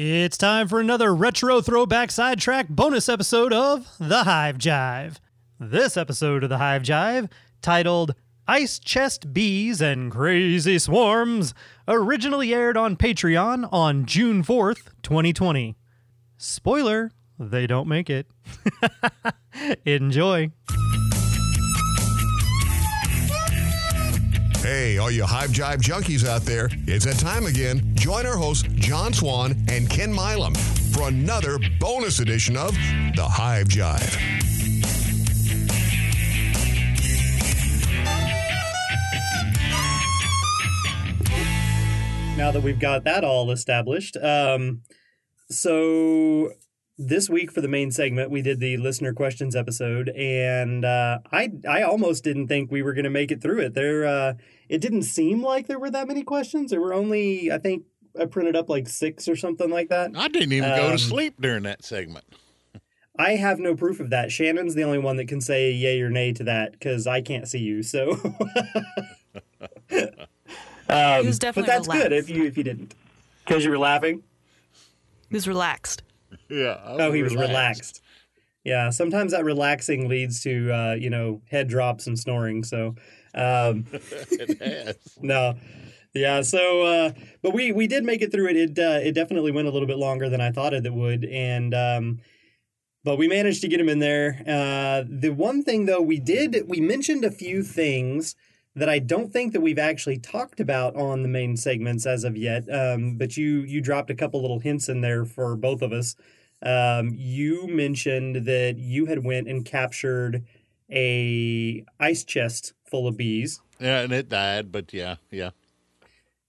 It's 0.00 0.38
time 0.38 0.68
for 0.68 0.78
another 0.78 1.12
retro 1.12 1.60
throwback 1.60 2.12
sidetrack 2.12 2.68
bonus 2.68 3.08
episode 3.08 3.52
of 3.52 3.90
The 3.98 4.22
Hive 4.22 4.56
Jive. 4.56 5.16
This 5.58 5.96
episode 5.96 6.44
of 6.44 6.50
The 6.50 6.58
Hive 6.58 6.82
Jive, 6.82 7.28
titled 7.62 8.14
Ice 8.46 8.78
Chest 8.78 9.34
Bees 9.34 9.80
and 9.80 10.12
Crazy 10.12 10.78
Swarms, 10.78 11.52
originally 11.88 12.54
aired 12.54 12.76
on 12.76 12.94
Patreon 12.94 13.68
on 13.72 14.06
June 14.06 14.44
4th, 14.44 14.90
2020. 15.02 15.76
Spoiler, 16.36 17.10
they 17.36 17.66
don't 17.66 17.88
make 17.88 18.08
it. 18.08 18.28
Enjoy. 19.84 20.52
Hey, 24.62 24.98
all 24.98 25.10
you 25.10 25.24
Hive 25.24 25.50
Jive 25.50 25.78
junkies 25.78 26.26
out 26.26 26.42
there, 26.42 26.68
it's 26.86 27.04
that 27.04 27.18
time 27.18 27.46
again. 27.46 27.94
Join 27.94 28.26
our 28.26 28.36
hosts, 28.36 28.68
John 28.74 29.12
Swan 29.12 29.54
and 29.68 29.88
Ken 29.88 30.12
Milam, 30.12 30.54
for 30.92 31.08
another 31.08 31.58
bonus 31.78 32.18
edition 32.18 32.56
of 32.56 32.72
The 33.14 33.26
Hive 33.26 33.68
Jive. 33.68 34.38
now 42.38 42.52
that 42.52 42.62
we've 42.62 42.78
got 42.78 43.02
that 43.02 43.24
all 43.24 43.50
established. 43.50 44.16
Um, 44.16 44.82
so 45.50 46.52
this 46.98 47.30
week 47.30 47.52
for 47.52 47.60
the 47.60 47.68
main 47.68 47.90
segment, 47.92 48.30
we 48.30 48.42
did 48.42 48.58
the 48.58 48.76
listener 48.76 49.12
questions 49.12 49.54
episode, 49.54 50.08
and 50.10 50.84
uh, 50.84 51.20
I 51.30 51.50
I 51.68 51.82
almost 51.82 52.24
didn't 52.24 52.48
think 52.48 52.70
we 52.70 52.82
were 52.82 52.92
going 52.92 53.04
to 53.04 53.10
make 53.10 53.30
it 53.30 53.40
through 53.40 53.60
it. 53.60 53.74
There, 53.74 54.04
uh, 54.04 54.34
it 54.68 54.80
didn't 54.80 55.02
seem 55.04 55.42
like 55.42 55.68
there 55.68 55.78
were 55.78 55.90
that 55.90 56.08
many 56.08 56.22
questions. 56.24 56.70
There 56.72 56.80
were 56.80 56.92
only, 56.92 57.52
I 57.52 57.58
think, 57.58 57.84
I 58.20 58.24
printed 58.26 58.56
up 58.56 58.68
like 58.68 58.88
six 58.88 59.28
or 59.28 59.36
something 59.36 59.70
like 59.70 59.88
that. 59.90 60.10
I 60.16 60.28
didn't 60.28 60.52
even 60.52 60.70
go 60.70 60.86
Um, 60.86 60.92
to 60.92 60.98
sleep 60.98 61.40
during 61.40 61.62
that 61.62 61.84
segment. 61.84 62.24
I 63.20 63.32
have 63.32 63.58
no 63.58 63.74
proof 63.74 64.00
of 64.00 64.10
that. 64.10 64.30
Shannon's 64.30 64.74
the 64.74 64.84
only 64.84 64.98
one 64.98 65.16
that 65.16 65.26
can 65.26 65.40
say 65.40 65.72
yay 65.72 66.00
or 66.00 66.10
nay 66.10 66.32
to 66.34 66.44
that 66.44 66.72
because 66.72 67.06
I 67.06 67.20
can't 67.20 67.48
see 67.48 67.58
you. 67.58 67.82
So, 67.82 68.10
um, 70.88 71.26
was 71.26 71.38
definitely 71.38 71.62
but 71.62 71.66
that's 71.66 71.88
good 71.88 72.12
if 72.12 72.28
you 72.30 72.44
if 72.44 72.56
you 72.56 72.64
didn't 72.64 72.94
because 73.44 73.64
you 73.64 73.70
were 73.70 73.78
laughing. 73.78 74.22
He 75.28 75.34
was 75.34 75.46
relaxed. 75.46 76.02
Yeah. 76.48 76.78
Oh, 76.84 77.12
he 77.12 77.22
was 77.22 77.36
relaxed. 77.36 78.02
Yeah, 78.64 78.90
sometimes 78.90 79.32
that 79.32 79.44
relaxing 79.44 80.08
leads 80.08 80.42
to 80.42 80.70
uh, 80.72 80.94
you 80.94 81.10
know 81.10 81.40
head 81.50 81.68
drops 81.68 82.06
and 82.06 82.18
snoring. 82.18 82.64
So, 82.64 82.96
um, 83.34 83.86
it 83.92 84.60
has. 84.60 84.96
no, 85.22 85.54
yeah. 86.14 86.42
So, 86.42 86.82
uh, 86.82 87.12
but 87.42 87.54
we 87.54 87.72
we 87.72 87.86
did 87.86 88.04
make 88.04 88.20
it 88.20 88.30
through 88.30 88.48
it. 88.48 88.56
It 88.56 88.78
uh, 88.78 89.00
it 89.02 89.12
definitely 89.12 89.52
went 89.52 89.68
a 89.68 89.70
little 89.70 89.88
bit 89.88 89.96
longer 89.96 90.28
than 90.28 90.40
I 90.40 90.50
thought 90.50 90.74
it 90.74 90.92
would, 90.92 91.24
and 91.24 91.72
um, 91.74 92.20
but 93.04 93.16
we 93.16 93.28
managed 93.28 93.62
to 93.62 93.68
get 93.68 93.80
him 93.80 93.88
in 93.88 94.00
there. 94.00 94.42
Uh, 94.46 95.04
the 95.08 95.30
one 95.30 95.62
thing 95.62 95.86
though 95.86 96.02
we 96.02 96.18
did 96.18 96.68
we 96.68 96.80
mentioned 96.80 97.24
a 97.24 97.30
few 97.30 97.62
things 97.62 98.34
that 98.78 98.88
I 98.88 98.98
don't 98.98 99.32
think 99.32 99.52
that 99.52 99.60
we've 99.60 99.78
actually 99.78 100.18
talked 100.18 100.60
about 100.60 100.96
on 100.96 101.22
the 101.22 101.28
main 101.28 101.56
segments 101.56 102.06
as 102.06 102.24
of 102.24 102.36
yet. 102.36 102.64
Um, 102.72 103.16
but 103.16 103.36
you 103.36 103.60
you 103.60 103.80
dropped 103.80 104.10
a 104.10 104.14
couple 104.14 104.40
little 104.40 104.60
hints 104.60 104.88
in 104.88 105.00
there 105.00 105.24
for 105.24 105.56
both 105.56 105.82
of 105.82 105.92
us. 105.92 106.16
Um, 106.62 107.14
you 107.14 107.68
mentioned 107.68 108.46
that 108.46 108.78
you 108.78 109.06
had 109.06 109.24
went 109.24 109.48
and 109.48 109.64
captured 109.64 110.44
a 110.90 111.84
ice 112.00 112.24
chest 112.24 112.72
full 112.84 113.06
of 113.06 113.16
bees. 113.16 113.60
Yeah, 113.78 114.00
and 114.00 114.12
it 114.12 114.28
died, 114.28 114.72
but 114.72 114.92
yeah, 114.92 115.16
yeah. 115.30 115.50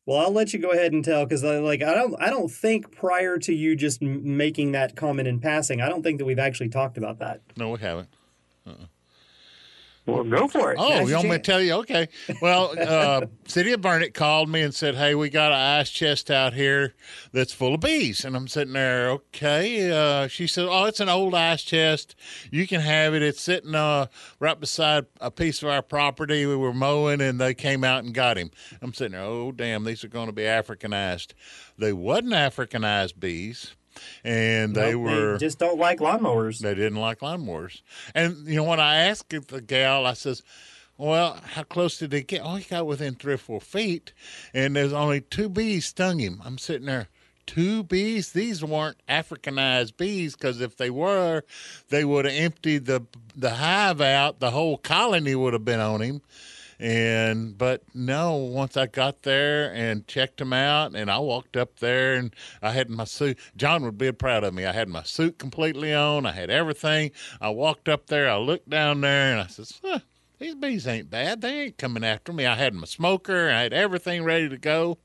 Well, 0.06 0.18
I'll 0.18 0.32
let 0.32 0.54
you 0.54 0.60
go 0.60 0.72
ahead 0.72 0.92
and 0.92 1.06
tell 1.06 1.24
because, 1.26 1.44
like, 1.44 1.84
I 1.84 1.94
don't, 1.94 2.16
I 2.20 2.32
don't 2.32 2.50
think 2.50 2.92
prior 2.92 3.38
to 3.38 3.54
you 3.54 3.76
just 3.76 4.02
m- 4.02 4.38
making 4.38 4.72
that 4.72 4.96
comment 4.96 5.28
in 5.28 5.40
passing, 5.40 5.82
I 5.82 5.90
don't 5.90 6.02
think 6.02 6.18
that 6.18 6.26
we've 6.26 6.40
actually 6.40 6.70
talked 6.70 6.98
about 6.98 7.20
that. 7.20 7.42
No, 7.56 7.70
we 7.70 7.80
haven't. 7.80 8.10
Well, 10.06 10.24
go 10.24 10.48
for 10.48 10.72
it. 10.72 10.78
Oh, 10.80 10.90
Now's 10.90 11.02
you 11.02 11.08
your 11.10 11.18
want 11.18 11.30
me 11.30 11.36
to 11.36 11.44
tell 11.44 11.62
you? 11.62 11.74
Okay. 11.74 12.08
Well, 12.42 12.74
uh, 12.80 13.28
City 13.48 13.74
of 13.74 13.82
Burnet 13.82 14.14
called 14.14 14.50
me 14.50 14.62
and 14.62 14.74
said, 14.74 14.96
"Hey, 14.96 15.14
we 15.14 15.30
got 15.30 15.52
an 15.52 15.58
ice 15.60 15.90
chest 15.90 16.32
out 16.32 16.54
here 16.54 16.96
that's 17.32 17.54
full 17.54 17.76
of 17.76 17.82
bees." 17.82 18.26
And 18.26 18.36
I'm 18.36 18.48
sitting 18.48 18.74
there, 18.74 19.10
okay. 19.12 19.92
Uh, 19.92 20.28
she 20.28 20.48
said, 20.48 20.68
"Oh, 20.68 20.86
it's 20.86 21.00
an 21.00 21.10
old 21.10 21.36
ice 21.36 21.64
chest. 21.64 22.16
You 22.52 22.66
can 22.66 22.82
have 22.82 23.14
it. 23.14 23.22
It's 23.22 23.42
sitting 23.42 23.76
uh, 23.76 24.08
right 24.40 24.60
beside 24.60 25.06
a 25.22 25.30
piece 25.30 25.62
of 25.62 25.70
our 25.70 25.82
property. 25.82 26.46
We 26.46 26.56
were 26.56 26.74
mowing, 26.74 27.22
and 27.22 27.40
they 27.40 27.54
came 27.54 27.84
out 27.84 28.04
and 28.04 28.14
got 28.14 28.38
him." 28.38 28.52
I'm 28.82 28.94
sitting 28.94 29.12
there, 29.12 29.22
oh 29.22 29.52
damn, 29.52 29.84
these 29.84 30.04
are 30.04 30.10
going 30.10 30.28
to 30.28 30.34
be 30.34 30.44
Africanized. 30.44 31.34
They 31.78 31.94
wasn't 31.94 32.32
Africanized 32.32 33.20
bees, 33.20 33.76
and 34.24 34.76
they 34.76 34.92
Nope, 34.94 35.02
were 35.04 35.38
just 35.38 35.60
don't 35.60 35.80
like 35.80 36.00
lawnmowers. 36.00 36.60
they 36.60 36.76
didn't 36.76 37.00
like 37.00 37.20
lawnmowers. 37.20 37.82
And 38.16 38.48
you 38.48 38.56
know, 38.56 38.64
when 38.64 38.80
I 38.80 38.96
asked 38.98 39.30
the 39.30 39.62
gal, 39.62 40.06
I 40.06 40.14
says, 40.14 40.44
"Well, 40.98 41.40
how 41.54 41.64
close 41.64 41.98
did 41.98 42.12
they 42.12 42.24
get?" 42.24 42.42
Oh, 42.44 42.56
he 42.56 42.64
got 42.66 42.86
within 42.88 43.16
three 43.16 43.34
or 43.34 43.38
four 43.38 43.62
feet, 43.62 44.14
and 44.54 44.76
there's 44.76 44.94
only 44.94 45.22
two 45.22 45.50
bees 45.50 45.86
stung 45.86 46.20
him. 46.20 46.42
I'm 46.44 46.58
sitting 46.58 46.88
there. 46.88 47.08
Two 47.46 47.82
bees. 47.84 48.32
These 48.32 48.64
weren't 48.64 48.98
Africanized 49.10 49.98
bees 49.98 50.36
because 50.36 50.62
if 50.62 50.78
they 50.78 50.92
were, 50.92 51.42
they 51.90 52.06
would 52.06 52.26
have 52.26 52.34
emptied 52.36 52.86
the 52.86 53.02
the 53.36 53.56
hive 53.56 54.02
out. 54.02 54.40
The 54.40 54.52
whole 54.52 54.78
colony 54.78 55.34
would 55.34 55.54
have 55.54 55.66
been 55.66 55.80
on 55.80 56.02
him. 56.02 56.22
And 56.80 57.58
but 57.58 57.84
no, 57.94 58.36
once 58.36 58.78
I 58.78 58.86
got 58.86 59.24
there 59.24 59.74
and 59.74 60.08
checked 60.08 60.40
him 60.40 60.54
out, 60.54 60.96
and 60.96 61.12
I 61.12 61.20
walked 61.20 61.58
up 61.58 61.80
there 61.80 62.16
and 62.16 62.34
I 62.62 62.72
had 62.72 62.90
my 62.90 63.04
suit. 63.04 63.38
John 63.58 63.84
would 63.84 63.98
be 63.98 64.12
proud 64.14 64.46
of 64.46 64.54
me. 64.54 64.66
I 64.66 64.72
had 64.72 64.88
my 64.88 65.04
suit 65.04 65.38
completely 65.38 65.94
on. 65.94 66.26
I 66.26 66.32
had 66.32 66.50
everything. 66.50 67.12
I 67.42 67.50
walked 67.50 67.90
up 67.90 68.08
there. 68.08 68.30
I 68.30 68.38
looked 68.38 68.70
down 68.70 69.02
there, 69.02 69.34
and 69.34 69.42
I 69.42 69.48
says, 69.48 69.78
huh, 69.84 70.00
"These 70.40 70.56
bees 70.56 70.88
ain't 70.88 71.10
bad. 71.10 71.42
They 71.42 71.64
ain't 71.64 71.78
coming 71.78 72.06
after 72.06 72.32
me." 72.32 72.46
I 72.46 72.56
had 72.56 72.74
my 72.74 72.88
smoker. 72.88 73.50
I 73.50 73.64
had 73.64 73.74
everything 73.74 74.24
ready 74.24 74.48
to 74.48 74.58
go, 74.58 75.00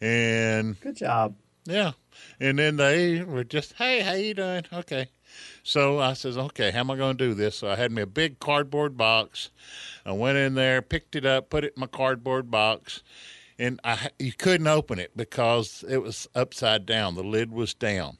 and 0.00 0.80
Good 0.80 0.96
job. 0.96 1.36
yeah. 1.64 1.92
And 2.40 2.58
then 2.58 2.76
they 2.76 3.22
were 3.22 3.44
just, 3.44 3.74
hey, 3.74 4.00
how 4.00 4.12
you 4.12 4.34
doing? 4.34 4.64
Okay. 4.72 5.08
So 5.62 5.98
I 5.98 6.12
says, 6.12 6.36
okay, 6.36 6.70
how 6.70 6.80
am 6.80 6.90
I 6.90 6.96
going 6.96 7.16
to 7.16 7.28
do 7.28 7.34
this? 7.34 7.56
So 7.56 7.68
I 7.68 7.76
had 7.76 7.92
me 7.92 8.02
a 8.02 8.06
big 8.06 8.38
cardboard 8.38 8.96
box. 8.96 9.50
I 10.04 10.12
went 10.12 10.38
in 10.38 10.54
there, 10.54 10.82
picked 10.82 11.16
it 11.16 11.24
up, 11.24 11.50
put 11.50 11.64
it 11.64 11.74
in 11.76 11.80
my 11.80 11.86
cardboard 11.86 12.50
box, 12.50 13.02
and 13.58 13.80
I 13.84 14.10
you 14.18 14.32
couldn't 14.32 14.66
open 14.66 14.98
it 14.98 15.16
because 15.16 15.84
it 15.88 15.98
was 15.98 16.28
upside 16.34 16.86
down. 16.86 17.14
The 17.14 17.22
lid 17.22 17.52
was 17.52 17.74
down. 17.74 18.18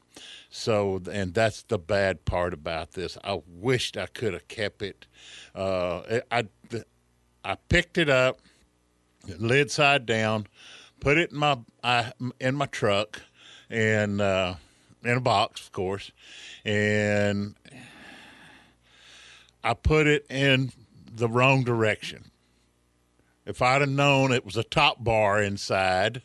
So, 0.50 1.02
and 1.10 1.34
that's 1.34 1.62
the 1.62 1.78
bad 1.78 2.24
part 2.24 2.54
about 2.54 2.92
this. 2.92 3.18
I 3.24 3.40
wished 3.46 3.96
I 3.96 4.06
could 4.06 4.34
have 4.34 4.46
kept 4.46 4.82
it. 4.82 5.06
Uh, 5.52 6.20
I, 6.30 6.44
I 7.44 7.56
picked 7.68 7.98
it 7.98 8.08
up, 8.08 8.40
lid 9.38 9.72
side 9.72 10.06
down, 10.06 10.46
put 11.00 11.18
it 11.18 11.32
in 11.32 11.38
my 11.38 11.58
I, 11.82 12.12
in 12.40 12.54
my 12.54 12.66
truck, 12.66 13.22
and 13.68 14.20
uh, 14.20 14.54
in 15.04 15.16
a 15.16 15.20
box, 15.20 15.60
of 15.60 15.72
course, 15.72 16.10
and 16.64 17.54
I 19.62 19.74
put 19.74 20.06
it 20.06 20.26
in 20.30 20.72
the 21.12 21.28
wrong 21.28 21.64
direction. 21.64 22.30
If 23.46 23.60
I'd 23.62 23.80
have 23.82 23.90
known 23.90 24.32
it 24.32 24.44
was 24.44 24.56
a 24.56 24.62
top 24.64 25.02
bar 25.04 25.42
inside, 25.42 26.22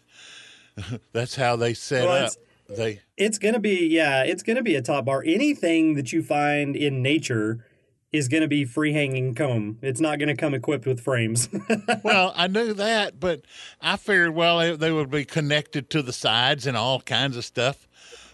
that's 1.12 1.36
how 1.36 1.56
they 1.56 1.74
set 1.74 2.06
Well, 2.06 2.26
up. 2.26 2.32
They 2.70 3.02
It's 3.18 3.40
gonna 3.40 3.60
be 3.60 3.88
yeah, 3.88 4.24
it's 4.24 4.44
gonna 4.44 4.62
be 4.62 4.76
a 4.76 4.82
top 4.82 5.06
bar. 5.06 5.24
Anything 5.26 5.96
that 5.96 6.14
you 6.14 6.22
find 6.22 6.76
in 6.76 7.02
nature 7.02 7.66
is 8.12 8.28
gonna 8.28 8.48
be 8.48 8.64
free 8.64 8.94
hanging 8.94 9.34
comb. 9.34 9.80
It's 9.82 10.00
not 10.00 10.20
gonna 10.20 10.36
come 10.36 10.54
equipped 10.54 10.86
with 10.86 11.00
frames. 11.00 11.50
well, 12.04 12.32
I 12.36 12.48
knew 12.48 12.74
that, 12.74 13.20
but 13.20 13.42
I 13.82 13.98
figured, 13.98 14.36
well, 14.36 14.60
they, 14.60 14.76
they 14.76 14.92
would 14.92 15.10
be 15.10 15.26
connected 15.26 15.90
to 15.92 16.02
the 16.04 16.14
sides 16.14 16.68
and 16.68 16.78
all 16.78 17.02
kinds 17.02 17.38
of 17.38 17.44
stuff. 17.46 17.88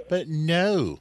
But 0.07 0.27
no, 0.27 0.99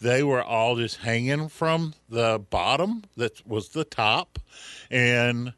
they 0.00 0.22
were 0.22 0.42
all 0.42 0.76
just 0.76 0.98
hanging 0.98 1.48
from 1.48 1.94
the 2.08 2.38
bottom 2.38 3.04
that 3.16 3.46
was 3.46 3.70
the 3.70 3.84
top 3.84 4.38
and 4.90 5.54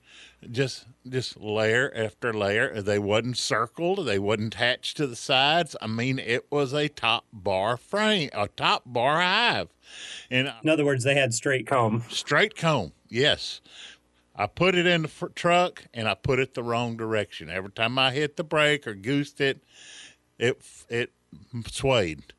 just 0.50 0.87
just 1.09 1.41
layer 1.41 1.93
after 1.95 2.33
layer. 2.33 2.81
They 2.83 2.99
wasn't 2.99 3.37
circled. 3.37 4.06
They 4.06 4.19
wasn't 4.19 4.55
attached 4.55 4.97
to 4.99 5.06
the 5.06 5.17
sides. 5.17 5.75
I 5.81 5.87
mean 5.87 6.19
it 6.19 6.47
was 6.50 6.73
a 6.73 6.89
top 6.89 7.25
bar 7.33 7.77
frame 7.77 8.31
a 8.33 8.49
top 8.49 8.83
bar 8.87 9.21
hive. 9.21 9.69
And 10.31 10.53
in 10.62 10.69
other 10.69 10.85
words, 10.85 11.05
they 11.05 11.15
had 11.15 11.35
straight 11.35 11.67
comb. 11.67 12.05
straight 12.09 12.56
comb 12.56 12.93
yes. 13.09 13.61
I 14.37 14.47
put 14.47 14.77
it 14.77 14.87
in 14.87 15.03
the 15.03 15.09
fr- 15.09 15.27
truck 15.29 15.87
and 15.93 16.06
i 16.06 16.15
put 16.15 16.39
it 16.39 16.55
the 16.55 16.62
wrong 16.62 16.97
direction. 16.97 17.51
Every 17.51 17.73
time 17.73 17.99
i 17.99 18.12
hit 18.12 18.37
the 18.37 18.44
brake 18.44 18.87
or 18.87 18.94
goosed 18.94 19.41
it 19.41 19.62
it 20.39 20.62
it 20.89 21.12
swayed 21.71 22.33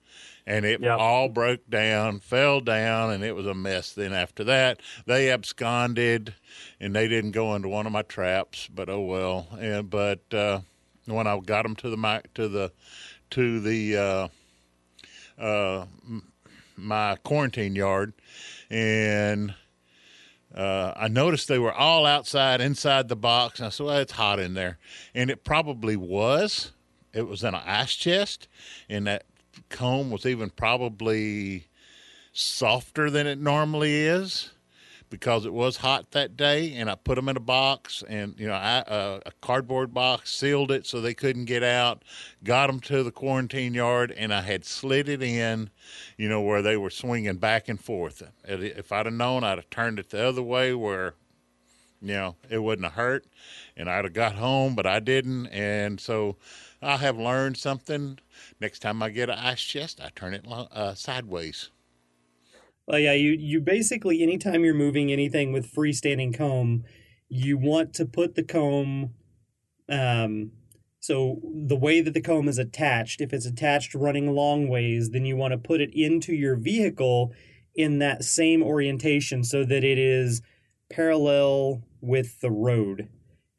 and 0.50 0.66
it 0.66 0.81
Yep. 0.81 1.00
all 1.00 1.30
broke 1.30 1.69
down 1.69 2.19
fell 2.19 2.60
down 2.60 3.12
and 3.12 3.24
it 3.24 3.36
was 3.36 3.46
a 3.46 3.54
mess 3.54 3.94
then 3.94 4.12
after 4.13 4.44
that 4.44 4.81
they 5.06 5.30
absconded 5.31 6.34
and 6.80 6.96
they 6.96 7.07
didn't 7.07 7.31
go 7.31 7.56
into 7.56 7.69
one 7.69 7.86
of 7.86 7.92
my 7.94 8.01
traps 8.01 8.68
but 8.74 8.90
oh 8.90 9.01
well 9.01 9.48
and 9.60 9.90
but 9.90 10.22
uh 10.34 10.60
when 11.06 11.28
i 11.28 11.40
got 11.40 11.63
them 11.63 11.75
to 11.75 11.90
the 11.90 11.98
mic 11.98 12.34
to 12.34 12.48
the 12.50 12.72
to 13.30 13.60
the 13.62 13.96
uh 13.96 14.28
uh, 15.42 15.86
my 16.75 17.16
quarantine 17.24 17.75
yard, 17.75 18.13
and 18.69 19.54
uh, 20.54 20.94
I 20.95 21.07
noticed 21.07 21.48
they 21.48 21.60
were 21.60 21.74
all 21.74 22.06
outside 22.06 22.60
inside 22.60 23.07
the 23.07 23.16
box. 23.16 23.60
And 23.60 23.68
I 23.68 23.69
said, 23.69 23.86
"Well, 23.86 23.98
it's 24.00 24.12
hot 24.12 24.40
in 24.40 24.54
there," 24.54 24.78
and 25.16 25.30
it 25.30 25.44
probably 25.45 25.95
was. 25.95 26.72
It 27.13 27.28
was 27.28 27.44
in 27.44 27.54
an 27.56 27.62
ice 27.66 27.95
chest, 27.95 28.48
and 28.90 29.07
that 29.07 29.24
comb 29.70 30.12
was 30.12 30.26
even 30.26 30.50
probably 30.50 31.68
softer 32.32 33.10
than 33.10 33.28
it 33.28 33.40
normally 33.40 33.96
is 33.96 34.52
because 35.10 35.46
it 35.46 35.54
was 35.54 35.78
hot 35.78 36.12
that 36.12 36.38
day 36.38 36.74
and 36.76 36.90
I 36.90 36.96
put 36.96 37.16
them 37.16 37.30
in 37.30 37.38
a 37.38 37.42
box 37.42 38.04
and 38.08 38.36
you 38.38 38.48
know 38.48 38.54
I, 38.54 38.80
uh, 38.80 39.20
a 39.26 39.32
cardboard 39.42 39.94
box 39.94 40.32
sealed 40.32 40.72
it 40.72 40.86
so 40.86 41.02
they 41.02 41.14
couldn't 41.14 41.46
get 41.46 41.64
out 41.64 42.04
got 42.44 42.68
them 42.68 42.80
to 42.82 43.04
the 43.04 43.12
quarantine 43.12 43.74
yard 43.74 44.14
and 44.16 44.34
I 44.34 44.42
had 44.42 44.66
slid 44.66 45.10
it 45.10 45.22
in 45.22 45.70
you 46.18 46.30
know 46.30 46.42
where 46.42 46.62
they 46.62 46.78
were 46.78 46.90
swinging 46.90 47.38
back 47.38 47.68
and 47.68 47.80
forth. 47.80 48.22
If 48.44 48.92
I'd 48.92 49.06
have 49.06 49.16
known 49.16 49.44
I'd 49.44 49.58
have 49.58 49.70
turned 49.70 50.00
it 50.00 50.10
the 50.10 50.26
other 50.26 50.44
way 50.44 50.74
where 50.74 51.16
you 52.02 52.14
know 52.14 52.36
it 52.50 52.60
wouldn't 52.60 52.86
have 52.86 52.94
hurt 52.94 53.26
and 53.76 53.90
I'd 53.90 54.06
have 54.06 54.14
got 54.14 54.36
home 54.36 54.76
but 54.76 54.86
I 54.86 55.00
didn't. 55.00 55.48
And 55.48 56.00
so 56.00 56.38
I 56.81 56.98
have 56.98 57.18
learned 57.18 57.58
something. 57.58 58.20
Next 58.60 58.80
time 58.80 59.04
I 59.04 59.10
get 59.10 59.30
an 59.30 59.38
ice 59.38 59.62
chest 59.62 60.00
I 60.02 60.10
turn 60.16 60.34
it 60.34 60.46
uh, 60.48 60.94
sideways. 60.96 61.72
Well, 62.88 63.00
yeah, 63.00 63.14
you 63.14 63.31
you 63.31 63.60
basically 63.60 64.24
anytime 64.24 64.64
you're 64.64 64.74
moving 64.74 65.12
anything 65.12 65.52
with 65.52 65.72
freestanding 65.72 66.36
comb, 66.36 66.86
you 67.28 67.58
want 67.58 67.94
to 67.96 68.06
put 68.06 68.36
the 68.36 68.44
comb 68.44 69.12
um 69.88 70.52
so 71.00 71.40
the 71.44 71.78
way 71.78 72.02
that 72.02 72.14
the 72.14 72.22
comb 72.22 72.48
is 72.50 72.58
attached, 72.58 73.22
if 73.22 73.31
it's 73.31 73.46
attached 73.46 73.96
running 73.96 74.34
long 74.34 74.68
ways, 74.68 75.12
then 75.12 75.26
you 75.26 75.38
want 75.38 75.54
to 75.54 75.58
put 75.58 75.80
it 75.80 75.92
into 75.94 76.34
your 76.34 76.58
vehicle 76.58 77.31
in 77.76 78.00
that 78.00 78.24
same 78.24 78.62
orientation 78.62 79.44
so 79.44 79.64
that 79.64 79.84
it 79.84 79.98
is 79.98 80.42
parallel 80.90 81.84
with 82.02 82.42
the 82.42 82.52
road 82.52 83.08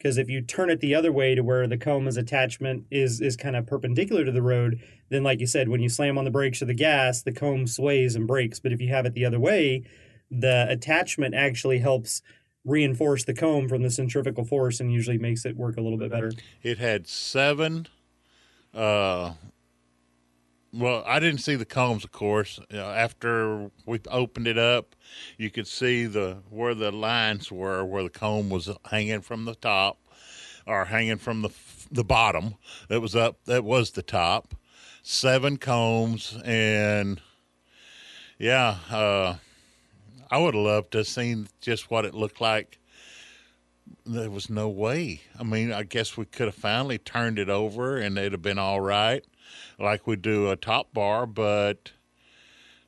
because 0.00 0.16
if 0.16 0.30
you 0.30 0.40
turn 0.40 0.70
it 0.70 0.80
the 0.80 0.94
other 0.94 1.12
way 1.12 1.34
to 1.34 1.42
where 1.42 1.66
the 1.66 1.76
comb 1.76 2.08
is 2.08 2.16
attachment 2.16 2.86
is 2.90 3.20
is 3.20 3.36
kind 3.36 3.54
of 3.54 3.66
perpendicular 3.66 4.24
to 4.24 4.32
the 4.32 4.42
road 4.42 4.80
then 5.10 5.22
like 5.22 5.40
you 5.40 5.46
said 5.46 5.68
when 5.68 5.80
you 5.80 5.88
slam 5.88 6.16
on 6.16 6.24
the 6.24 6.30
brakes 6.30 6.62
or 6.62 6.64
the 6.64 6.74
gas 6.74 7.22
the 7.22 7.32
comb 7.32 7.66
sways 7.66 8.14
and 8.14 8.26
breaks. 8.26 8.58
But 8.58 8.72
if 8.72 8.80
you 8.80 8.88
have 8.88 9.06
it 9.06 9.14
the 9.14 9.24
other 9.24 9.40
way 9.40 9.84
the 10.30 10.66
attachment 10.68 11.34
actually 11.34 11.80
helps 11.80 12.22
reinforce 12.64 13.24
the 13.24 13.34
comb 13.34 13.68
from 13.68 13.82
the 13.82 13.90
centrifugal 13.90 14.44
force 14.44 14.80
and 14.80 14.92
usually 14.92 15.18
makes 15.18 15.44
it 15.44 15.56
work 15.56 15.76
a 15.76 15.80
little 15.80 15.98
bit 15.98 16.10
better. 16.10 16.32
It 16.62 16.78
had 16.78 17.06
seven 17.06 17.88
uh 18.72 19.32
well, 20.72 21.02
I 21.06 21.18
didn't 21.18 21.40
see 21.40 21.56
the 21.56 21.64
combs, 21.64 22.04
of 22.04 22.12
course. 22.12 22.60
You 22.70 22.76
know, 22.76 22.90
after 22.90 23.70
we 23.86 24.00
opened 24.08 24.46
it 24.46 24.58
up, 24.58 24.94
you 25.36 25.50
could 25.50 25.66
see 25.66 26.06
the 26.06 26.38
where 26.48 26.74
the 26.74 26.92
lines 26.92 27.50
were, 27.50 27.84
where 27.84 28.04
the 28.04 28.10
comb 28.10 28.50
was 28.50 28.70
hanging 28.90 29.22
from 29.22 29.44
the 29.44 29.56
top, 29.56 29.98
or 30.66 30.84
hanging 30.86 31.16
from 31.16 31.42
the 31.42 31.50
the 31.90 32.04
bottom. 32.04 32.54
That 32.88 33.00
was 33.00 33.16
up. 33.16 33.44
That 33.46 33.64
was 33.64 33.92
the 33.92 34.02
top. 34.02 34.54
Seven 35.02 35.56
combs, 35.56 36.38
and 36.44 37.20
yeah, 38.38 38.76
uh, 38.90 39.36
I 40.30 40.38
would 40.38 40.54
have 40.54 40.62
loved 40.62 40.92
to 40.92 40.98
have 40.98 41.08
seen 41.08 41.48
just 41.60 41.90
what 41.90 42.04
it 42.04 42.14
looked 42.14 42.40
like. 42.40 42.78
There 44.06 44.30
was 44.30 44.48
no 44.48 44.68
way. 44.68 45.22
I 45.38 45.42
mean, 45.42 45.72
I 45.72 45.82
guess 45.82 46.16
we 46.16 46.26
could 46.26 46.46
have 46.46 46.54
finally 46.54 46.98
turned 46.98 47.38
it 47.38 47.48
over, 47.48 47.96
and 47.96 48.16
it'd 48.16 48.32
have 48.32 48.42
been 48.42 48.58
all 48.58 48.80
right 48.80 49.24
like 49.78 50.06
we 50.06 50.16
do 50.16 50.50
a 50.50 50.56
top 50.56 50.92
bar, 50.92 51.26
but 51.26 51.92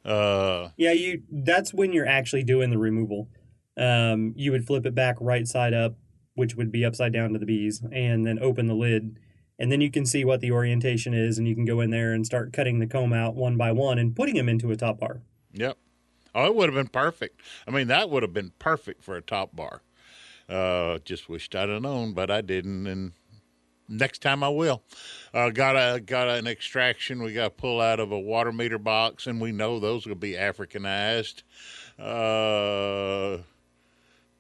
uh, 0.05 0.71
yeah, 0.77 0.93
you 0.93 1.23
that's 1.31 1.73
when 1.73 1.93
you're 1.93 2.07
actually 2.07 2.45
doing 2.45 2.71
the 2.71 2.79
removal. 2.79 3.29
Um, 3.77 4.35
you 4.37 4.53
would 4.53 4.67
flip 4.67 4.85
it 4.85 4.95
back 4.95 5.17
right 5.21 5.47
side 5.47 5.73
up, 5.73 5.95
which 6.35 6.57
would 6.57 6.71
be 6.71 6.85
upside 6.85 7.13
down 7.13 7.33
to 7.33 7.39
the 7.39 7.47
bees, 7.47 7.83
and 7.93 8.27
then 8.27 8.39
open 8.39 8.67
the 8.67 8.75
lid, 8.75 9.19
and 9.59 9.71
then 9.71 9.81
you 9.81 9.91
can 9.91 10.05
see 10.05 10.25
what 10.25 10.41
the 10.41 10.51
orientation 10.51 11.15
is, 11.15 11.39
and 11.39 11.47
you 11.47 11.55
can 11.55 11.65
go 11.65 11.81
in 11.81 11.91
there 11.91 12.13
and 12.13 12.27
start 12.27 12.53
cutting 12.53 12.79
the 12.79 12.87
comb 12.87 13.13
out 13.13 13.35
one 13.35 13.57
by 13.57 13.73
one 13.73 13.99
and 13.99 14.17
putting 14.17 14.35
them 14.35 14.49
into 14.49 14.71
a 14.71 14.77
top 14.77 15.01
bar. 15.01 15.23
Yep. 15.53 15.79
Oh, 16.35 16.47
it 16.47 16.55
would 16.55 16.69
have 16.69 16.75
been 16.75 16.89
perfect. 16.89 17.41
I 17.67 17.71
mean, 17.71 17.89
that 17.89 18.09
would 18.09 18.23
have 18.23 18.33
been 18.33 18.53
perfect 18.59 19.05
for 19.05 19.17
a 19.17 19.23
top 19.23 19.55
bar. 19.55 19.83
Uh, 20.49 20.99
just 21.05 21.29
wished 21.29 21.55
I'd 21.55 21.69
have 21.69 21.83
known, 21.83 22.13
but 22.13 22.31
I 22.31 22.41
didn't, 22.41 22.87
and 22.87 23.13
next 23.93 24.23
time 24.23 24.43
I 24.43 24.49
will. 24.49 24.83
Uh, 25.33 25.51
got 25.51 25.77
a 25.77 26.01
got 26.01 26.29
an 26.29 26.47
extraction. 26.47 27.23
We 27.23 27.33
got 27.33 27.45
to 27.45 27.51
pull 27.51 27.81
out 27.81 28.01
of 28.01 28.11
a 28.11 28.19
water 28.19 28.53
meter 28.53 28.79
box, 28.79 29.27
and 29.27 29.41
we 29.41 29.53
know 29.53 29.79
those 29.79 30.07
will 30.07 30.15
be 30.15 30.33
Africanized. 30.33 31.43
Uh, 31.99 33.43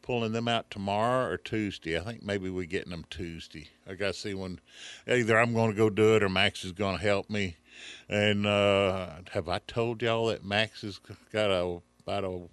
pulling 0.02 0.32
them 0.32 0.48
out 0.48 0.70
tomorrow 0.70 1.30
or 1.30 1.36
Tuesday. 1.36 1.98
I 1.98 2.02
think 2.02 2.22
maybe 2.22 2.50
we're 2.50 2.66
getting 2.66 2.90
them 2.90 3.04
Tuesday. 3.08 3.68
I 3.88 3.94
got 3.94 4.14
to 4.14 4.20
see 4.20 4.34
when 4.34 4.60
either 5.06 5.38
I'm 5.38 5.54
going 5.54 5.70
to 5.70 5.76
go 5.76 5.88
do 5.90 6.16
it 6.16 6.22
or 6.22 6.28
Max 6.28 6.64
is 6.64 6.72
going 6.72 6.96
to 6.96 7.02
help 7.02 7.30
me. 7.30 7.56
And 8.08 8.46
uh, 8.46 9.10
have 9.32 9.48
I 9.48 9.60
told 9.60 10.02
y'all 10.02 10.26
that 10.26 10.44
Max 10.44 10.82
has 10.82 11.00
got 11.32 11.50
a 11.50 11.80
about 12.00 12.24
a 12.24 12.48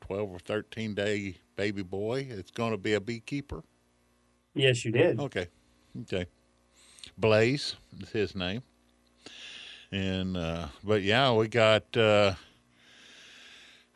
twelve 0.00 0.30
or 0.30 0.38
thirteen 0.38 0.94
day 0.94 1.38
baby 1.56 1.82
boy? 1.82 2.26
It's 2.30 2.50
going 2.50 2.72
to 2.72 2.78
be 2.78 2.94
a 2.94 3.00
beekeeper. 3.00 3.64
Yes, 4.54 4.84
you 4.84 4.92
did. 4.92 5.18
Okay. 5.20 5.48
Okay. 6.02 6.26
Blaze 7.18 7.76
is 8.00 8.10
his 8.10 8.34
name. 8.34 8.62
And 9.92 10.36
uh, 10.36 10.68
but 10.84 11.02
yeah, 11.02 11.32
we 11.32 11.48
got 11.48 11.96
uh, 11.96 12.34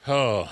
oh 0.08 0.50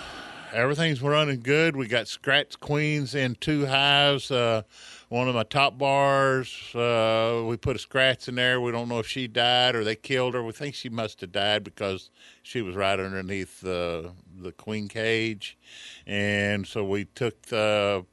everything's 0.52 1.02
running 1.02 1.40
good. 1.40 1.76
We 1.76 1.86
got 1.88 2.08
scratch 2.08 2.60
queens 2.60 3.14
in 3.14 3.34
two 3.36 3.66
hives. 3.66 4.30
Uh, 4.30 4.62
one 5.08 5.28
of 5.28 5.34
my 5.34 5.42
top 5.42 5.78
bars, 5.78 6.74
uh, 6.74 7.42
we 7.46 7.56
put 7.56 7.76
a 7.76 7.78
scratch 7.78 8.28
in 8.28 8.36
there. 8.36 8.60
We 8.60 8.72
don't 8.72 8.88
know 8.88 8.98
if 8.98 9.06
she 9.06 9.28
died 9.28 9.74
or 9.74 9.84
they 9.84 9.96
killed 9.96 10.34
her. 10.34 10.42
We 10.42 10.52
think 10.52 10.74
she 10.74 10.88
must 10.88 11.20
have 11.20 11.32
died 11.32 11.64
because 11.64 12.10
she 12.42 12.62
was 12.62 12.76
right 12.76 12.98
underneath 12.98 13.60
the 13.60 14.12
the 14.40 14.52
queen 14.52 14.88
cage, 14.88 15.58
and 16.06 16.66
so 16.66 16.84
we 16.84 17.04
took 17.04 17.42
the 17.42 18.04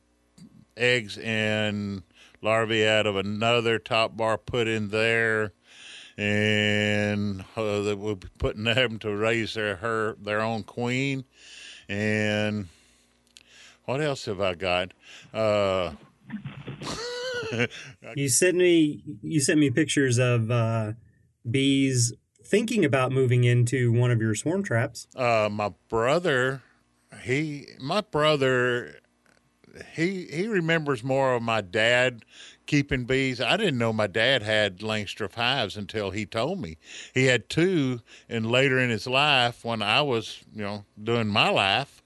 eggs 0.78 1.18
and 1.18 2.04
larvae 2.42 2.88
out 2.88 3.06
of 3.06 3.16
another 3.16 3.80
top 3.80 4.16
bar 4.16 4.38
put 4.38 4.68
in 4.68 4.90
there, 4.90 5.54
and 6.18 7.42
uh, 7.56 7.96
we'll 7.98 8.16
be 8.16 8.28
putting 8.38 8.66
them 8.66 9.00
to 9.00 9.16
raise 9.16 9.54
their 9.54 9.78
her 9.78 10.16
their 10.22 10.42
own 10.42 10.64
queen. 10.64 11.26
And 11.88 12.68
what 13.86 14.02
else 14.02 14.26
have 14.26 14.40
I 14.40 14.56
got? 14.56 14.94
Uh, 15.34 15.94
you 18.16 18.30
sent 18.30 18.58
me 18.58 19.04
you 19.22 19.42
sent 19.42 19.60
me 19.60 19.70
pictures 19.72 20.18
of 20.18 20.52
uh, 20.52 20.94
bees 21.50 22.14
thinking 22.46 22.84
about 22.84 23.12
moving 23.12 23.44
into 23.44 23.92
one 23.92 24.12
of 24.12 24.20
your 24.22 24.34
swarm 24.36 24.64
traps. 24.64 25.08
Uh, 25.16 25.50
my 25.52 25.72
brother, 25.88 26.62
he 27.24 27.68
my 27.80 28.02
brother 28.02 29.00
he 29.96 30.26
he 30.26 30.48
remembers 30.48 31.04
more 31.04 31.34
of 31.34 31.42
my 31.44 31.62
dad 31.62 32.24
keeping 32.66 33.06
bees. 33.06 33.42
I 33.42 33.58
didn't 33.58 33.78
know 33.78 33.92
my 33.92 34.08
dad 34.08 34.44
had 34.44 34.80
Langstroth 34.80 35.36
hives 35.36 35.76
until 35.76 36.12
he 36.12 36.26
told 36.26 36.62
me. 36.62 36.78
He 37.14 37.26
had 37.26 37.50
two, 37.50 38.02
and 38.30 38.50
later 38.50 38.80
in 38.80 38.90
his 38.90 39.08
life, 39.08 39.66
when 39.66 39.82
I 39.82 40.02
was 40.02 40.44
you 40.54 40.62
know 40.62 40.86
doing 41.02 41.28
my 41.28 41.50
life, 41.50 42.04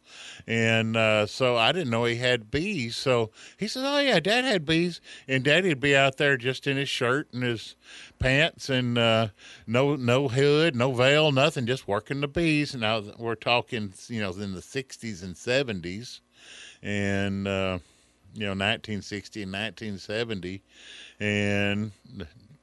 and 0.47 0.95
uh, 0.95 1.25
so 1.25 1.57
I 1.57 1.71
didn't 1.71 1.89
know 1.89 2.05
he 2.05 2.15
had 2.15 2.51
bees. 2.51 2.95
So 2.95 3.31
he 3.57 3.67
says, 3.67 3.83
"Oh 3.85 3.99
yeah, 3.99 4.19
Dad 4.19 4.45
had 4.45 4.65
bees," 4.65 5.01
and 5.27 5.43
Daddy'd 5.43 5.79
be 5.79 5.95
out 5.95 6.17
there 6.17 6.37
just 6.37 6.67
in 6.67 6.77
his 6.77 6.89
shirt 6.89 7.27
and 7.33 7.43
his 7.43 7.75
pants 8.19 8.69
and 8.69 8.97
uh, 8.97 9.27
no 9.67 9.95
no 9.95 10.27
hood, 10.27 10.75
no 10.75 10.93
veil, 10.93 11.31
nothing, 11.31 11.65
just 11.65 11.87
working 11.87 12.21
the 12.21 12.27
bees. 12.27 12.73
And 12.73 12.81
now 12.81 13.03
we're 13.17 13.35
talking, 13.35 13.93
you 14.07 14.21
know, 14.21 14.31
in 14.31 14.53
the 14.53 14.61
'60s 14.61 15.23
and 15.23 15.35
'70s 15.35 16.21
and 16.81 17.47
uh, 17.47 17.79
you 18.33 18.41
know 18.41 18.51
1960 18.51 19.43
and 19.43 19.51
1970 19.51 20.61
and 21.19 21.91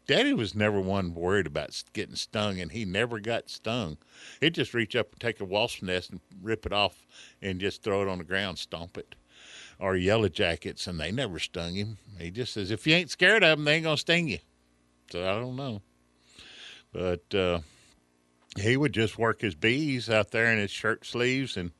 daddy 0.06 0.32
was 0.32 0.56
never 0.56 0.80
one 0.80 1.14
worried 1.14 1.46
about 1.46 1.82
getting 1.92 2.16
stung 2.16 2.60
and 2.60 2.72
he 2.72 2.84
never 2.84 3.20
got 3.20 3.48
stung. 3.48 3.96
He'd 4.40 4.54
just 4.54 4.74
reach 4.74 4.96
up 4.96 5.12
and 5.12 5.20
take 5.20 5.40
a 5.40 5.44
wasp 5.44 5.82
nest 5.82 6.10
and 6.10 6.20
rip 6.42 6.66
it 6.66 6.72
off 6.72 7.06
and 7.40 7.60
just 7.60 7.82
throw 7.82 8.02
it 8.02 8.08
on 8.08 8.18
the 8.18 8.24
ground 8.24 8.58
stomp 8.58 8.98
it 8.98 9.14
or 9.78 9.96
yellow 9.96 10.28
jackets 10.28 10.88
and 10.88 10.98
they 10.98 11.12
never 11.12 11.38
stung 11.38 11.74
him. 11.74 11.98
He 12.18 12.32
just 12.32 12.52
says 12.52 12.72
if 12.72 12.86
you 12.88 12.94
ain't 12.94 13.10
scared 13.10 13.44
of 13.44 13.58
them 13.58 13.64
they 13.64 13.76
ain't 13.76 13.84
gonna 13.84 13.96
sting 13.96 14.28
you. 14.28 14.38
So 15.10 15.22
i 15.22 15.38
don't 15.38 15.56
know. 15.56 15.80
But 16.92 17.32
uh, 17.32 17.60
he 18.56 18.76
would 18.76 18.92
just 18.92 19.16
work 19.16 19.40
his 19.40 19.54
bees 19.54 20.10
out 20.10 20.32
there 20.32 20.52
in 20.52 20.58
his 20.58 20.72
shirt 20.72 21.06
sleeves 21.06 21.56
and 21.56 21.70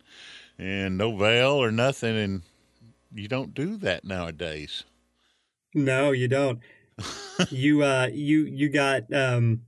and 0.61 0.99
no 0.99 1.17
veil 1.17 1.53
or 1.53 1.73
nothing, 1.73 2.17
and 2.17 2.43
you 3.15 3.29
don't 3.29 3.55
do 3.55 3.79
that 3.79 4.05
nowadays. 4.05 4.85
No, 5.75 6.11
you 6.11 6.29
don't. 6.29 6.61
you 7.51 7.83
uh, 7.83 8.09
you 8.13 8.45
you 8.45 8.69
got 8.69 9.11
um, 9.13 9.63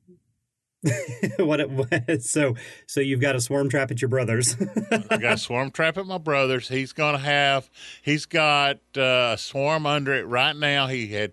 what 1.38 1.60
it, 1.60 1.70
was. 1.70 2.30
so 2.30 2.56
so 2.86 3.00
you've 3.00 3.20
got 3.20 3.34
a 3.34 3.40
swarm 3.40 3.70
trap 3.70 3.90
at 3.90 4.02
your 4.02 4.10
brother's. 4.10 4.54
I 5.10 5.16
got 5.16 5.34
a 5.34 5.38
swarm 5.38 5.70
trap 5.70 5.96
at 5.96 6.04
my 6.04 6.18
brother's. 6.18 6.68
He's 6.68 6.92
gonna 6.92 7.18
have. 7.18 7.70
He's 8.02 8.26
got 8.26 8.78
uh, 8.96 9.32
a 9.32 9.38
swarm 9.38 9.86
under 9.86 10.12
it 10.12 10.26
right 10.26 10.54
now. 10.54 10.88
He 10.88 11.08
had. 11.08 11.32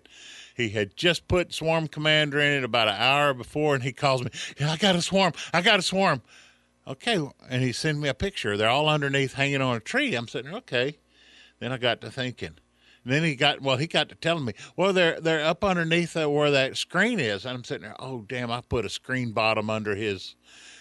He 0.56 0.68
had 0.68 0.94
just 0.94 1.26
put 1.26 1.54
Swarm 1.54 1.86
Commander 1.88 2.38
in 2.38 2.52
it 2.52 2.64
about 2.64 2.88
an 2.88 2.96
hour 2.98 3.32
before, 3.32 3.74
and 3.74 3.82
he 3.82 3.92
calls 3.92 4.22
me. 4.22 4.30
Yeah, 4.58 4.70
I 4.70 4.76
got 4.76 4.94
a 4.94 5.00
swarm. 5.00 5.32
I 5.54 5.62
got 5.62 5.78
a 5.78 5.82
swarm. 5.82 6.20
Okay, 6.86 7.18
and 7.48 7.62
he 7.62 7.72
sent 7.72 7.98
me 7.98 8.08
a 8.08 8.14
picture. 8.14 8.56
They're 8.56 8.68
all 8.68 8.88
underneath, 8.88 9.34
hanging 9.34 9.60
on 9.60 9.76
a 9.76 9.80
tree. 9.80 10.14
I'm 10.14 10.28
sitting 10.28 10.50
there. 10.50 10.58
Okay. 10.58 10.98
Then 11.60 11.72
I 11.72 11.76
got 11.76 12.00
to 12.00 12.10
thinking. 12.10 12.58
And 13.04 13.12
then 13.12 13.22
he 13.22 13.34
got 13.34 13.60
well. 13.60 13.76
He 13.76 13.86
got 13.86 14.08
to 14.08 14.14
telling 14.14 14.44
me, 14.44 14.54
well, 14.76 14.92
they're 14.92 15.20
they're 15.20 15.44
up 15.44 15.64
underneath 15.64 16.16
uh, 16.16 16.28
where 16.28 16.50
that 16.50 16.76
screen 16.76 17.20
is. 17.20 17.44
And 17.44 17.56
I'm 17.56 17.64
sitting 17.64 17.82
there. 17.82 17.96
Oh, 17.98 18.24
damn! 18.28 18.50
I 18.50 18.60
put 18.60 18.84
a 18.84 18.90
screen 18.90 19.32
bottom 19.32 19.70
under 19.70 19.94
his. 19.94 20.36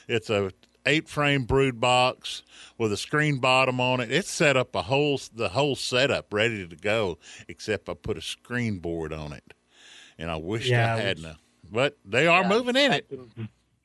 It's 0.07 0.29
a 0.29 0.51
eight 0.85 1.07
frame 1.07 1.45
brood 1.45 1.79
box 1.79 2.43
with 2.77 2.91
a 2.91 2.97
screen 2.97 3.39
bottom 3.39 3.79
on 3.79 3.99
it. 3.99 4.11
It's 4.11 4.29
set 4.29 4.57
up 4.57 4.75
a 4.75 4.83
whole 4.83 5.19
the 5.33 5.49
whole 5.49 5.75
setup 5.75 6.33
ready 6.33 6.67
to 6.67 6.75
go, 6.75 7.19
except 7.47 7.87
I 7.87 7.93
put 7.93 8.17
a 8.17 8.21
screen 8.21 8.79
board 8.79 9.13
on 9.13 9.31
it, 9.31 9.53
and 10.17 10.29
I 10.29 10.37
wished 10.37 10.69
Yeah, 10.69 10.95
I 10.95 10.97
hadn't. 10.97 11.37
But 11.71 11.97
they 12.03 12.27
are 12.27 12.47
moving 12.47 12.75
in 12.75 12.91
it. 12.91 13.11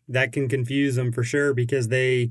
That 0.08 0.32
can 0.32 0.48
confuse 0.48 0.96
them 0.96 1.12
for 1.12 1.22
sure 1.22 1.54
because 1.54 1.88
they 1.88 2.30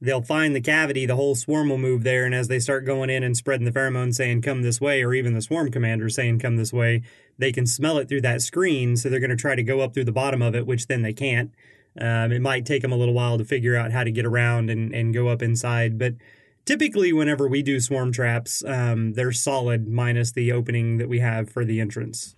they'll 0.00 0.22
find 0.22 0.54
the 0.54 0.60
cavity 0.60 1.06
the 1.06 1.16
whole 1.16 1.34
swarm 1.34 1.70
will 1.70 1.78
move 1.78 2.04
there. 2.04 2.24
And 2.24 2.34
as 2.34 2.48
they 2.48 2.58
start 2.58 2.84
going 2.84 3.10
in 3.10 3.22
and 3.22 3.36
spreading 3.36 3.64
the 3.64 3.72
pheromone 3.72 4.14
saying 4.14 4.42
come 4.42 4.62
this 4.62 4.80
way 4.80 5.02
or 5.02 5.14
even 5.14 5.34
the 5.34 5.42
swarm 5.42 5.70
commander 5.70 6.08
saying 6.08 6.40
come 6.40 6.56
this 6.56 6.72
way 6.72 7.02
they 7.38 7.50
can 7.52 7.66
smell 7.66 7.98
it 7.98 8.08
through 8.08 8.20
that 8.22 8.42
screen. 8.42 8.96
So 8.96 9.08
they're 9.08 9.20
going 9.20 9.30
to 9.30 9.36
try 9.36 9.54
to 9.54 9.62
go 9.62 9.80
up 9.80 9.94
through 9.94 10.04
the 10.04 10.12
bottom 10.12 10.42
of 10.42 10.54
it 10.54 10.66
which 10.66 10.86
then 10.86 11.02
they 11.02 11.12
can't. 11.12 11.52
Um, 11.98 12.32
it 12.32 12.42
might 12.42 12.66
take 12.66 12.82
them 12.82 12.92
a 12.92 12.96
little 12.96 13.14
while 13.14 13.38
to 13.38 13.44
figure 13.44 13.76
out 13.76 13.92
how 13.92 14.04
to 14.04 14.10
get 14.10 14.26
around 14.26 14.68
and, 14.68 14.92
and 14.92 15.14
go 15.14 15.28
up 15.28 15.42
inside. 15.42 15.98
But 15.98 16.14
typically 16.64 17.12
whenever 17.12 17.48
we 17.48 17.62
do 17.62 17.80
swarm 17.80 18.12
traps 18.12 18.62
um, 18.64 19.14
they're 19.14 19.32
solid 19.32 19.88
minus 19.88 20.32
the 20.32 20.52
opening 20.52 20.98
that 20.98 21.08
we 21.08 21.20
have 21.20 21.48
for 21.48 21.64
the 21.64 21.80
entrance. 21.80 22.36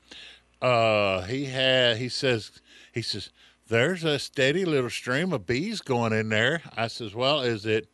Uh 0.62 1.22
he 1.22 1.46
had 1.46 1.96
he 1.98 2.08
says 2.08 2.52
he 2.92 3.02
says 3.02 3.30
there's 3.68 4.04
a 4.04 4.18
steady 4.18 4.64
little 4.64 4.90
stream 4.90 5.32
of 5.32 5.46
bees 5.46 5.80
going 5.80 6.12
in 6.12 6.28
there. 6.28 6.62
I 6.76 6.88
says 6.88 7.14
well 7.14 7.40
is 7.40 7.66
it 7.66 7.88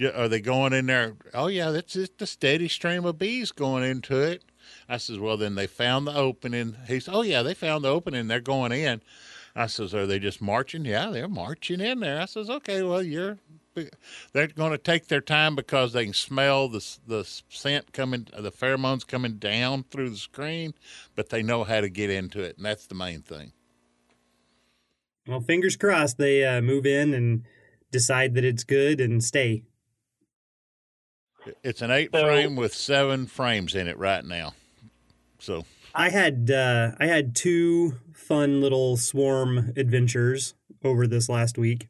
are 0.00 0.28
they 0.28 0.40
going 0.40 0.72
in 0.72 0.86
there? 0.86 1.14
Oh 1.34 1.48
yeah 1.48 1.70
that's 1.70 1.94
just 1.94 2.22
a 2.22 2.26
steady 2.26 2.68
stream 2.68 3.04
of 3.04 3.18
bees 3.18 3.52
going 3.52 3.84
into 3.84 4.20
it. 4.20 4.42
I 4.88 4.98
says 4.98 5.18
well 5.18 5.36
then 5.36 5.54
they 5.54 5.66
found 5.66 6.06
the 6.06 6.14
opening. 6.14 6.76
He 6.86 7.00
says 7.00 7.14
oh 7.14 7.22
yeah 7.22 7.42
they 7.42 7.54
found 7.54 7.84
the 7.84 7.88
opening. 7.88 8.28
They're 8.28 8.40
going 8.40 8.72
in. 8.72 9.00
I 9.56 9.66
says 9.66 9.94
are 9.94 10.06
they 10.06 10.18
just 10.18 10.40
marching? 10.40 10.84
Yeah 10.84 11.10
they're 11.10 11.28
marching 11.28 11.80
in 11.80 12.00
there. 12.00 12.20
I 12.20 12.26
says 12.26 12.50
okay 12.50 12.82
well 12.82 13.02
you're 13.02 13.38
they're 14.32 14.48
going 14.48 14.72
to 14.72 14.78
take 14.78 15.06
their 15.06 15.20
time 15.20 15.54
because 15.54 15.92
they 15.92 16.04
can 16.04 16.14
smell 16.14 16.68
the 16.68 16.84
the 17.06 17.24
scent 17.48 17.92
coming, 17.92 18.26
the 18.36 18.52
pheromones 18.52 19.06
coming 19.06 19.34
down 19.34 19.84
through 19.84 20.10
the 20.10 20.16
screen, 20.16 20.74
but 21.14 21.28
they 21.28 21.42
know 21.42 21.64
how 21.64 21.80
to 21.80 21.88
get 21.88 22.10
into 22.10 22.40
it, 22.40 22.56
and 22.56 22.66
that's 22.66 22.86
the 22.86 22.94
main 22.94 23.22
thing. 23.22 23.52
Well 25.28 25.40
fingers 25.40 25.76
crossed 25.76 26.18
they 26.18 26.44
uh, 26.44 26.60
move 26.60 26.86
in 26.86 27.14
and 27.14 27.44
decide 27.92 28.34
that 28.34 28.44
it's 28.44 28.64
good 28.64 29.00
and 29.00 29.22
stay 29.22 29.62
It's 31.62 31.80
an 31.82 31.90
eight 31.90 32.10
So- 32.12 32.22
frame 32.22 32.56
with 32.56 32.74
seven 32.74 33.26
frames 33.26 33.74
in 33.74 33.86
it 33.88 33.96
right 33.96 34.24
now. 34.24 34.54
So 35.38 35.64
I 35.94 36.10
had 36.10 36.50
uh, 36.50 36.92
I 36.98 37.06
had 37.06 37.34
two 37.34 37.94
fun 38.12 38.60
little 38.60 38.96
swarm 38.96 39.72
adventures 39.76 40.54
over 40.84 41.06
this 41.06 41.28
last 41.28 41.56
week, 41.56 41.88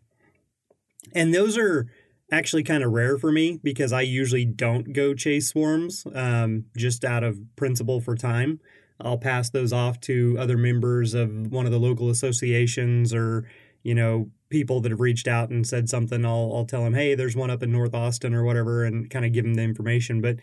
and 1.14 1.34
those 1.34 1.58
are 1.58 1.86
actually 2.30 2.62
kind 2.62 2.84
of 2.84 2.92
rare 2.92 3.18
for 3.18 3.32
me 3.32 3.58
because 3.62 3.92
I 3.92 4.02
usually 4.02 4.44
don't 4.44 4.92
go 4.92 5.14
chase 5.14 5.48
swarms 5.48 6.06
um, 6.14 6.66
just 6.76 7.04
out 7.04 7.24
of 7.24 7.38
principle 7.56 8.00
for 8.00 8.14
time. 8.16 8.60
I'll 9.00 9.18
pass 9.18 9.50
those 9.50 9.72
off 9.72 10.00
to 10.02 10.36
other 10.38 10.56
members 10.56 11.14
of 11.14 11.52
one 11.52 11.66
of 11.66 11.72
the 11.72 11.78
local 11.78 12.10
associations 12.10 13.14
or 13.14 13.48
you 13.82 13.94
know 13.94 14.30
people 14.50 14.80
that 14.80 14.90
have 14.90 15.00
reached 15.00 15.28
out 15.28 15.50
and 15.50 15.66
said 15.66 15.88
something. 15.88 16.24
I'll 16.24 16.52
I'll 16.54 16.66
tell 16.66 16.84
them, 16.84 16.94
hey, 16.94 17.14
there's 17.14 17.36
one 17.36 17.50
up 17.50 17.62
in 17.62 17.72
North 17.72 17.94
Austin 17.94 18.34
or 18.34 18.44
whatever, 18.44 18.84
and 18.84 19.08
kind 19.08 19.24
of 19.24 19.32
give 19.32 19.44
them 19.44 19.54
the 19.54 19.62
information, 19.62 20.20
but 20.20 20.36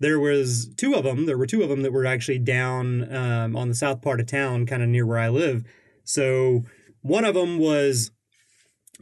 there 0.00 0.20
was 0.20 0.68
two 0.76 0.94
of 0.94 1.04
them. 1.04 1.26
There 1.26 1.38
were 1.38 1.46
two 1.46 1.62
of 1.62 1.68
them 1.68 1.82
that 1.82 1.92
were 1.92 2.06
actually 2.06 2.38
down 2.38 3.12
um, 3.14 3.56
on 3.56 3.68
the 3.68 3.74
south 3.74 4.00
part 4.00 4.20
of 4.20 4.26
town, 4.26 4.64
kind 4.66 4.82
of 4.82 4.88
near 4.88 5.04
where 5.04 5.18
I 5.18 5.28
live. 5.28 5.64
So 6.04 6.64
one 7.02 7.24
of 7.24 7.34
them 7.34 7.58
was 7.58 8.10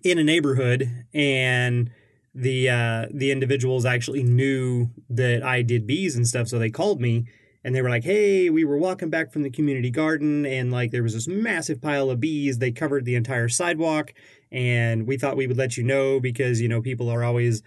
in 0.03 0.19
a 0.19 0.25
neighborhood, 0.25 1.07
and 1.13 1.91
the 2.35 2.69
uh, 2.69 3.07
the 3.13 3.31
individuals 3.31 3.85
actually 3.85 4.23
knew 4.23 4.91
that 5.09 5.43
I 5.43 5.63
did 5.63 5.87
bees 5.87 6.17
and 6.17 6.27
stuff, 6.27 6.49
so 6.49 6.59
they 6.59 6.71
called 6.71 7.01
me 7.01 7.27
and 7.67 7.75
they 7.75 7.83
were 7.83 7.91
like, 7.91 8.05
"Hey, 8.05 8.49
we 8.49 8.65
were 8.65 8.79
walking 8.79 9.11
back 9.11 9.33
from 9.33 9.43
the 9.43 9.51
community 9.51 9.91
garden, 9.91 10.47
and 10.47 10.71
like 10.71 10.93
there 10.93 11.03
was 11.03 11.15
this 11.15 11.27
massive 11.27 11.83
pile 11.83 12.11
of 12.11 12.21
bees. 12.21 12.59
They 12.59 12.71
covered 12.71 13.05
the 13.05 13.17
entire 13.17 13.49
sidewalk, 13.49 14.15
and 14.53 15.05
we 15.05 15.19
thought 15.19 15.37
we 15.37 15.49
would 15.49 15.57
let 15.57 15.77
you 15.77 15.83
know 15.83 16.21
because 16.21 16.61
you 16.61 16.69
know 16.69 16.81
people 16.81 17.11
are 17.11 17.25
always." 17.25 17.63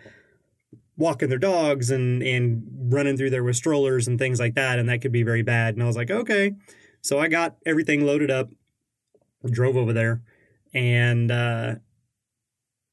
walking 0.96 1.30
their 1.30 1.40
dogs 1.40 1.90
and 1.90 2.22
and 2.22 2.62
running 2.92 3.16
through 3.16 3.30
there 3.30 3.42
with 3.42 3.56
strollers 3.56 4.06
and 4.06 4.20
things 4.20 4.38
like 4.38 4.56
that 4.56 4.78
and 4.78 4.90
that 4.90 5.00
could 5.02 5.14
be 5.14 5.24
very 5.24 5.42
bad 5.42 5.74
and 5.74 5.82
i 5.82 5.86
was 5.86 5.96
like 5.96 6.12
okay 6.12 6.52
so 7.02 7.18
i 7.18 7.30
got 7.30 7.56
everything 7.66 8.06
loaded 8.06 8.30
up 8.30 8.50
drove 9.46 9.78
over 9.78 9.94
there 9.94 10.22
and 10.74 11.32
uh 11.32 11.76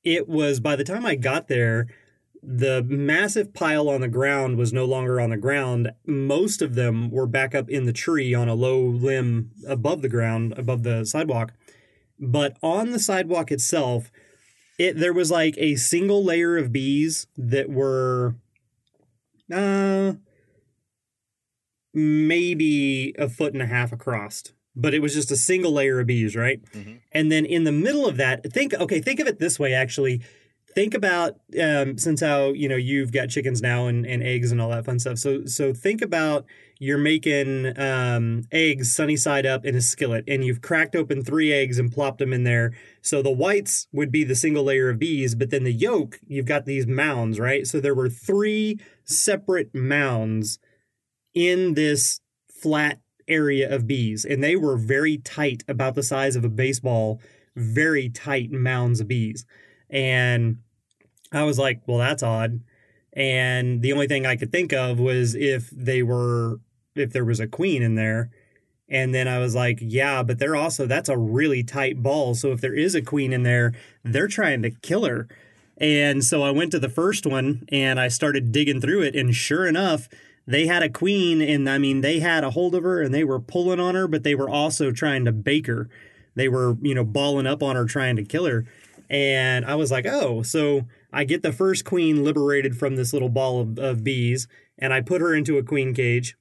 it 0.04 0.28
was 0.28 0.60
by 0.60 0.76
the 0.76 0.84
time 0.84 1.04
i 1.04 1.16
got 1.16 1.48
there 1.48 1.88
the 2.48 2.84
massive 2.84 3.52
pile 3.52 3.88
on 3.88 4.00
the 4.00 4.08
ground 4.08 4.56
was 4.56 4.72
no 4.72 4.84
longer 4.84 5.20
on 5.20 5.30
the 5.30 5.36
ground. 5.36 5.90
Most 6.06 6.62
of 6.62 6.76
them 6.76 7.10
were 7.10 7.26
back 7.26 7.56
up 7.56 7.68
in 7.68 7.86
the 7.86 7.92
tree 7.92 8.32
on 8.34 8.48
a 8.48 8.54
low 8.54 8.80
limb 8.80 9.50
above 9.66 10.00
the 10.00 10.08
ground 10.08 10.54
above 10.56 10.84
the 10.84 11.04
sidewalk. 11.04 11.52
But 12.20 12.56
on 12.62 12.92
the 12.92 13.00
sidewalk 13.00 13.50
itself 13.50 14.12
it 14.78 14.96
there 14.96 15.12
was 15.12 15.30
like 15.30 15.54
a 15.58 15.74
single 15.74 16.22
layer 16.22 16.56
of 16.56 16.70
bees 16.70 17.26
that 17.36 17.68
were 17.68 18.36
uh 19.52 20.12
maybe 21.92 23.14
a 23.18 23.28
foot 23.28 23.54
and 23.54 23.62
a 23.62 23.66
half 23.66 23.90
across. 23.92 24.44
But 24.76 24.92
it 24.92 25.00
was 25.00 25.14
just 25.14 25.30
a 25.30 25.36
single 25.36 25.72
layer 25.72 25.98
of 25.98 26.06
bees 26.06 26.36
right? 26.36 26.60
Mhm. 26.72 27.00
and 27.10 27.32
then 27.32 27.44
in 27.44 27.64
the 27.64 27.72
middle 27.72 28.06
of 28.06 28.16
that 28.18 28.52
think 28.52 28.72
okay 28.74 29.00
think 29.00 29.18
of 29.18 29.26
it 29.26 29.40
this 29.40 29.58
way 29.58 29.72
actually 29.74 30.22
think 30.76 30.92
about 30.92 31.40
um, 31.61 31.97
since 31.97 32.21
how 32.21 32.49
you 32.49 32.68
know 32.68 32.76
you've 32.76 33.11
got 33.11 33.30
chickens 33.30 33.62
now 33.62 33.87
and, 33.87 34.04
and 34.04 34.23
eggs 34.23 34.52
and 34.52 34.61
all 34.61 34.68
that 34.68 34.85
fun 34.85 34.99
stuff 34.99 35.16
so 35.16 35.47
so 35.47 35.73
think 35.73 36.02
about 36.02 36.45
you're 36.78 36.99
making 36.99 37.73
um, 37.80 38.42
eggs 38.52 38.95
sunny 38.95 39.16
side 39.16 39.47
up 39.47 39.64
in 39.64 39.75
a 39.75 39.80
skillet 39.80 40.23
and 40.28 40.45
you've 40.45 40.61
cracked 40.61 40.95
open 40.95 41.25
three 41.25 41.50
eggs 41.50 41.78
and 41.78 41.90
plopped 41.90 42.18
them 42.18 42.35
in 42.35 42.45
there. 42.45 42.75
So 43.00 43.23
the 43.23 43.33
whites 43.33 43.88
would 43.92 44.12
be 44.12 44.25
the 44.25 44.35
single 44.35 44.64
layer 44.64 44.90
of 44.90 44.99
bees 44.99 45.35
but 45.35 45.49
then 45.49 45.64
the 45.64 45.73
yolk 45.73 46.21
you've 46.26 46.45
got 46.45 46.66
these 46.66 46.87
mounds 46.87 47.40
right? 47.40 47.66
So 47.66 47.80
there 47.80 47.95
were 47.95 48.11
three 48.11 48.78
separate 49.04 49.75
mounds 49.75 50.59
in 51.33 51.73
this 51.73 52.21
flat 52.50 53.00
area 53.26 53.75
of 53.75 53.87
bees 53.87 54.26
and 54.26 54.45
they 54.45 54.56
were 54.56 54.76
very 54.76 55.16
tight 55.16 55.64
about 55.66 55.95
the 55.95 56.02
size 56.02 56.37
of 56.37 56.45
a 56.45 56.50
baseball 56.50 57.18
very 57.56 58.11
tight 58.11 58.52
mounds 58.52 59.00
of 59.00 59.09
bees. 59.09 59.47
And 59.88 60.59
I 61.33 61.45
was 61.45 61.59
like, 61.59 61.80
well, 61.87 61.99
that's 61.99 62.23
odd. 62.23 62.61
And 63.12 63.83
the 63.83 63.92
only 63.92 64.06
thing 64.06 64.26
I 64.26 64.37
could 64.37 64.52
think 64.52 64.73
of 64.73 65.00
was 65.00 65.35
if 65.35 65.71
they 65.71 66.02
were, 66.02 66.61
if 66.95 67.12
there 67.12 67.25
was 67.25 67.40
a 67.40 67.47
queen 67.47 67.83
in 67.83 67.95
there. 67.95 68.30
And 68.88 69.14
then 69.14 69.26
I 69.26 69.38
was 69.38 69.54
like, 69.54 69.78
yeah, 69.80 70.23
but 70.23 70.38
they're 70.38 70.54
also, 70.54 70.87
that's 70.87 71.09
a 71.09 71.18
really 71.18 71.64
tight 71.64 72.02
ball. 72.02 72.35
So 72.35 72.52
if 72.52 72.61
there 72.61 72.75
is 72.75 72.95
a 72.95 73.02
queen 73.02 73.33
in 73.33 73.42
there, 73.42 73.73
they're 74.04 74.28
trying 74.28 74.62
to 74.62 74.71
kill 74.71 75.04
her. 75.06 75.28
And 75.78 76.25
so 76.25 76.42
I 76.42 76.50
went 76.50 76.71
to 76.73 76.78
the 76.78 76.88
first 76.88 77.26
one 77.26 77.66
and 77.71 77.99
I 77.99 78.09
started 78.09 78.52
digging 78.52 78.80
through 78.80 79.02
it. 79.02 79.16
And 79.16 79.35
sure 79.35 79.66
enough, 79.66 80.09
they 80.47 80.66
had 80.66 80.83
a 80.83 80.88
queen. 80.88 81.40
And 81.42 81.68
I 81.68 81.78
mean, 81.78 82.00
they 82.00 82.21
had 82.21 82.45
a 82.45 82.50
hold 82.50 82.75
of 82.75 82.85
her 82.85 83.02
and 83.02 83.12
they 83.12 83.25
were 83.25 83.40
pulling 83.40 83.80
on 83.80 83.95
her, 83.95 84.06
but 84.06 84.23
they 84.23 84.35
were 84.35 84.49
also 84.49 84.92
trying 84.92 85.25
to 85.25 85.33
bake 85.33 85.66
her. 85.66 85.88
They 86.35 86.49
were, 86.49 86.76
you 86.80 86.95
know, 86.95 87.04
balling 87.04 87.47
up 87.47 87.62
on 87.62 87.76
her, 87.76 87.87
trying 87.87 88.16
to 88.16 88.25
kill 88.25 88.45
her. 88.45 88.66
And 89.09 89.64
I 89.64 89.75
was 89.75 89.90
like, 89.90 90.06
oh, 90.06 90.42
so 90.42 90.83
I 91.12 91.25
get 91.25 91.42
the 91.42 91.52
first 91.52 91.84
queen 91.84 92.25
liberated 92.25 92.76
from 92.76 92.96
this 92.96 93.12
little 93.12 93.28
ball 93.28 93.60
of, 93.60 93.78
of 93.78 94.04
bees, 94.04 94.48
and 94.78 94.92
I 94.92 95.00
put 95.00 95.20
her 95.20 95.34
into 95.34 95.58
a 95.58 95.62
queen 95.62 95.94
cage, 95.94 96.36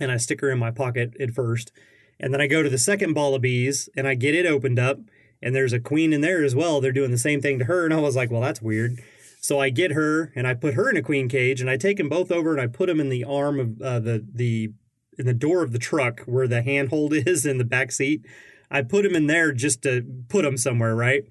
and 0.00 0.10
I 0.10 0.16
stick 0.16 0.40
her 0.40 0.50
in 0.50 0.58
my 0.58 0.70
pocket 0.70 1.14
at 1.20 1.30
first. 1.30 1.72
And 2.18 2.32
then 2.32 2.40
I 2.40 2.46
go 2.46 2.62
to 2.62 2.70
the 2.70 2.78
second 2.78 3.12
ball 3.12 3.34
of 3.34 3.42
bees, 3.42 3.88
and 3.96 4.08
I 4.08 4.14
get 4.14 4.34
it 4.34 4.46
opened 4.46 4.78
up, 4.78 4.98
and 5.42 5.54
there's 5.54 5.72
a 5.72 5.80
queen 5.80 6.12
in 6.12 6.22
there 6.22 6.42
as 6.42 6.54
well. 6.54 6.80
They're 6.80 6.92
doing 6.92 7.10
the 7.10 7.18
same 7.18 7.40
thing 7.40 7.58
to 7.58 7.66
her, 7.66 7.84
and 7.84 7.94
I 7.94 8.00
was 8.00 8.16
like, 8.16 8.30
well, 8.30 8.40
that's 8.40 8.62
weird. 8.62 9.00
So 9.40 9.60
I 9.60 9.70
get 9.70 9.92
her, 9.92 10.32
and 10.34 10.46
I 10.46 10.54
put 10.54 10.74
her 10.74 10.90
in 10.90 10.96
a 10.96 11.02
queen 11.02 11.28
cage, 11.28 11.60
and 11.60 11.70
I 11.70 11.76
take 11.76 11.98
them 11.98 12.08
both 12.08 12.32
over, 12.32 12.52
and 12.52 12.60
I 12.60 12.66
put 12.66 12.86
them 12.86 13.00
in 13.00 13.10
the 13.10 13.24
arm 13.24 13.60
of 13.60 13.82
uh, 13.82 14.00
the 14.00 14.26
the 14.32 14.72
in 15.18 15.26
the 15.26 15.34
door 15.34 15.62
of 15.62 15.72
the 15.72 15.78
truck 15.78 16.20
where 16.22 16.48
the 16.48 16.62
handhold 16.62 17.12
is 17.14 17.46
in 17.46 17.58
the 17.58 17.64
back 17.64 17.92
seat. 17.92 18.26
I 18.70 18.82
put 18.82 19.04
them 19.04 19.14
in 19.14 19.26
there 19.26 19.52
just 19.52 19.82
to 19.82 20.04
put 20.28 20.42
them 20.42 20.56
somewhere, 20.56 20.96
right? 20.96 21.22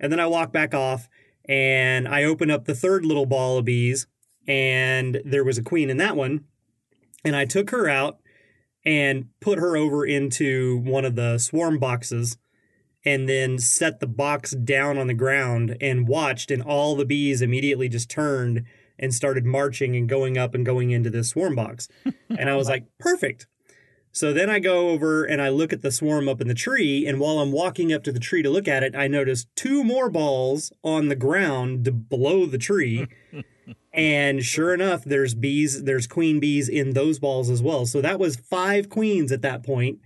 And 0.00 0.10
then 0.10 0.18
I 0.18 0.26
walk 0.26 0.52
back 0.52 0.74
off 0.74 1.08
and 1.50 2.06
I 2.06 2.22
open 2.22 2.48
up 2.48 2.64
the 2.64 2.76
third 2.76 3.04
little 3.04 3.26
ball 3.26 3.58
of 3.58 3.64
bees 3.64 4.06
and 4.46 5.20
there 5.24 5.42
was 5.42 5.58
a 5.58 5.64
queen 5.64 5.90
in 5.90 5.96
that 5.96 6.16
one. 6.16 6.44
And 7.24 7.34
I 7.34 7.44
took 7.44 7.70
her 7.70 7.88
out 7.88 8.20
and 8.84 9.26
put 9.40 9.58
her 9.58 9.76
over 9.76 10.06
into 10.06 10.78
one 10.78 11.04
of 11.04 11.16
the 11.16 11.38
swarm 11.38 11.80
boxes 11.80 12.38
and 13.04 13.28
then 13.28 13.58
set 13.58 13.98
the 13.98 14.06
box 14.06 14.52
down 14.52 14.96
on 14.96 15.08
the 15.08 15.14
ground 15.14 15.76
and 15.80 16.06
watched 16.06 16.52
and 16.52 16.62
all 16.62 16.94
the 16.94 17.04
bees 17.04 17.42
immediately 17.42 17.88
just 17.88 18.08
turned 18.08 18.64
and 18.96 19.12
started 19.12 19.44
marching 19.44 19.96
and 19.96 20.08
going 20.08 20.38
up 20.38 20.54
and 20.54 20.64
going 20.64 20.92
into 20.92 21.10
this 21.10 21.30
swarm 21.30 21.56
box. 21.56 21.88
And 22.38 22.48
I 22.48 22.54
was 22.54 22.68
like, 22.68 22.86
perfect. 23.00 23.48
So 24.12 24.32
then 24.32 24.50
I 24.50 24.58
go 24.58 24.88
over 24.88 25.24
and 25.24 25.40
I 25.40 25.50
look 25.50 25.72
at 25.72 25.82
the 25.82 25.92
swarm 25.92 26.28
up 26.28 26.40
in 26.40 26.48
the 26.48 26.54
tree. 26.54 27.06
And 27.06 27.20
while 27.20 27.38
I'm 27.38 27.52
walking 27.52 27.92
up 27.92 28.02
to 28.04 28.12
the 28.12 28.18
tree 28.18 28.42
to 28.42 28.50
look 28.50 28.66
at 28.66 28.82
it, 28.82 28.96
I 28.96 29.06
notice 29.06 29.46
two 29.54 29.84
more 29.84 30.10
balls 30.10 30.72
on 30.82 31.08
the 31.08 31.16
ground 31.16 32.08
below 32.08 32.46
the 32.46 32.58
tree. 32.58 33.06
and 33.92 34.44
sure 34.44 34.74
enough, 34.74 35.04
there's 35.04 35.34
bees, 35.34 35.84
there's 35.84 36.08
queen 36.08 36.40
bees 36.40 36.68
in 36.68 36.92
those 36.92 37.20
balls 37.20 37.48
as 37.48 37.62
well. 37.62 37.86
So 37.86 38.00
that 38.00 38.18
was 38.18 38.36
five 38.36 38.88
queens 38.88 39.30
at 39.30 39.42
that 39.42 39.62
point. 39.62 40.00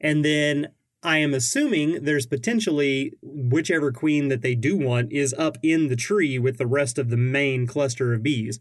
And 0.00 0.24
then 0.24 0.68
I 1.02 1.18
am 1.18 1.34
assuming 1.34 2.04
there's 2.04 2.26
potentially 2.26 3.12
whichever 3.22 3.92
queen 3.92 4.28
that 4.28 4.42
they 4.42 4.54
do 4.54 4.76
want 4.76 5.12
is 5.12 5.34
up 5.34 5.58
in 5.62 5.88
the 5.88 5.96
tree 5.96 6.38
with 6.38 6.58
the 6.58 6.66
rest 6.66 6.98
of 6.98 7.08
the 7.08 7.16
main 7.16 7.66
cluster 7.66 8.12
of 8.12 8.22
bees. 8.22 8.60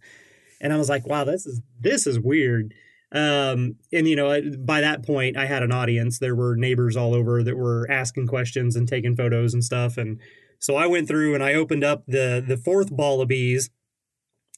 And 0.59 0.73
I 0.73 0.77
was 0.77 0.89
like, 0.89 1.05
wow, 1.05 1.23
this 1.23 1.45
is 1.45 1.61
this 1.79 2.07
is 2.07 2.19
weird. 2.19 2.73
Um, 3.11 3.75
and 3.93 4.07
you 4.07 4.15
know, 4.15 4.41
by 4.59 4.81
that 4.81 5.05
point, 5.05 5.37
I 5.37 5.45
had 5.45 5.63
an 5.63 5.71
audience. 5.71 6.19
There 6.19 6.35
were 6.35 6.55
neighbors 6.55 6.97
all 6.97 7.13
over 7.13 7.41
that 7.43 7.57
were 7.57 7.89
asking 7.89 8.27
questions 8.27 8.75
and 8.75 8.87
taking 8.87 9.15
photos 9.15 9.53
and 9.53 9.63
stuff. 9.63 9.97
And 9.97 10.19
so 10.59 10.75
I 10.75 10.87
went 10.87 11.07
through 11.07 11.33
and 11.33 11.43
I 11.43 11.53
opened 11.53 11.83
up 11.83 12.03
the 12.07 12.43
the 12.45 12.57
fourth 12.57 12.95
ball 12.95 13.21
of 13.21 13.29
bees, 13.29 13.69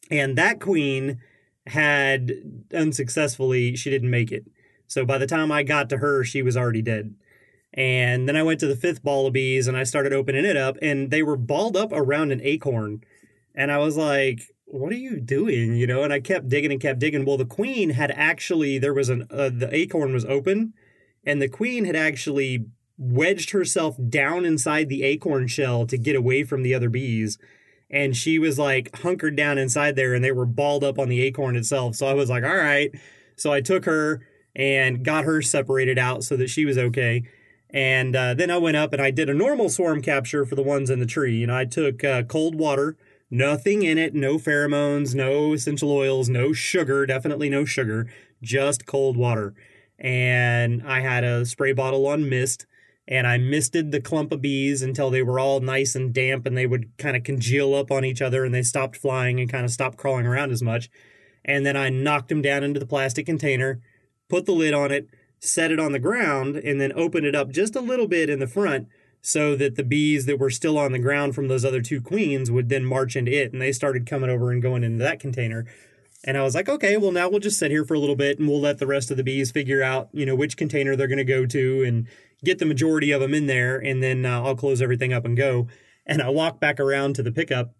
and 0.09 0.37
that 0.37 0.59
queen 0.59 1.19
had 1.67 2.31
unsuccessfully 2.73 3.75
she 3.75 3.89
didn't 3.89 4.09
make 4.09 4.31
it. 4.31 4.45
So 4.87 5.05
by 5.05 5.19
the 5.19 5.27
time 5.27 5.51
I 5.51 5.61
got 5.61 5.89
to 5.89 5.97
her, 5.97 6.23
she 6.23 6.41
was 6.41 6.57
already 6.57 6.81
dead. 6.81 7.13
And 7.73 8.27
then 8.27 8.35
I 8.35 8.41
went 8.41 8.59
to 8.61 8.67
the 8.67 8.75
fifth 8.75 9.03
ball 9.03 9.27
of 9.27 9.33
bees 9.33 9.67
and 9.67 9.77
I 9.77 9.83
started 9.83 10.11
opening 10.11 10.45
it 10.45 10.57
up, 10.57 10.77
and 10.81 11.11
they 11.11 11.21
were 11.21 11.37
balled 11.37 11.77
up 11.77 11.91
around 11.91 12.31
an 12.31 12.41
acorn. 12.43 13.03
And 13.53 13.71
I 13.71 13.77
was 13.77 13.95
like, 13.95 14.41
what 14.71 14.91
are 14.91 14.97
you 14.97 15.19
doing? 15.19 15.75
You 15.75 15.87
know, 15.87 16.03
and 16.03 16.13
I 16.13 16.19
kept 16.19 16.47
digging 16.47 16.71
and 16.71 16.79
kept 16.79 16.99
digging. 16.99 17.25
Well, 17.25 17.37
the 17.37 17.45
queen 17.45 17.91
had 17.91 18.11
actually, 18.11 18.77
there 18.77 18.93
was 18.93 19.09
an, 19.09 19.27
uh, 19.31 19.49
the 19.49 19.69
acorn 19.73 20.13
was 20.13 20.25
open, 20.25 20.73
and 21.25 21.41
the 21.41 21.49
queen 21.49 21.85
had 21.85 21.95
actually 21.95 22.65
wedged 22.97 23.51
herself 23.51 23.97
down 24.09 24.45
inside 24.45 24.89
the 24.89 25.03
acorn 25.03 25.47
shell 25.47 25.87
to 25.87 25.97
get 25.97 26.15
away 26.15 26.43
from 26.43 26.61
the 26.61 26.73
other 26.73 26.89
bees. 26.89 27.37
And 27.89 28.15
she 28.15 28.37
was 28.37 28.59
like 28.59 28.95
hunkered 28.97 29.35
down 29.35 29.57
inside 29.57 29.95
there, 29.95 30.13
and 30.13 30.23
they 30.23 30.31
were 30.31 30.45
balled 30.45 30.83
up 30.83 30.99
on 30.99 31.09
the 31.09 31.21
acorn 31.21 31.55
itself. 31.55 31.95
So 31.95 32.05
I 32.05 32.13
was 32.13 32.29
like, 32.29 32.43
all 32.43 32.55
right. 32.55 32.91
So 33.35 33.51
I 33.51 33.61
took 33.61 33.85
her 33.85 34.21
and 34.55 35.03
got 35.03 35.23
her 35.23 35.41
separated 35.41 35.97
out 35.97 36.23
so 36.23 36.37
that 36.37 36.49
she 36.49 36.65
was 36.65 36.77
okay. 36.77 37.23
And 37.71 38.15
uh, 38.15 38.33
then 38.33 38.51
I 38.51 38.57
went 38.57 38.77
up 38.77 38.93
and 38.93 39.01
I 39.01 39.11
did 39.11 39.29
a 39.29 39.33
normal 39.33 39.69
swarm 39.69 40.01
capture 40.01 40.45
for 40.45 40.55
the 40.55 40.63
ones 40.63 40.89
in 40.89 40.99
the 40.99 41.05
tree. 41.05 41.37
You 41.37 41.47
know, 41.47 41.55
I 41.55 41.65
took 41.65 42.03
uh, 42.03 42.23
cold 42.23 42.55
water, 42.55 42.97
nothing 43.29 43.83
in 43.83 43.97
it, 43.97 44.13
no 44.13 44.37
pheromones, 44.37 45.13
no 45.13 45.53
essential 45.53 45.91
oils, 45.91 46.29
no 46.29 46.53
sugar, 46.53 47.05
definitely 47.05 47.49
no 47.49 47.65
sugar, 47.65 48.07
just 48.41 48.85
cold 48.85 49.17
water. 49.17 49.53
And 49.97 50.81
I 50.87 51.01
had 51.01 51.23
a 51.23 51.45
spray 51.45 51.73
bottle 51.73 52.07
on 52.07 52.29
mist 52.29 52.65
and 53.07 53.25
I 53.25 53.37
misted 53.37 53.91
the 53.91 53.99
clump 53.99 54.31
of 54.31 54.41
bees 54.41 54.81
until 54.81 55.09
they 55.09 55.23
were 55.23 55.39
all 55.39 55.59
nice 55.59 55.95
and 55.95 56.13
damp 56.13 56.45
and 56.45 56.55
they 56.55 56.67
would 56.67 56.95
kind 56.97 57.17
of 57.17 57.23
congeal 57.23 57.73
up 57.73 57.91
on 57.91 58.05
each 58.05 58.21
other 58.21 58.45
and 58.45 58.53
they 58.53 58.61
stopped 58.61 58.95
flying 58.95 59.39
and 59.39 59.51
kind 59.51 59.65
of 59.65 59.71
stopped 59.71 59.97
crawling 59.97 60.27
around 60.27 60.51
as 60.51 60.61
much. 60.61 60.89
And 61.43 61.65
then 61.65 61.75
I 61.75 61.89
knocked 61.89 62.29
them 62.29 62.41
down 62.41 62.63
into 62.63 62.79
the 62.79 62.85
plastic 62.85 63.25
container, 63.25 63.81
put 64.29 64.45
the 64.45 64.51
lid 64.51 64.73
on 64.73 64.91
it, 64.91 65.07
set 65.39 65.71
it 65.71 65.79
on 65.79 65.91
the 65.91 65.99
ground, 65.99 66.55
and 66.57 66.79
then 66.79 66.93
opened 66.93 67.25
it 67.25 67.35
up 67.35 67.49
just 67.49 67.75
a 67.75 67.81
little 67.81 68.07
bit 68.07 68.29
in 68.29 68.39
the 68.39 68.47
front 68.47 68.87
so 69.21 69.55
that 69.55 69.75
the 69.75 69.83
bees 69.83 70.25
that 70.25 70.39
were 70.39 70.49
still 70.49 70.77
on 70.77 70.91
the 70.91 70.99
ground 70.99 71.35
from 71.35 71.47
those 71.47 71.65
other 71.65 71.81
two 71.81 72.01
queens 72.01 72.49
would 72.49 72.69
then 72.69 72.85
march 72.85 73.15
into 73.15 73.31
it. 73.31 73.51
And 73.51 73.61
they 73.61 73.71
started 73.71 74.05
coming 74.05 74.29
over 74.29 74.51
and 74.51 74.61
going 74.61 74.83
into 74.83 75.03
that 75.03 75.19
container. 75.19 75.65
And 76.23 76.37
I 76.37 76.43
was 76.43 76.55
like, 76.55 76.67
okay, 76.67 76.97
well, 76.97 77.11
now 77.11 77.29
we'll 77.29 77.39
just 77.39 77.59
sit 77.59 77.71
here 77.71 77.85
for 77.85 77.93
a 77.93 77.99
little 77.99 78.15
bit 78.15 78.39
and 78.39 78.47
we'll 78.47 78.59
let 78.59 78.77
the 78.77 78.87
rest 78.87 79.09
of 79.11 79.17
the 79.17 79.23
bees 79.23 79.51
figure 79.51 79.81
out, 79.81 80.09
you 80.11 80.25
know, 80.25 80.35
which 80.35 80.57
container 80.57 80.95
they're 80.95 81.07
going 81.07 81.17
to 81.17 81.23
go 81.23 81.45
to 81.45 81.83
and 81.83 82.07
get 82.43 82.59
the 82.59 82.65
majority 82.65 83.11
of 83.11 83.21
them 83.21 83.33
in 83.33 83.47
there. 83.47 83.77
And 83.77 84.03
then 84.03 84.25
uh, 84.25 84.41
I'll 84.41 84.55
close 84.55 84.81
everything 84.81 85.13
up 85.13 85.25
and 85.25 85.37
go. 85.37 85.67
And 86.05 86.21
I 86.21 86.29
walk 86.29 86.59
back 86.59 86.79
around 86.79 87.15
to 87.15 87.23
the 87.23 87.31
pickup 87.31 87.73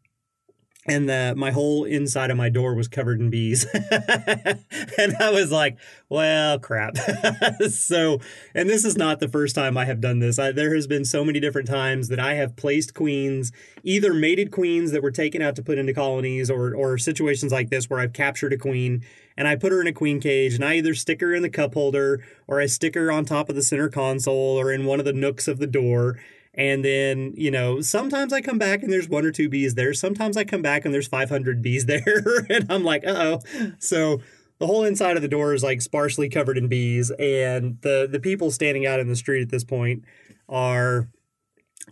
and 0.89 1.07
the, 1.07 1.35
my 1.37 1.51
whole 1.51 1.85
inside 1.85 2.31
of 2.31 2.37
my 2.37 2.49
door 2.49 2.73
was 2.73 2.87
covered 2.87 3.19
in 3.19 3.29
bees. 3.29 3.65
and 3.73 5.15
I 5.19 5.29
was 5.31 5.51
like, 5.51 5.77
well, 6.09 6.57
crap. 6.57 6.97
so, 7.69 8.19
and 8.55 8.67
this 8.67 8.83
is 8.83 8.97
not 8.97 9.19
the 9.19 9.27
first 9.27 9.53
time 9.55 9.77
I 9.77 9.85
have 9.85 10.01
done 10.01 10.19
this. 10.19 10.39
I, 10.39 10.51
there 10.51 10.73
has 10.73 10.87
been 10.87 11.05
so 11.05 11.23
many 11.23 11.39
different 11.39 11.67
times 11.67 12.07
that 12.07 12.19
I 12.19 12.33
have 12.33 12.55
placed 12.55 12.95
queens, 12.95 13.51
either 13.83 14.13
mated 14.13 14.51
queens 14.51 14.91
that 14.91 15.03
were 15.03 15.11
taken 15.11 15.41
out 15.41 15.55
to 15.57 15.63
put 15.63 15.77
into 15.77 15.93
colonies 15.93 16.49
or, 16.49 16.73
or 16.73 16.97
situations 16.97 17.51
like 17.51 17.69
this 17.69 17.89
where 17.89 17.99
I've 17.99 18.13
captured 18.13 18.53
a 18.53 18.57
queen 18.57 19.05
and 19.37 19.47
I 19.47 19.55
put 19.55 19.71
her 19.71 19.79
in 19.79 19.87
a 19.87 19.93
queen 19.93 20.19
cage 20.19 20.55
and 20.55 20.65
I 20.65 20.75
either 20.75 20.95
stick 20.95 21.21
her 21.21 21.33
in 21.33 21.43
the 21.43 21.49
cup 21.49 21.75
holder 21.75 22.21
or 22.47 22.59
I 22.59 22.65
stick 22.65 22.95
her 22.95 23.11
on 23.11 23.25
top 23.25 23.47
of 23.47 23.55
the 23.55 23.61
center 23.61 23.89
console 23.89 24.59
or 24.59 24.73
in 24.73 24.85
one 24.85 24.99
of 24.99 25.05
the 25.05 25.13
nooks 25.13 25.47
of 25.47 25.59
the 25.59 25.67
door 25.67 26.19
and 26.59 26.83
then, 26.83 27.33
you 27.37 27.51
know, 27.51 27.79
sometimes 27.79 28.33
I 28.33 28.41
come 28.41 28.57
back 28.57 28.83
and 28.83 28.91
there's 28.91 29.07
one 29.07 29.23
or 29.23 29.31
two 29.31 29.47
bees 29.47 29.75
there. 29.75 29.93
Sometimes 29.93 30.35
I 30.35 30.43
come 30.43 30.61
back 30.61 30.83
and 30.83 30.93
there's 30.93 31.07
500 31.07 31.61
bees 31.61 31.85
there. 31.85 32.45
and 32.49 32.69
I'm 32.69 32.83
like, 32.83 33.07
uh 33.07 33.39
oh. 33.39 33.73
So 33.79 34.19
the 34.59 34.67
whole 34.67 34.83
inside 34.83 35.15
of 35.15 35.21
the 35.21 35.29
door 35.29 35.53
is 35.53 35.63
like 35.63 35.81
sparsely 35.81 36.27
covered 36.27 36.57
in 36.57 36.67
bees. 36.67 37.11
And 37.11 37.79
the, 37.79 38.09
the 38.11 38.19
people 38.19 38.51
standing 38.51 38.85
out 38.85 38.99
in 38.99 39.07
the 39.07 39.15
street 39.15 39.41
at 39.41 39.49
this 39.51 39.63
point 39.63 40.03
are 40.49 41.07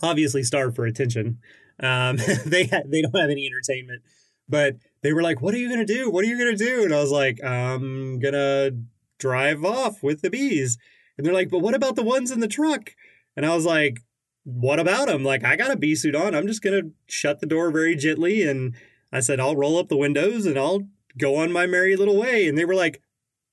obviously 0.03 0.43
starved 0.43 0.75
for 0.75 0.85
attention. 0.85 1.39
Um, 1.81 2.17
they, 2.45 2.65
ha- 2.65 2.83
they 2.85 3.01
don't 3.01 3.17
have 3.17 3.29
any 3.29 3.47
entertainment. 3.47 4.01
But 4.49 4.75
they 5.01 5.13
were 5.13 5.23
like, 5.23 5.41
what 5.41 5.53
are 5.53 5.59
you 5.59 5.69
going 5.69 5.85
to 5.85 5.93
do? 5.93 6.11
What 6.11 6.25
are 6.25 6.27
you 6.27 6.37
going 6.37 6.57
to 6.57 6.61
do? 6.61 6.83
And 6.83 6.93
I 6.93 6.99
was 6.99 7.11
like, 7.11 7.41
I'm 7.41 8.19
going 8.19 8.33
to 8.33 8.77
drive 9.17 9.63
off 9.63 10.03
with 10.03 10.21
the 10.21 10.29
bees. 10.29 10.77
And 11.17 11.25
they're 11.25 11.33
like, 11.33 11.49
but 11.49 11.59
what 11.59 11.73
about 11.73 11.95
the 11.95 12.03
ones 12.03 12.31
in 12.31 12.41
the 12.41 12.49
truck? 12.49 12.91
And 13.37 13.45
I 13.45 13.55
was 13.55 13.65
like, 13.65 14.01
what 14.47 14.79
about 14.79 15.09
him? 15.09 15.25
Like, 15.25 15.43
I 15.43 15.57
got 15.57 15.71
a 15.71 15.75
bee 15.75 15.93
suit 15.93 16.15
on. 16.15 16.33
I'm 16.33 16.47
just 16.47 16.61
going 16.61 16.81
to 16.81 16.91
shut 17.07 17.41
the 17.41 17.45
door 17.45 17.69
very 17.69 17.97
gently. 17.97 18.43
And 18.43 18.75
I 19.11 19.19
said, 19.19 19.41
I'll 19.41 19.57
roll 19.57 19.77
up 19.77 19.89
the 19.89 19.97
windows 19.97 20.45
and 20.45 20.57
I'll 20.57 20.87
go 21.17 21.35
on 21.35 21.51
my 21.51 21.67
merry 21.67 21.97
little 21.97 22.15
way. 22.15 22.47
And 22.47 22.57
they 22.57 22.63
were 22.63 22.73
like, 22.73 23.01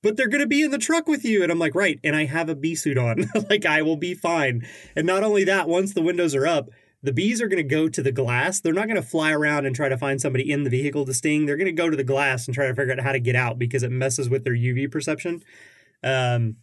but 0.01 0.15
they're 0.15 0.29
going 0.29 0.39
to 0.39 0.47
be 0.47 0.63
in 0.63 0.71
the 0.71 0.77
truck 0.77 1.05
with 1.05 1.25
you. 1.25 1.43
And 1.43 1.51
I'm 1.51 1.59
like, 1.59 1.75
right. 1.75 1.99
And 2.01 2.15
I 2.15 2.23
have 2.23 2.47
a 2.47 2.55
bee 2.55 2.75
suit 2.75 2.97
on. 2.97 3.29
like, 3.49 3.65
I 3.65 3.81
will 3.81 3.97
be 3.97 4.13
fine. 4.13 4.65
And 4.95 5.05
not 5.05 5.21
only 5.21 5.43
that, 5.43 5.67
once 5.67 5.93
the 5.93 6.01
windows 6.01 6.33
are 6.33 6.47
up, 6.47 6.69
the 7.03 7.11
bees 7.11 7.41
are 7.41 7.49
going 7.49 7.61
to 7.61 7.75
go 7.75 7.89
to 7.89 8.01
the 8.01 8.13
glass. 8.13 8.61
They're 8.61 8.71
not 8.71 8.87
going 8.87 9.01
to 9.01 9.05
fly 9.05 9.33
around 9.33 9.65
and 9.65 9.75
try 9.75 9.89
to 9.89 9.97
find 9.97 10.21
somebody 10.21 10.49
in 10.49 10.63
the 10.63 10.69
vehicle 10.69 11.05
to 11.05 11.13
sting. 11.13 11.45
They're 11.45 11.57
going 11.57 11.65
to 11.65 11.73
go 11.73 11.89
to 11.89 11.97
the 11.97 12.05
glass 12.05 12.47
and 12.47 12.55
try 12.55 12.67
to 12.67 12.73
figure 12.73 12.93
out 12.93 13.01
how 13.01 13.11
to 13.11 13.19
get 13.19 13.35
out 13.35 13.59
because 13.59 13.83
it 13.83 13.91
messes 13.91 14.29
with 14.29 14.45
their 14.45 14.55
UV 14.55 14.89
perception. 14.89 15.43
Um, 16.01 16.55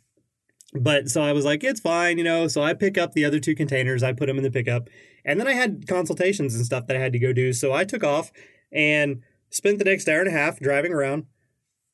but 0.72 1.08
so 1.08 1.22
I 1.22 1.32
was 1.32 1.44
like, 1.44 1.62
it's 1.62 1.80
fine, 1.80 2.18
you 2.18 2.24
know. 2.24 2.48
So 2.48 2.62
I 2.62 2.74
pick 2.74 2.96
up 2.96 3.12
the 3.12 3.24
other 3.24 3.38
two 3.38 3.54
containers, 3.54 4.02
I 4.02 4.12
put 4.12 4.26
them 4.26 4.38
in 4.38 4.42
the 4.42 4.50
pickup, 4.50 4.88
and 5.24 5.38
then 5.38 5.46
I 5.46 5.52
had 5.52 5.87
consultations 5.87 6.54
and 6.54 6.64
stuff 6.64 6.87
that 6.87 6.96
I 6.96 7.00
had 7.00 7.12
to 7.12 7.18
go 7.18 7.32
do. 7.32 7.52
So 7.52 7.72
I 7.72 7.85
took 7.85 8.02
off 8.02 8.32
and 8.70 9.22
spent 9.50 9.78
the 9.78 9.85
next 9.85 10.08
hour 10.08 10.20
and 10.20 10.28
a 10.28 10.32
half 10.32 10.58
driving 10.58 10.92
around 10.92 11.26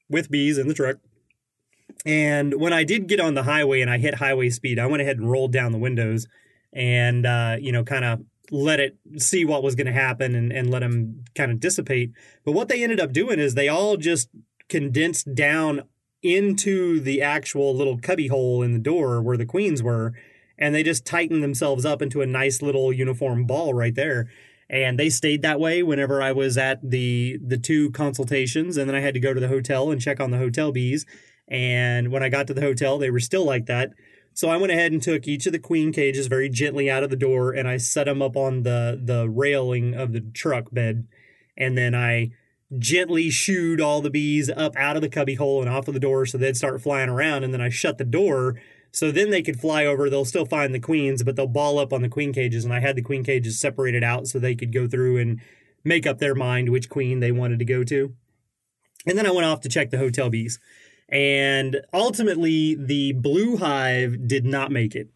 with 0.08 0.30
bees 0.30 0.58
in 0.58 0.68
the 0.68 0.74
truck. 0.74 0.98
And 2.06 2.60
when 2.60 2.72
I 2.72 2.84
did 2.84 3.08
get 3.08 3.20
on 3.20 3.34
the 3.34 3.42
highway 3.42 3.80
and 3.80 3.90
I 3.90 3.98
hit 3.98 4.14
highway 4.14 4.50
speed, 4.50 4.78
I 4.78 4.86
went 4.86 5.02
ahead 5.02 5.18
and 5.18 5.30
rolled 5.30 5.52
down 5.52 5.72
the 5.72 5.78
windows 5.78 6.28
and, 6.72 7.26
uh, 7.26 7.56
you 7.60 7.72
know, 7.72 7.82
kind 7.82 8.04
of 8.04 8.20
let 8.50 8.80
it 8.80 8.96
see 9.16 9.44
what 9.44 9.62
was 9.62 9.74
going 9.74 9.86
to 9.86 9.92
happen 9.92 10.34
and, 10.34 10.52
and 10.52 10.70
let 10.70 10.80
them 10.80 11.24
kind 11.34 11.50
of 11.50 11.60
dissipate. 11.60 12.12
But 12.44 12.52
what 12.52 12.68
they 12.68 12.82
ended 12.82 13.00
up 13.00 13.12
doing 13.12 13.38
is 13.38 13.54
they 13.54 13.68
all 13.68 13.96
just 13.96 14.28
condensed 14.68 15.34
down 15.34 15.82
into 16.22 17.00
the 17.00 17.22
actual 17.22 17.74
little 17.74 17.98
cubby 17.98 18.28
hole 18.28 18.62
in 18.62 18.72
the 18.72 18.78
door 18.78 19.22
where 19.22 19.37
the 19.37 19.46
queens 19.46 19.83
were 19.83 20.12
and 20.59 20.74
they 20.74 20.83
just 20.83 21.07
tightened 21.07 21.42
themselves 21.42 21.85
up 21.85 22.02
into 22.02 22.20
a 22.20 22.26
nice 22.26 22.61
little 22.61 22.92
uniform 22.92 23.44
ball 23.44 23.72
right 23.72 23.94
there. 23.94 24.28
And 24.68 24.98
they 24.98 25.09
stayed 25.09 25.42
that 25.42 25.61
way 25.61 25.83
whenever 25.83 26.20
I 26.20 26.33
was 26.33 26.59
at 26.59 26.78
the 26.83 27.38
the 27.42 27.57
two 27.57 27.90
consultations 27.92 28.76
and 28.76 28.88
then 28.88 28.96
I 28.96 29.00
had 29.00 29.14
to 29.14 29.20
go 29.20 29.33
to 29.33 29.40
the 29.40 29.48
hotel 29.48 29.90
and 29.90 30.00
check 30.00 30.20
on 30.20 30.31
the 30.31 30.38
hotel 30.38 30.72
bees 30.72 31.07
and 31.46 32.12
when 32.12 32.22
I 32.22 32.28
got 32.28 32.46
to 32.48 32.54
the 32.54 32.61
hotel 32.61 32.98
they 32.98 33.11
were 33.11 33.20
still 33.20 33.44
like 33.44 33.66
that. 33.66 33.92
So 34.35 34.50
I 34.50 34.57
went 34.57 34.72
ahead 34.72 34.92
and 34.92 35.02
took 35.02 35.26
each 35.26 35.46
of 35.46 35.52
the 35.52 35.59
queen 35.59 35.90
cages 35.90 36.26
very 36.26 36.48
gently 36.50 36.90
out 36.90 37.02
of 37.02 37.11
the 37.11 37.16
door 37.16 37.52
and 37.52 37.66
I 37.66 37.78
set 37.78 38.04
them 38.04 38.20
up 38.20 38.37
on 38.37 38.62
the 38.64 39.00
the 39.02 39.28
railing 39.31 39.94
of 39.94 40.12
the 40.12 40.20
truck 40.20 40.66
bed. 40.70 41.07
And 41.57 41.78
then 41.78 41.94
I 41.94 42.33
gently 42.76 43.31
shooed 43.31 43.81
all 43.81 44.02
the 44.02 44.11
bees 44.11 44.50
up 44.50 44.76
out 44.76 44.96
of 44.96 45.02
the 45.02 45.09
cubby 45.09 45.37
hole 45.37 45.61
and 45.62 45.70
off 45.70 45.88
of 45.88 45.94
the 45.94 46.00
door 46.00 46.26
so 46.26 46.37
they'd 46.37 46.57
start 46.57 46.83
flying 46.83 47.09
around. 47.09 47.44
And 47.44 47.54
then 47.54 47.61
I 47.62 47.70
shut 47.70 47.96
the 47.96 48.04
door 48.04 48.57
So 48.92 49.11
then 49.11 49.31
they 49.31 49.42
could 49.42 49.61
fly 49.61 49.85
over. 49.85 50.09
They'll 50.09 50.24
still 50.24 50.46
find 50.46 50.74
the 50.74 50.81
queens, 50.81 51.22
but 51.22 51.37
they'll 51.37 51.46
ball 51.46 51.78
up 51.78 51.92
on 51.92 52.02
the 52.02 52.09
queen 52.09 52.33
cages. 52.33 52.64
And 52.64 52.72
I 52.72 52.81
had 52.81 52.96
the 52.96 53.02
queen 53.02 53.22
cages 53.22 53.61
separated 53.61 54.02
out 54.02 54.26
so 54.26 54.38
they 54.38 54.54
could 54.54 54.72
go 54.72 54.88
through 54.88 55.18
and 55.18 55.40
make 55.85 56.07
up 56.07 56.18
their 56.18 56.35
mind 56.35 56.70
which 56.70 56.88
queen 56.88 57.20
they 57.20 57.33
wanted 57.33 57.59
to 57.59 57.64
go 57.64 57.85
to. 57.85 58.14
And 59.07 59.16
then 59.16 59.26
I 59.26 59.31
went 59.31 59.46
off 59.46 59.61
to 59.62 59.68
check 59.68 59.90
the 59.90 59.98
hotel 59.98 60.31
bees. 60.31 60.59
And 61.09 61.81
ultimately, 61.92 62.74
the 62.74 63.12
blue 63.12 63.57
hive 63.57 64.26
did 64.26 64.44
not 64.44 64.70
make 64.70 64.94
it. 64.94 65.09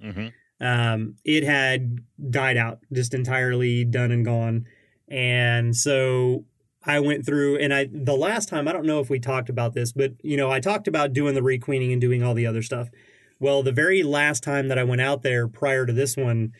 Um, 0.60 1.16
it 1.24 1.42
had 1.44 1.98
died 2.30 2.56
out, 2.56 2.78
just 2.92 3.14
entirely 3.14 3.84
done 3.84 4.12
and 4.12 4.24
gone. 4.24 4.66
And 5.08 5.76
so 5.76 6.44
I 6.84 7.00
went 7.00 7.24
through, 7.24 7.58
and 7.58 7.72
I 7.72 7.88
the 7.92 8.16
last 8.16 8.48
time 8.48 8.66
I 8.66 8.72
don't 8.72 8.86
know 8.86 9.00
if 9.00 9.10
we 9.10 9.18
talked 9.18 9.48
about 9.48 9.74
this, 9.74 9.92
but 9.92 10.12
you 10.22 10.36
know 10.36 10.50
I 10.50 10.60
talked 10.60 10.88
about 10.88 11.12
doing 11.12 11.34
the 11.34 11.42
requeening 11.42 11.92
and 11.92 12.00
doing 12.00 12.22
all 12.22 12.34
the 12.34 12.46
other 12.46 12.62
stuff. 12.62 12.88
Well, 13.38 13.62
the 13.62 13.72
very 13.72 14.02
last 14.02 14.42
time 14.42 14.68
that 14.68 14.78
I 14.78 14.84
went 14.84 15.00
out 15.00 15.22
there 15.22 15.48
prior 15.48 15.86
to 15.86 15.92
this 15.92 16.16
one, 16.16 16.52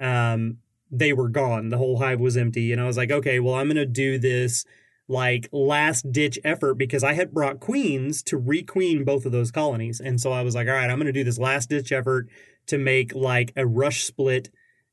um, 0.00 0.58
they 0.90 1.12
were 1.12 1.28
gone. 1.28 1.68
The 1.68 1.78
whole 1.78 1.98
hive 1.98 2.20
was 2.20 2.36
empty, 2.36 2.72
and 2.72 2.80
I 2.80 2.86
was 2.86 2.96
like, 2.96 3.10
okay, 3.10 3.40
well 3.40 3.54
I'm 3.54 3.68
gonna 3.68 3.86
do 3.86 4.18
this 4.18 4.64
like 5.10 5.48
last 5.52 6.12
ditch 6.12 6.38
effort 6.44 6.74
because 6.74 7.02
I 7.02 7.14
had 7.14 7.32
brought 7.32 7.60
queens 7.60 8.22
to 8.24 8.38
requeen 8.38 9.04
both 9.04 9.24
of 9.26 9.32
those 9.32 9.50
colonies, 9.50 10.00
and 10.00 10.20
so 10.20 10.32
I 10.32 10.42
was 10.42 10.54
like, 10.54 10.66
all 10.66 10.74
right, 10.74 10.90
I'm 10.90 10.98
gonna 10.98 11.12
do 11.12 11.24
this 11.24 11.38
last 11.38 11.68
ditch 11.68 11.92
effort 11.92 12.28
to 12.66 12.78
make 12.78 13.14
like 13.14 13.52
a 13.56 13.66
rush 13.66 14.02
split 14.04 14.50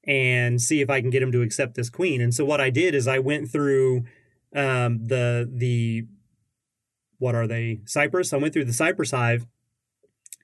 and 0.08 0.62
see 0.62 0.82
if 0.82 0.89
I 0.89 1.02
can 1.02 1.10
get 1.10 1.21
them 1.21 1.32
to 1.32 1.41
accept 1.41 1.76
this 1.76 1.89
queen. 1.89 2.21
And 2.21 2.34
so 2.34 2.45
what 2.45 2.62
I 2.62 2.69
did 2.69 2.93
is 2.93 3.08
I 3.08 3.19
went 3.19 3.50
through 3.50 4.04
um, 4.56 5.06
the 5.06 5.50
the 5.52 6.08
what 7.18 7.36
are 7.36 7.48
they 7.48 7.82
Cypress? 7.86 8.34
I 8.34 8.38
went 8.38 8.54
through 8.54 8.65
the 8.65 8.74
Cypress 8.74 9.12
hive 9.12 9.46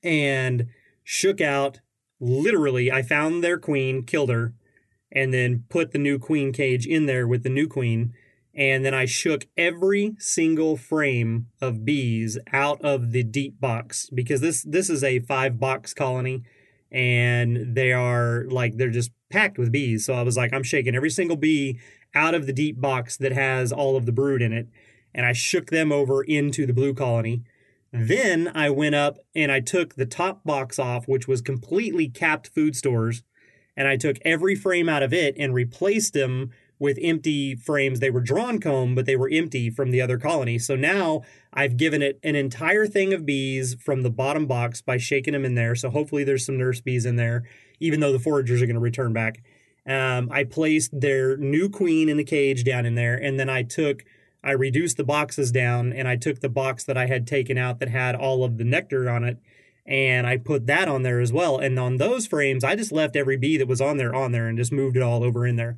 and 0.04 0.68
shook 1.04 1.42
out. 1.42 1.80
Literally, 2.20 2.92
I 2.92 3.02
found 3.02 3.44
their 3.44 3.58
queen, 3.58 4.04
killed 4.04 4.30
her, 4.30 4.54
and 5.12 5.34
then 5.34 5.64
put 5.70 5.92
the 5.92 5.98
new 5.98 6.20
queen 6.20 6.54
cage 6.54 6.86
in 6.86 7.08
there 7.08 7.28
with 7.28 7.44
the 7.44 7.50
new 7.50 7.68
queen. 7.68 8.14
And 8.54 8.84
then 8.84 8.94
I 8.94 9.06
shook 9.06 9.48
every 9.58 10.16
single 10.20 10.76
frame 10.76 11.48
of 11.62 11.86
bees 11.86 12.38
out 12.52 12.82
of 12.82 13.12
the 13.12 13.24
deep 13.24 13.60
box 13.60 14.10
because 14.14 14.42
this 14.42 14.62
this 14.62 14.90
is 14.90 15.04
a 15.04 15.20
five 15.20 15.60
box 15.60 15.94
colony 15.94 16.44
and 16.92 17.76
they 17.76 17.94
are 17.94 18.46
like 18.50 18.76
they're 18.76 18.90
just 18.90 19.12
packed 19.32 19.58
with 19.58 19.72
bees. 19.72 20.06
So 20.06 20.14
I 20.14 20.22
was 20.22 20.36
like, 20.36 20.54
I'm 20.54 20.64
shaking 20.64 20.96
every 20.96 21.10
single 21.10 21.38
bee 21.38 21.80
out 22.14 22.36
of 22.36 22.46
the 22.46 22.54
deep 22.54 22.80
box 22.80 23.18
that 23.18 23.32
has 23.32 23.72
all 23.72 23.96
of 23.96 24.06
the 24.06 24.12
brood 24.12 24.42
in 24.42 24.54
it, 24.54 24.68
and 25.14 25.26
I 25.26 25.34
shook 25.34 25.70
them 25.70 25.92
over 25.92 26.24
into 26.24 26.66
the 26.66 26.74
blue 26.74 26.94
colony. 26.94 27.44
Then 27.92 28.52
I 28.56 28.70
went 28.70 28.96
up 28.96 29.20
and 29.36 29.52
I 29.52 29.60
took 29.60 29.96
the 29.96 30.06
top 30.06 30.44
box 30.46 30.80
off, 30.80 31.08
which 31.08 31.28
was 31.28 31.42
completely 31.42 32.08
capped 32.08 32.48
food 32.48 32.76
stores, 32.76 33.24
and 33.76 33.88
I 33.88 33.98
took 33.98 34.18
every 34.24 34.56
frame 34.56 34.88
out 34.88 35.04
of 35.04 35.14
it 35.14 35.36
and 35.38 35.54
replaced 35.54 36.14
them 36.14 36.52
with 36.80 36.98
empty 37.02 37.56
frames. 37.56 38.00
They 38.00 38.10
were 38.10 38.22
drawn 38.22 38.60
comb, 38.60 38.96
but 38.96 39.06
they 39.06 39.16
were 39.16 39.30
empty 39.32 39.70
from 39.70 39.92
the 39.92 40.02
other 40.02 40.18
colony. 40.18 40.58
So 40.58 40.76
now 40.76 41.22
I've 41.54 41.78
given 41.78 42.02
it 42.02 42.20
an 42.24 42.36
entire 42.36 42.88
thing 42.88 43.14
of 43.14 43.26
bees 43.26 43.76
from 43.76 44.02
the 44.02 44.10
bottom 44.10 44.48
box 44.48 44.82
by 44.82 44.98
shaking 44.98 45.34
them 45.34 45.46
in 45.46 45.54
there. 45.54 45.76
So 45.76 45.92
hopefully 45.92 46.24
there's 46.24 46.46
some 46.46 46.58
nurse 46.58 46.82
bees 46.82 47.06
in 47.06 47.18
there, 47.18 47.44
even 47.80 48.00
though 48.00 48.12
the 48.12 48.20
foragers 48.20 48.62
are 48.62 48.66
going 48.66 48.74
to 48.74 48.80
return 48.80 49.14
back. 49.14 49.44
Um, 49.86 50.30
I 50.32 50.44
placed 50.44 51.00
their 51.00 51.38
new 51.38 51.70
queen 51.70 52.08
in 52.10 52.18
the 52.18 52.24
cage 52.24 52.64
down 52.64 52.86
in 52.86 52.96
there, 52.96 53.16
and 53.16 53.40
then 53.40 53.50
I 53.50 53.64
took, 53.64 54.04
I 54.44 54.52
reduced 54.52 54.98
the 54.98 55.04
boxes 55.04 55.52
down, 55.52 55.92
and 55.92 56.08
I 56.08 56.16
took 56.16 56.40
the 56.40 56.50
box 56.50 56.84
that 56.84 56.98
I 56.98 57.08
had 57.08 57.26
taken 57.26 57.58
out 57.58 57.80
that 57.80 57.90
had 57.90 58.16
all 58.16 58.44
of 58.44 58.58
the 58.58 58.64
nectar 58.64 59.10
on 59.10 59.24
it, 59.24 59.38
and 59.86 60.28
I 60.28 60.38
put 60.38 60.68
that 60.68 60.88
on 60.88 61.02
there 61.02 61.20
as 61.20 61.34
well. 61.34 61.58
And 61.58 61.80
on 61.80 61.98
those 61.98 62.28
frames, 62.28 62.64
I 62.64 62.76
just 62.76 62.92
left 62.92 63.16
every 63.16 63.38
bee 63.38 63.58
that 63.58 63.68
was 63.68 63.82
on 63.82 63.98
there 63.98 64.14
on 64.14 64.32
there 64.32 64.48
and 64.48 64.58
just 64.58 64.72
moved 64.72 64.96
it 64.96 65.04
all 65.04 65.24
over 65.24 65.46
in 65.48 65.56
there 65.56 65.78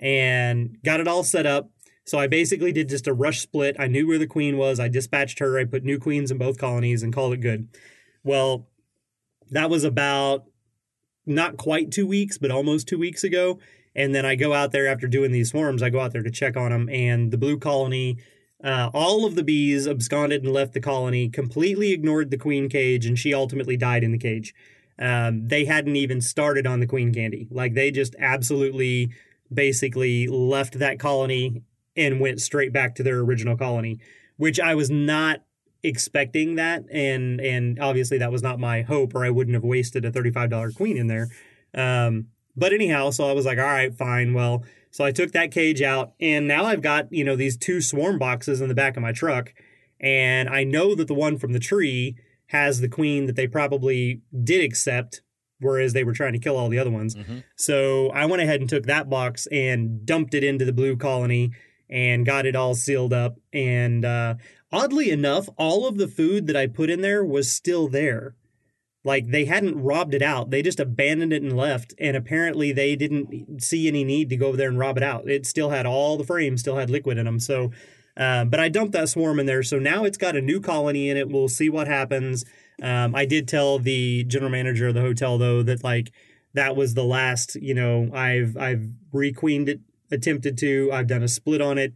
and 0.00 0.76
got 0.84 1.00
it 1.00 1.08
all 1.08 1.22
set 1.22 1.46
up. 1.46 1.70
So 2.04 2.18
I 2.18 2.26
basically 2.26 2.72
did 2.72 2.88
just 2.88 3.06
a 3.06 3.14
rush 3.14 3.40
split. 3.40 3.76
I 3.78 3.86
knew 3.86 4.06
where 4.06 4.18
the 4.18 4.26
queen 4.26 4.58
was. 4.58 4.78
I 4.78 4.88
dispatched 4.88 5.38
her. 5.38 5.58
I 5.58 5.64
put 5.64 5.84
new 5.84 5.98
queens 5.98 6.30
in 6.30 6.36
both 6.36 6.58
colonies 6.58 7.02
and 7.02 7.14
called 7.14 7.32
it 7.32 7.40
good. 7.40 7.68
Well, 8.22 8.68
that 9.50 9.70
was 9.70 9.84
about 9.84 10.44
not 11.26 11.56
quite 11.56 11.90
two 11.90 12.06
weeks, 12.06 12.38
but 12.38 12.50
almost 12.50 12.88
two 12.88 12.98
weeks 12.98 13.24
ago. 13.24 13.58
And 13.94 14.14
then 14.14 14.26
I 14.26 14.34
go 14.34 14.52
out 14.52 14.72
there 14.72 14.86
after 14.86 15.06
doing 15.06 15.32
these 15.32 15.50
swarms. 15.50 15.82
I 15.82 15.90
go 15.90 16.00
out 16.00 16.12
there 16.12 16.22
to 16.22 16.30
check 16.30 16.56
on 16.56 16.70
them, 16.70 16.88
and 16.88 17.30
the 17.30 17.38
blue 17.38 17.58
colony, 17.58 18.18
uh, 18.62 18.90
all 18.92 19.24
of 19.24 19.36
the 19.36 19.44
bees 19.44 19.86
absconded 19.86 20.42
and 20.42 20.52
left 20.52 20.72
the 20.72 20.80
colony, 20.80 21.28
completely 21.28 21.92
ignored 21.92 22.30
the 22.30 22.36
queen 22.36 22.68
cage, 22.68 23.06
and 23.06 23.18
she 23.18 23.32
ultimately 23.32 23.76
died 23.76 24.02
in 24.02 24.10
the 24.10 24.18
cage. 24.18 24.54
Um, 24.98 25.46
they 25.46 25.64
hadn't 25.64 25.96
even 25.96 26.20
started 26.20 26.66
on 26.66 26.80
the 26.80 26.86
queen 26.86 27.12
candy. 27.12 27.48
Like 27.50 27.74
they 27.74 27.90
just 27.90 28.14
absolutely, 28.18 29.10
basically 29.52 30.26
left 30.26 30.78
that 30.78 30.98
colony 30.98 31.62
and 31.96 32.20
went 32.20 32.40
straight 32.40 32.72
back 32.72 32.94
to 32.96 33.02
their 33.02 33.18
original 33.18 33.56
colony, 33.56 34.00
which 34.36 34.58
I 34.58 34.74
was 34.74 34.90
not 34.90 35.42
expecting 35.84 36.54
that 36.56 36.82
and 36.90 37.40
and 37.40 37.78
obviously 37.78 38.18
that 38.18 38.32
was 38.32 38.42
not 38.42 38.58
my 38.58 38.82
hope 38.82 39.14
or 39.14 39.24
I 39.24 39.30
wouldn't 39.30 39.54
have 39.54 39.62
wasted 39.62 40.04
a 40.04 40.10
$35 40.10 40.74
queen 40.74 40.96
in 40.96 41.06
there. 41.06 41.28
Um, 41.74 42.28
but 42.56 42.72
anyhow, 42.72 43.10
so 43.10 43.28
I 43.28 43.32
was 43.32 43.44
like, 43.44 43.58
all 43.58 43.64
right, 43.64 43.94
fine. 43.94 44.32
Well, 44.32 44.64
so 44.90 45.04
I 45.04 45.12
took 45.12 45.32
that 45.32 45.50
cage 45.50 45.82
out 45.82 46.12
and 46.20 46.48
now 46.48 46.64
I've 46.64 46.82
got, 46.82 47.12
you 47.12 47.24
know, 47.24 47.36
these 47.36 47.56
two 47.56 47.80
swarm 47.80 48.18
boxes 48.18 48.60
in 48.60 48.68
the 48.68 48.74
back 48.74 48.96
of 48.96 49.02
my 49.02 49.12
truck 49.12 49.52
and 50.00 50.48
I 50.48 50.64
know 50.64 50.94
that 50.94 51.06
the 51.06 51.14
one 51.14 51.38
from 51.38 51.52
the 51.52 51.60
tree 51.60 52.16
has 52.48 52.80
the 52.80 52.88
queen 52.88 53.26
that 53.26 53.36
they 53.36 53.46
probably 53.46 54.22
did 54.42 54.64
accept 54.64 55.20
whereas 55.60 55.92
they 55.92 56.04
were 56.04 56.12
trying 56.12 56.32
to 56.32 56.38
kill 56.38 56.56
all 56.56 56.68
the 56.68 56.78
other 56.78 56.90
ones. 56.90 57.14
So 57.56 58.10
I 58.10 58.26
went 58.26 58.42
ahead 58.42 58.60
and 58.60 58.68
took 58.68 58.84
that 58.86 59.08
box 59.08 59.46
and 59.52 60.04
dumped 60.04 60.34
it 60.34 60.44
into 60.44 60.64
the 60.64 60.72
blue 60.72 60.96
colony 60.96 61.52
and 61.88 62.26
got 62.26 62.44
it 62.46 62.56
all 62.56 62.74
sealed 62.74 63.12
up. 63.12 63.36
And 63.52 64.04
uh, 64.04 64.34
oddly 64.74 65.10
enough, 65.10 65.48
all 65.56 65.86
of 65.86 65.98
the 65.98 66.08
food 66.08 66.48
that 66.48 66.56
I 66.56 66.66
put 66.66 66.90
in 66.90 67.00
there 67.00 67.24
was 67.24 67.50
still 67.50 67.86
there. 67.86 68.34
Like 69.04 69.28
they 69.28 69.44
hadn't 69.44 69.80
robbed 69.80 70.14
it 70.14 70.22
out. 70.22 70.50
They 70.50 70.62
just 70.62 70.80
abandoned 70.80 71.32
it 71.32 71.42
and 71.42 71.56
left. 71.56 71.94
And 71.98 72.16
apparently 72.16 72.72
they 72.72 72.96
didn't 72.96 73.62
see 73.62 73.86
any 73.86 74.02
need 74.02 74.30
to 74.30 74.36
go 74.36 74.48
over 74.48 74.56
there 74.56 74.68
and 74.68 74.78
rob 74.78 74.96
it 74.96 75.02
out. 75.02 75.28
It 75.28 75.46
still 75.46 75.70
had 75.70 75.86
all 75.86 76.16
the 76.16 76.24
frames, 76.24 76.62
still 76.62 76.76
had 76.76 76.90
liquid 76.90 77.18
in 77.18 77.26
them. 77.26 77.38
So, 77.38 77.70
uh, 78.16 78.46
but 78.46 78.58
I 78.58 78.68
dumped 78.68 78.92
that 78.92 79.08
swarm 79.08 79.38
in 79.38 79.46
there. 79.46 79.62
So 79.62 79.78
now 79.78 80.04
it's 80.04 80.18
got 80.18 80.36
a 80.36 80.40
new 80.40 80.60
colony 80.60 81.08
in 81.08 81.16
it. 81.16 81.28
We'll 81.28 81.48
see 81.48 81.68
what 81.68 81.86
happens. 81.86 82.44
Um, 82.82 83.14
I 83.14 83.26
did 83.26 83.46
tell 83.46 83.78
the 83.78 84.24
general 84.24 84.50
manager 84.50 84.88
of 84.88 84.94
the 84.94 85.02
hotel 85.02 85.38
though 85.38 85.62
that 85.62 85.84
like 85.84 86.10
that 86.54 86.74
was 86.74 86.94
the 86.94 87.04
last. 87.04 87.54
You 87.56 87.74
know, 87.74 88.10
I've 88.12 88.56
I've 88.56 88.88
requeened 89.12 89.68
it, 89.68 89.80
attempted 90.10 90.58
to. 90.58 90.90
I've 90.92 91.06
done 91.06 91.22
a 91.22 91.28
split 91.28 91.60
on 91.60 91.78
it, 91.78 91.92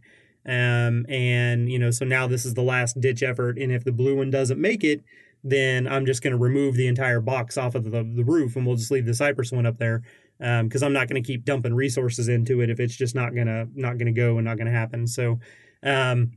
um, 0.49 1.05
and 1.07 1.71
you 1.71 1.77
know, 1.77 1.91
so 1.91 2.05
now 2.05 2.25
this 2.25 2.43
is 2.43 2.55
the 2.55 2.63
last 2.63 2.99
ditch 2.99 3.21
effort. 3.21 3.59
And 3.59 3.71
if 3.71 3.83
the 3.83 3.91
blue 3.91 4.17
one 4.17 4.31
doesn't 4.31 4.59
make 4.59 4.83
it, 4.83 5.03
then 5.43 5.87
I'm 5.87 6.05
just 6.05 6.23
going 6.23 6.31
to 6.31 6.39
remove 6.39 6.75
the 6.75 6.87
entire 6.87 7.21
box 7.21 7.57
off 7.57 7.75
of 7.75 7.83
the, 7.83 8.03
the 8.03 8.23
roof, 8.23 8.55
and 8.55 8.65
we'll 8.65 8.75
just 8.75 8.91
leave 8.91 9.05
the 9.05 9.13
cypress 9.13 9.51
one 9.51 9.67
up 9.67 9.77
there 9.77 10.01
because 10.39 10.81
I'm 10.81 10.93
not 10.93 11.07
going 11.07 11.21
to 11.21 11.27
keep 11.27 11.45
dumping 11.45 11.75
resources 11.75 12.27
into 12.27 12.61
it 12.61 12.69
if 12.69 12.79
it's 12.79 12.95
just 12.95 13.13
not 13.13 13.35
gonna 13.35 13.67
not 13.75 13.97
gonna 13.97 14.11
go 14.11 14.37
and 14.37 14.45
not 14.45 14.57
gonna 14.57 14.71
happen. 14.71 15.05
So, 15.05 15.39
um, 15.83 16.31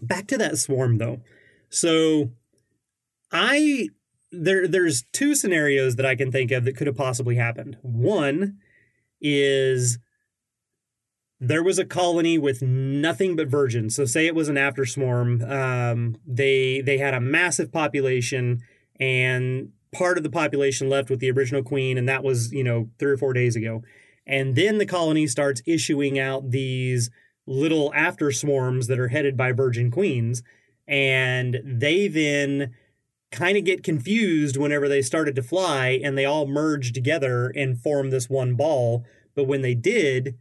back 0.00 0.28
to 0.28 0.38
that 0.38 0.58
swarm 0.58 0.98
though. 0.98 1.20
So 1.68 2.30
I 3.32 3.88
there 4.30 4.68
there's 4.68 5.04
two 5.12 5.34
scenarios 5.34 5.96
that 5.96 6.06
I 6.06 6.14
can 6.14 6.30
think 6.30 6.52
of 6.52 6.64
that 6.64 6.76
could 6.76 6.86
have 6.86 6.96
possibly 6.96 7.36
happened. 7.36 7.76
One 7.82 8.58
is 9.20 9.98
there 11.44 11.64
was 11.64 11.76
a 11.76 11.84
colony 11.84 12.38
with 12.38 12.62
nothing 12.62 13.34
but 13.34 13.48
virgins. 13.48 13.96
So 13.96 14.04
say 14.04 14.26
it 14.26 14.34
was 14.34 14.48
an 14.48 14.56
after 14.56 14.86
swarm. 14.86 15.42
Um, 15.42 16.16
they 16.24 16.80
they 16.80 16.98
had 16.98 17.14
a 17.14 17.20
massive 17.20 17.72
population, 17.72 18.62
and 19.00 19.72
part 19.90 20.16
of 20.16 20.22
the 20.22 20.30
population 20.30 20.88
left 20.88 21.10
with 21.10 21.18
the 21.18 21.32
original 21.32 21.64
queen, 21.64 21.98
and 21.98 22.08
that 22.08 22.22
was 22.22 22.52
you 22.52 22.62
know 22.62 22.90
three 23.00 23.10
or 23.10 23.16
four 23.16 23.32
days 23.32 23.56
ago. 23.56 23.82
And 24.24 24.54
then 24.54 24.78
the 24.78 24.86
colony 24.86 25.26
starts 25.26 25.62
issuing 25.66 26.16
out 26.16 26.52
these 26.52 27.10
little 27.44 27.92
after 27.92 28.30
swarms 28.30 28.86
that 28.86 29.00
are 29.00 29.08
headed 29.08 29.36
by 29.36 29.50
virgin 29.50 29.90
queens, 29.90 30.44
and 30.86 31.60
they 31.64 32.06
then 32.06 32.72
kind 33.32 33.58
of 33.58 33.64
get 33.64 33.82
confused 33.82 34.56
whenever 34.56 34.88
they 34.88 35.02
started 35.02 35.34
to 35.34 35.42
fly 35.42 35.98
and 36.04 36.16
they 36.16 36.24
all 36.24 36.46
merge 36.46 36.92
together 36.92 37.48
and 37.56 37.80
form 37.80 38.10
this 38.10 38.30
one 38.30 38.54
ball. 38.54 39.04
But 39.34 39.48
when 39.48 39.62
they 39.62 39.74
did, 39.74 40.36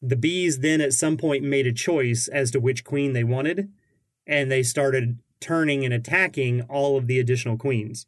the 0.00 0.16
bees 0.16 0.60
then 0.60 0.80
at 0.80 0.92
some 0.92 1.16
point 1.16 1.42
made 1.42 1.66
a 1.66 1.72
choice 1.72 2.28
as 2.28 2.50
to 2.52 2.60
which 2.60 2.84
queen 2.84 3.12
they 3.12 3.24
wanted, 3.24 3.70
and 4.26 4.50
they 4.50 4.62
started 4.62 5.18
turning 5.40 5.84
and 5.84 5.94
attacking 5.94 6.62
all 6.62 6.96
of 6.96 7.06
the 7.06 7.18
additional 7.18 7.56
queens. 7.56 8.06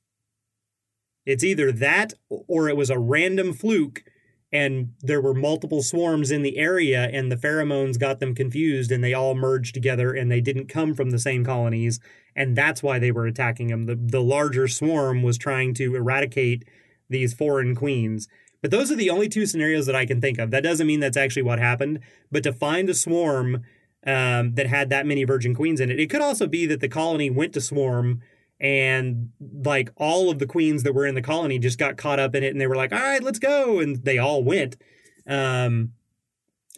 It's 1.26 1.44
either 1.44 1.70
that 1.72 2.14
or 2.28 2.68
it 2.68 2.76
was 2.76 2.90
a 2.90 2.98
random 2.98 3.52
fluke 3.52 4.04
and 4.52 4.94
there 5.00 5.20
were 5.20 5.34
multiple 5.34 5.82
swarms 5.82 6.30
in 6.30 6.42
the 6.42 6.58
area 6.58 7.08
and 7.12 7.30
the 7.30 7.36
pheromones 7.36 8.00
got 8.00 8.18
them 8.18 8.34
confused 8.34 8.90
and 8.90 9.04
they 9.04 9.14
all 9.14 9.34
merged 9.34 9.74
together 9.74 10.12
and 10.12 10.30
they 10.30 10.40
didn't 10.40 10.66
come 10.66 10.94
from 10.94 11.10
the 11.10 11.18
same 11.18 11.44
colonies 11.44 12.00
and 12.34 12.56
that's 12.56 12.82
why 12.82 12.98
they 12.98 13.12
were 13.12 13.26
attacking 13.26 13.68
them 13.68 13.86
the, 13.86 13.94
the 13.94 14.22
larger 14.22 14.66
swarm 14.66 15.22
was 15.22 15.38
trying 15.38 15.72
to 15.74 15.94
eradicate 15.94 16.64
these 17.08 17.34
foreign 17.34 17.74
queens. 17.74 18.28
But 18.62 18.70
those 18.70 18.90
are 18.90 18.96
the 18.96 19.10
only 19.10 19.28
two 19.28 19.46
scenarios 19.46 19.86
that 19.86 19.96
I 19.96 20.06
can 20.06 20.20
think 20.20 20.38
of. 20.38 20.50
That 20.50 20.62
doesn't 20.62 20.86
mean 20.86 21.00
that's 21.00 21.16
actually 21.16 21.42
what 21.42 21.58
happened, 21.58 22.00
but 22.30 22.42
to 22.42 22.52
find 22.52 22.88
a 22.90 22.94
swarm 22.94 23.64
um, 24.06 24.54
that 24.54 24.66
had 24.66 24.90
that 24.90 25.06
many 25.06 25.24
virgin 25.24 25.54
queens 25.54 25.80
in 25.80 25.90
it, 25.90 26.00
it 26.00 26.10
could 26.10 26.20
also 26.20 26.46
be 26.46 26.66
that 26.66 26.80
the 26.80 26.88
colony 26.88 27.30
went 27.30 27.54
to 27.54 27.60
swarm 27.60 28.20
and 28.60 29.30
like 29.64 29.90
all 29.96 30.30
of 30.30 30.38
the 30.38 30.46
queens 30.46 30.82
that 30.82 30.94
were 30.94 31.06
in 31.06 31.14
the 31.14 31.22
colony 31.22 31.58
just 31.58 31.78
got 31.78 31.96
caught 31.96 32.20
up 32.20 32.34
in 32.34 32.44
it 32.44 32.52
and 32.52 32.60
they 32.60 32.66
were 32.66 32.76
like, 32.76 32.92
all 32.92 32.98
right, 32.98 33.22
let's 33.22 33.38
go. 33.38 33.78
And 33.78 34.04
they 34.04 34.18
all 34.18 34.44
went. 34.44 34.76
Um, 35.26 35.92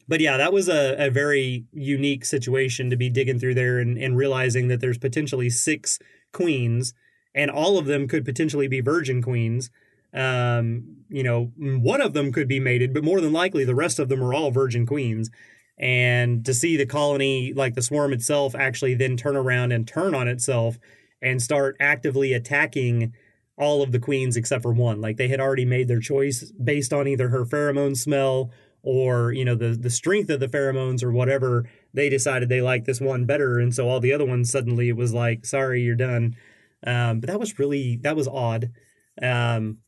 but 0.06 0.20
yeah, 0.20 0.36
that 0.36 0.52
was 0.52 0.68
a, 0.68 0.94
a 1.06 1.10
very 1.10 1.64
unique 1.72 2.24
situation 2.24 2.90
to 2.90 2.96
be 2.96 3.10
digging 3.10 3.38
through 3.38 3.54
there 3.54 3.78
and, 3.78 3.98
and 3.98 4.16
realizing 4.16 4.68
that 4.68 4.80
there's 4.80 4.98
potentially 4.98 5.50
six 5.50 5.98
queens 6.32 6.94
and 7.34 7.50
all 7.50 7.78
of 7.78 7.86
them 7.86 8.06
could 8.06 8.24
potentially 8.24 8.68
be 8.68 8.80
virgin 8.80 9.22
queens. 9.22 9.70
Um, 10.14 10.96
you 11.08 11.22
know, 11.22 11.52
one 11.56 12.00
of 12.00 12.12
them 12.12 12.32
could 12.32 12.48
be 12.48 12.60
mated, 12.60 12.92
but 12.92 13.04
more 13.04 13.20
than 13.20 13.32
likely 13.32 13.64
the 13.64 13.74
rest 13.74 13.98
of 13.98 14.08
them 14.08 14.22
are 14.22 14.34
all 14.34 14.50
virgin 14.50 14.86
queens. 14.86 15.30
And 15.78 16.44
to 16.44 16.54
see 16.54 16.76
the 16.76 16.86
colony, 16.86 17.52
like 17.54 17.74
the 17.74 17.82
swarm 17.82 18.12
itself, 18.12 18.54
actually 18.54 18.94
then 18.94 19.16
turn 19.16 19.36
around 19.36 19.72
and 19.72 19.86
turn 19.86 20.14
on 20.14 20.28
itself 20.28 20.78
and 21.20 21.40
start 21.42 21.76
actively 21.80 22.32
attacking 22.32 23.12
all 23.56 23.82
of 23.82 23.92
the 23.92 23.98
queens 23.98 24.36
except 24.36 24.62
for 24.62 24.72
one. 24.72 25.00
Like 25.00 25.16
they 25.16 25.28
had 25.28 25.40
already 25.40 25.64
made 25.64 25.88
their 25.88 26.00
choice 26.00 26.52
based 26.52 26.92
on 26.92 27.08
either 27.08 27.28
her 27.28 27.44
pheromone 27.44 27.96
smell 27.96 28.50
or, 28.82 29.32
you 29.32 29.44
know, 29.44 29.54
the 29.54 29.68
the 29.68 29.90
strength 29.90 30.30
of 30.30 30.40
the 30.40 30.48
pheromones 30.48 31.02
or 31.02 31.12
whatever. 31.12 31.68
They 31.94 32.08
decided 32.08 32.48
they 32.48 32.60
liked 32.60 32.86
this 32.86 33.00
one 33.00 33.26
better, 33.26 33.58
and 33.58 33.74
so 33.74 33.88
all 33.88 34.00
the 34.00 34.12
other 34.12 34.24
ones 34.24 34.50
suddenly 34.50 34.88
it 34.88 34.96
was 34.96 35.14
like, 35.14 35.46
sorry, 35.46 35.82
you're 35.82 35.94
done. 35.94 36.36
Um, 36.84 37.20
but 37.20 37.28
that 37.28 37.38
was 37.38 37.58
really 37.58 37.96
that 38.02 38.16
was 38.16 38.26
odd. 38.26 38.72
Um, 39.20 39.78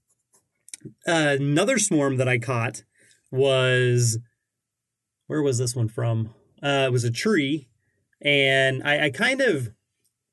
another 1.07 1.79
swarm 1.79 2.17
that 2.17 2.29
I 2.29 2.39
caught 2.39 2.83
was 3.31 4.19
where 5.27 5.43
was 5.43 5.59
this 5.59 5.75
one 5.75 5.89
from? 5.89 6.35
Uh, 6.63 6.85
it 6.87 6.93
was 6.93 7.05
a 7.05 7.11
tree, 7.11 7.69
and 8.23 8.83
I, 8.85 9.07
I 9.07 9.11
kind 9.11 9.41
of 9.41 9.71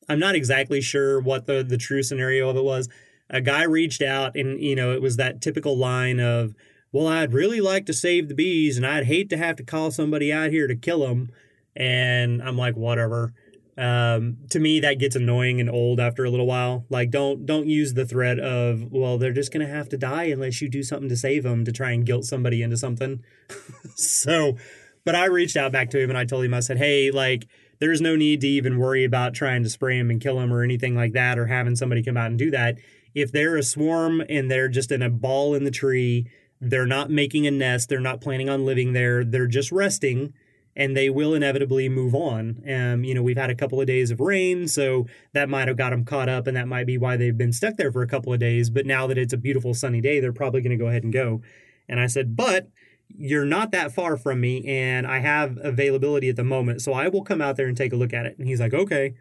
I'm 0.07 0.19
not 0.19 0.35
exactly 0.35 0.81
sure 0.81 1.19
what 1.19 1.45
the 1.45 1.63
the 1.63 1.77
true 1.77 2.03
scenario 2.03 2.49
of 2.49 2.57
it 2.57 2.63
was. 2.63 2.89
A 3.29 3.41
guy 3.41 3.63
reached 3.63 4.01
out, 4.01 4.35
and 4.35 4.61
you 4.61 4.75
know 4.75 4.93
it 4.93 5.01
was 5.01 5.17
that 5.17 5.41
typical 5.41 5.77
line 5.77 6.19
of, 6.19 6.53
"Well, 6.91 7.07
I'd 7.07 7.33
really 7.33 7.61
like 7.61 7.85
to 7.87 7.93
save 7.93 8.27
the 8.27 8.35
bees, 8.35 8.77
and 8.77 8.85
I'd 8.85 9.05
hate 9.05 9.29
to 9.29 9.37
have 9.37 9.55
to 9.57 9.63
call 9.63 9.91
somebody 9.91 10.31
out 10.31 10.51
here 10.51 10.67
to 10.67 10.75
kill 10.75 11.07
them." 11.07 11.29
And 11.73 12.41
I'm 12.41 12.57
like, 12.57 12.75
whatever. 12.75 13.33
Um, 13.81 14.37
to 14.51 14.59
me, 14.59 14.79
that 14.81 14.99
gets 14.99 15.15
annoying 15.15 15.59
and 15.59 15.67
old 15.67 15.99
after 15.99 16.23
a 16.23 16.29
little 16.29 16.45
while. 16.45 16.85
Like, 16.89 17.09
don't 17.09 17.47
don't 17.47 17.65
use 17.65 17.95
the 17.95 18.05
threat 18.05 18.39
of, 18.39 18.91
well, 18.91 19.17
they're 19.17 19.33
just 19.33 19.51
gonna 19.51 19.67
have 19.67 19.89
to 19.89 19.97
die 19.97 20.25
unless 20.25 20.61
you 20.61 20.69
do 20.69 20.83
something 20.83 21.09
to 21.09 21.17
save 21.17 21.41
them 21.41 21.65
to 21.65 21.71
try 21.71 21.89
and 21.89 22.05
guilt 22.05 22.25
somebody 22.25 22.61
into 22.61 22.77
something. 22.77 23.23
so, 23.95 24.55
but 25.03 25.15
I 25.15 25.25
reached 25.25 25.57
out 25.57 25.71
back 25.71 25.89
to 25.91 25.99
him 25.99 26.11
and 26.11 26.17
I 26.17 26.25
told 26.25 26.45
him, 26.45 26.53
I 26.53 26.59
said, 26.59 26.77
hey, 26.77 27.09
like 27.09 27.47
there's 27.79 28.01
no 28.01 28.15
need 28.15 28.41
to 28.41 28.47
even 28.47 28.77
worry 28.77 29.03
about 29.03 29.33
trying 29.33 29.63
to 29.63 29.69
spray 29.69 29.97
them 29.97 30.11
and 30.11 30.21
kill 30.21 30.37
them 30.37 30.53
or 30.53 30.61
anything 30.61 30.95
like 30.95 31.13
that 31.13 31.39
or 31.39 31.47
having 31.47 31.75
somebody 31.75 32.03
come 32.03 32.17
out 32.17 32.27
and 32.27 32.37
do 32.37 32.51
that. 32.51 32.75
If 33.15 33.31
they're 33.31 33.57
a 33.57 33.63
swarm 33.63 34.21
and 34.29 34.49
they're 34.49 34.69
just 34.69 34.91
in 34.91 35.01
a 35.01 35.09
ball 35.09 35.55
in 35.55 35.63
the 35.63 35.71
tree, 35.71 36.29
they're 36.61 36.85
not 36.85 37.09
making 37.09 37.47
a 37.47 37.51
nest, 37.51 37.89
they're 37.89 37.99
not 37.99 38.21
planning 38.21 38.47
on 38.47 38.63
living 38.63 38.93
there, 38.93 39.23
they're 39.23 39.47
just 39.47 39.71
resting 39.71 40.33
and 40.75 40.95
they 40.95 41.09
will 41.09 41.33
inevitably 41.33 41.89
move 41.89 42.15
on. 42.15 42.61
Um, 42.69 43.03
you 43.03 43.13
know, 43.13 43.21
we've 43.21 43.37
had 43.37 43.49
a 43.49 43.55
couple 43.55 43.81
of 43.81 43.87
days 43.87 44.11
of 44.11 44.19
rain, 44.19 44.67
so 44.67 45.07
that 45.33 45.49
might 45.49 45.67
have 45.67 45.77
got 45.77 45.89
them 45.91 46.05
caught 46.05 46.29
up, 46.29 46.47
and 46.47 46.55
that 46.55 46.67
might 46.67 46.87
be 46.87 46.97
why 46.97 47.17
they've 47.17 47.37
been 47.37 47.53
stuck 47.53 47.77
there 47.77 47.91
for 47.91 48.01
a 48.01 48.07
couple 48.07 48.33
of 48.33 48.39
days. 48.39 48.69
But 48.69 48.85
now 48.85 49.07
that 49.07 49.17
it's 49.17 49.33
a 49.33 49.37
beautiful 49.37 49.73
sunny 49.73 50.01
day, 50.01 50.19
they're 50.19 50.33
probably 50.33 50.61
going 50.61 50.77
to 50.77 50.83
go 50.83 50.87
ahead 50.87 51.03
and 51.03 51.13
go. 51.13 51.41
And 51.89 51.99
I 51.99 52.07
said, 52.07 52.35
but 52.35 52.69
you're 53.17 53.45
not 53.45 53.71
that 53.71 53.91
far 53.91 54.17
from 54.17 54.39
me 54.39 54.65
and 54.65 55.05
I 55.05 55.19
have 55.19 55.57
availability 55.61 56.29
at 56.29 56.35
the 56.35 56.43
moment. 56.43 56.81
So 56.81 56.93
I 56.93 57.09
will 57.09 57.23
come 57.23 57.41
out 57.41 57.57
there 57.57 57.67
and 57.67 57.75
take 57.75 57.93
a 57.93 57.97
look 57.97 58.13
at 58.13 58.25
it. 58.25 58.37
And 58.37 58.47
he's 58.47 58.59
like, 58.59 58.73
okay. 58.73 59.15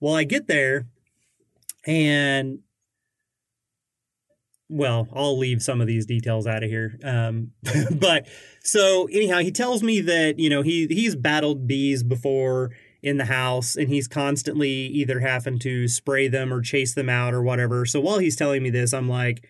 Well, 0.00 0.14
I 0.14 0.24
get 0.24 0.46
there 0.46 0.86
and 1.86 2.60
well, 4.68 5.08
I'll 5.12 5.38
leave 5.38 5.62
some 5.62 5.80
of 5.80 5.86
these 5.86 6.06
details 6.06 6.46
out 6.46 6.62
of 6.62 6.70
here. 6.70 6.98
Um, 7.04 7.52
but 7.90 8.26
so 8.62 9.08
anyhow, 9.12 9.38
he 9.38 9.50
tells 9.50 9.82
me 9.82 10.00
that, 10.02 10.38
you 10.38 10.48
know, 10.48 10.62
he 10.62 10.86
he's 10.86 11.16
battled 11.16 11.66
bees 11.66 12.02
before 12.02 12.70
in 13.02 13.18
the 13.18 13.26
house 13.26 13.76
and 13.76 13.88
he's 13.88 14.08
constantly 14.08 14.70
either 14.70 15.20
having 15.20 15.58
to 15.58 15.86
spray 15.86 16.26
them 16.26 16.52
or 16.52 16.62
chase 16.62 16.94
them 16.94 17.10
out 17.10 17.34
or 17.34 17.42
whatever. 17.42 17.84
So 17.84 18.00
while 18.00 18.18
he's 18.18 18.36
telling 18.36 18.62
me 18.62 18.70
this, 18.70 18.94
I'm 18.94 19.08
like, 19.08 19.46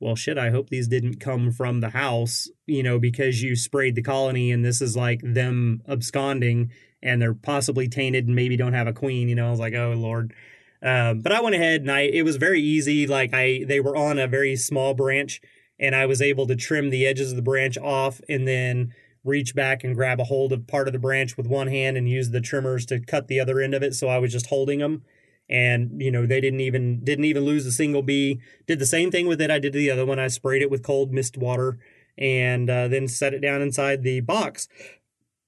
well, 0.00 0.16
shit, 0.16 0.36
I 0.36 0.50
hope 0.50 0.68
these 0.68 0.88
didn't 0.88 1.20
come 1.20 1.50
from 1.50 1.80
the 1.80 1.90
house, 1.90 2.48
you 2.66 2.82
know, 2.82 2.98
because 2.98 3.42
you 3.42 3.56
sprayed 3.56 3.94
the 3.94 4.02
colony 4.02 4.50
and 4.50 4.64
this 4.64 4.82
is 4.82 4.96
like 4.96 5.20
them 5.22 5.82
absconding 5.88 6.72
and 7.02 7.20
they're 7.20 7.34
possibly 7.34 7.88
tainted 7.88 8.26
and 8.26 8.36
maybe 8.36 8.56
don't 8.56 8.74
have 8.74 8.86
a 8.86 8.92
queen, 8.92 9.28
you 9.28 9.34
know. 9.34 9.48
I 9.48 9.50
was 9.50 9.60
like, 9.60 9.74
oh, 9.74 9.94
Lord. 9.96 10.34
Um, 10.82 11.20
but 11.20 11.32
I 11.32 11.40
went 11.40 11.54
ahead 11.54 11.82
and 11.82 11.90
I, 11.90 12.00
it 12.02 12.24
was 12.24 12.36
very 12.36 12.60
easy. 12.60 13.06
Like 13.06 13.34
I, 13.34 13.64
they 13.66 13.80
were 13.80 13.96
on 13.96 14.18
a 14.18 14.26
very 14.26 14.56
small 14.56 14.94
branch 14.94 15.40
and 15.78 15.94
I 15.94 16.06
was 16.06 16.22
able 16.22 16.46
to 16.46 16.56
trim 16.56 16.90
the 16.90 17.06
edges 17.06 17.30
of 17.30 17.36
the 17.36 17.42
branch 17.42 17.76
off 17.78 18.20
and 18.28 18.46
then 18.48 18.94
reach 19.22 19.54
back 19.54 19.84
and 19.84 19.94
grab 19.94 20.20
a 20.20 20.24
hold 20.24 20.52
of 20.52 20.66
part 20.66 20.86
of 20.86 20.92
the 20.92 20.98
branch 20.98 21.36
with 21.36 21.46
one 21.46 21.66
hand 21.66 21.96
and 21.96 22.08
use 22.08 22.30
the 22.30 22.40
trimmers 22.40 22.86
to 22.86 23.00
cut 23.00 23.28
the 23.28 23.40
other 23.40 23.60
end 23.60 23.74
of 23.74 23.82
it. 23.82 23.94
So 23.94 24.08
I 24.08 24.18
was 24.18 24.32
just 24.32 24.46
holding 24.46 24.78
them 24.78 25.02
and 25.50 26.00
you 26.00 26.10
know 26.10 26.24
they 26.24 26.40
didn't 26.40 26.60
even 26.60 27.00
didn't 27.02 27.24
even 27.24 27.44
lose 27.44 27.66
a 27.66 27.72
single 27.72 28.02
bee 28.02 28.40
did 28.66 28.78
the 28.78 28.86
same 28.86 29.10
thing 29.10 29.26
with 29.26 29.40
it 29.40 29.50
i 29.50 29.58
did 29.58 29.72
the 29.72 29.90
other 29.90 30.06
one 30.06 30.18
i 30.18 30.28
sprayed 30.28 30.62
it 30.62 30.70
with 30.70 30.82
cold 30.82 31.12
mist 31.12 31.36
water 31.36 31.78
and 32.16 32.70
uh, 32.70 32.86
then 32.86 33.08
set 33.08 33.34
it 33.34 33.40
down 33.40 33.60
inside 33.60 34.02
the 34.02 34.20
box 34.20 34.68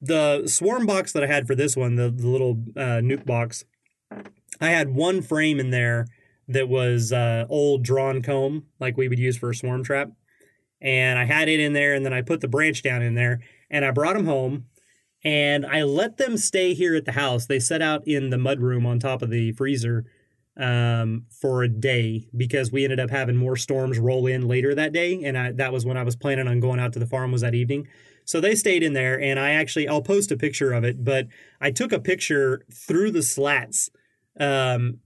the 0.01 0.47
swarm 0.47 0.85
box 0.85 1.13
that 1.13 1.23
i 1.23 1.27
had 1.29 1.47
for 1.47 1.55
this 1.55 1.77
one 1.77 1.95
the, 1.95 2.11
the 2.11 2.27
little 2.27 2.65
uh, 2.77 3.01
nuc 3.01 3.25
box 3.25 3.65
i 4.61 4.71
had 4.71 4.95
one 4.95 5.23
frame 5.23 5.59
in 5.59 5.71
there 5.71 6.07
that 6.49 6.69
was 6.69 7.13
uh, 7.13 7.47
old 7.49 7.83
drawn 7.83 8.21
comb 8.23 8.67
like 8.81 8.97
we 8.97 9.09
would 9.09 9.19
use 9.19 9.37
for 9.37 9.51
a 9.51 9.55
swarm 9.55 9.83
trap 9.83 10.11
and 10.81 11.19
i 11.19 11.25
had 11.25 11.49
it 11.49 11.61
in 11.61 11.73
there 11.73 11.95
and 11.95 12.05
then 12.05 12.13
i 12.13 12.21
put 12.21 12.41
the 12.41 12.49
branch 12.49 12.83
down 12.83 13.03
in 13.03 13.15
there 13.15 13.41
and 13.71 13.85
i 13.85 13.91
brought 13.91 14.15
them 14.15 14.27
home 14.27 14.65
and 15.25 15.65
I 15.65 15.83
let 15.83 16.17
them 16.17 16.37
stay 16.37 16.75
here 16.75 16.97
at 16.97 17.05
the 17.05 17.13
house. 17.13 17.47
They 17.47 17.61
set 17.61 17.83
out 17.83 18.07
in 18.07 18.31
the 18.31 18.39
mud 18.39 18.61
room 18.61 18.87
on 18.87 18.99
top 18.99 19.23
of 19.23 19.31
the 19.31 19.53
freezer 19.53 20.05
um, 20.57 21.27
for 21.31 21.63
a 21.63 21.69
day 21.69 22.29
because 22.37 22.73
we 22.73 22.85
ended 22.85 23.01
up 23.01 23.11
having 23.11 23.37
more 23.37 23.57
storms 23.57 23.99
roll 23.99 24.27
in 24.27 24.49
later 24.49 24.75
that 24.75 24.93
day, 24.93 25.23
and 25.23 25.39
I, 25.39 25.53
that 25.53 25.73
was 25.73 25.87
when 25.87 25.97
I 25.97 26.03
was 26.03 26.17
planning 26.17 26.49
on 26.49 26.61
going 26.61 26.81
out 26.81 26.93
to 26.95 26.99
the 26.99 27.07
farm 27.07 27.33
was 27.33 27.43
that 27.43 27.55
evening. 27.55 27.89
So 28.25 28.41
they 28.41 28.55
stayed 28.55 28.83
in 28.83 28.93
there, 28.93 29.19
and 29.19 29.39
I 29.39 29.51
actually 29.51 29.89
I'll 29.89 30.03
post 30.03 30.31
a 30.33 30.37
picture 30.37 30.73
of 30.73 30.85
it, 30.85 31.05
but 31.05 31.29
I 31.61 31.71
took 31.71 31.93
a 31.93 32.01
picture 32.01 32.65
through 32.73 33.13
the 33.13 33.23
slats 33.23 33.91
um, 34.39 34.99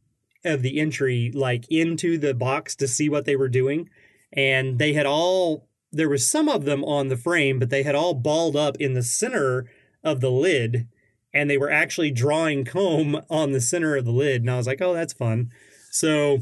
of 0.45 0.63
the 0.63 0.79
entry, 0.81 1.31
like 1.35 1.67
into 1.71 2.19
the 2.19 2.35
box 2.35 2.77
to 2.77 2.89
see 2.89 3.09
what 3.09 3.25
they 3.25 3.37
were 3.37 3.49
doing, 3.49 3.89
and 4.33 4.79
they 4.79 4.93
had 4.93 5.07
all 5.07 5.69
there 5.93 6.09
was 6.09 6.29
some 6.31 6.49
of 6.49 6.65
them 6.65 6.85
on 6.85 7.09
the 7.09 7.17
frame, 7.17 7.59
but 7.59 7.71
they 7.71 7.83
had 7.83 7.95
all 7.95 8.13
balled 8.13 8.57
up 8.57 8.77
in 8.79 8.93
the 8.93 9.03
center 9.03 9.67
of 10.05 10.21
the 10.21 10.31
lid 10.31 10.89
and 11.37 11.51
they 11.51 11.59
were 11.59 11.71
actually 11.71 12.11
drawing 12.11 12.65
comb 12.65 13.21
on 13.29 13.53
the 13.53 13.61
center 13.61 13.95
of 13.97 14.07
the 14.07 14.11
lid. 14.11 14.41
And 14.41 14.51
I 14.51 14.57
was 14.57 14.67
like, 14.67 14.81
oh, 14.81 14.95
that's 14.95 15.13
fun. 15.13 15.51
So 15.91 16.41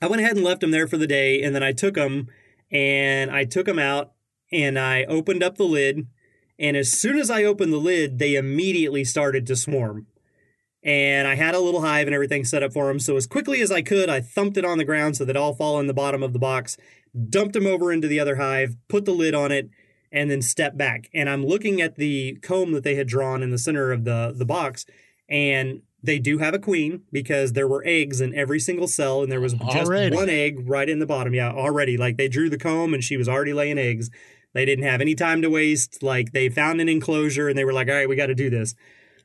I 0.00 0.08
went 0.08 0.20
ahead 0.20 0.34
and 0.34 0.44
left 0.44 0.60
them 0.60 0.72
there 0.72 0.88
for 0.88 0.96
the 0.96 1.06
day. 1.06 1.40
And 1.40 1.54
then 1.54 1.62
I 1.62 1.72
took 1.72 1.94
them 1.94 2.26
and 2.70 3.30
I 3.30 3.44
took 3.44 3.66
them 3.66 3.78
out 3.78 4.12
and 4.50 4.76
I 4.76 5.04
opened 5.04 5.44
up 5.44 5.56
the 5.56 5.64
lid. 5.64 6.08
And 6.58 6.76
as 6.76 6.90
soon 6.90 7.16
as 7.16 7.30
I 7.30 7.44
opened 7.44 7.72
the 7.72 7.78
lid, 7.78 8.18
they 8.18 8.34
immediately 8.34 9.04
started 9.04 9.46
to 9.46 9.56
swarm. 9.56 10.06
And 10.84 11.28
I 11.28 11.36
had 11.36 11.54
a 11.54 11.60
little 11.60 11.82
hive 11.82 12.08
and 12.08 12.14
everything 12.14 12.44
set 12.44 12.62
up 12.62 12.72
for 12.72 12.88
them. 12.88 12.98
So 12.98 13.16
as 13.16 13.26
quickly 13.26 13.60
as 13.60 13.70
I 13.70 13.82
could, 13.82 14.08
I 14.08 14.20
thumped 14.20 14.56
it 14.56 14.64
on 14.64 14.78
the 14.78 14.84
ground 14.84 15.16
so 15.16 15.24
that 15.24 15.36
all 15.36 15.54
fall 15.54 15.78
in 15.78 15.86
the 15.86 15.94
bottom 15.94 16.22
of 16.22 16.32
the 16.32 16.40
box, 16.40 16.76
dumped 17.28 17.52
them 17.52 17.66
over 17.66 17.92
into 17.92 18.08
the 18.08 18.18
other 18.18 18.36
hive, 18.36 18.76
put 18.88 19.04
the 19.04 19.12
lid 19.12 19.34
on 19.34 19.52
it, 19.52 19.70
and 20.10 20.30
then 20.30 20.42
stepped 20.42 20.76
back. 20.76 21.08
And 21.14 21.28
I'm 21.28 21.44
looking 21.44 21.80
at 21.80 21.96
the 21.96 22.38
comb 22.42 22.72
that 22.72 22.84
they 22.84 22.96
had 22.96 23.06
drawn 23.06 23.42
in 23.42 23.50
the 23.50 23.58
center 23.58 23.92
of 23.92 24.04
the, 24.04 24.34
the 24.36 24.44
box, 24.44 24.84
and 25.28 25.82
they 26.02 26.18
do 26.18 26.38
have 26.38 26.52
a 26.52 26.58
queen 26.58 27.02
because 27.12 27.52
there 27.52 27.68
were 27.68 27.82
eggs 27.86 28.20
in 28.20 28.34
every 28.34 28.58
single 28.58 28.88
cell, 28.88 29.22
and 29.22 29.30
there 29.30 29.40
was 29.40 29.54
just 29.54 29.88
already. 29.88 30.14
one 30.14 30.28
egg 30.28 30.68
right 30.68 30.88
in 30.88 30.98
the 30.98 31.06
bottom. 31.06 31.32
Yeah, 31.32 31.52
already. 31.52 31.96
Like 31.96 32.16
they 32.16 32.28
drew 32.28 32.50
the 32.50 32.58
comb, 32.58 32.92
and 32.92 33.02
she 33.02 33.16
was 33.16 33.28
already 33.28 33.52
laying 33.52 33.78
eggs. 33.78 34.10
They 34.52 34.64
didn't 34.64 34.84
have 34.84 35.00
any 35.00 35.14
time 35.14 35.40
to 35.42 35.48
waste. 35.48 36.02
Like 36.02 36.32
they 36.32 36.48
found 36.48 36.80
an 36.80 36.88
enclosure, 36.88 37.48
and 37.48 37.56
they 37.56 37.64
were 37.64 37.72
like, 37.72 37.88
all 37.88 37.94
right, 37.94 38.08
we 38.08 38.16
got 38.16 38.26
to 38.26 38.34
do 38.34 38.50
this. 38.50 38.74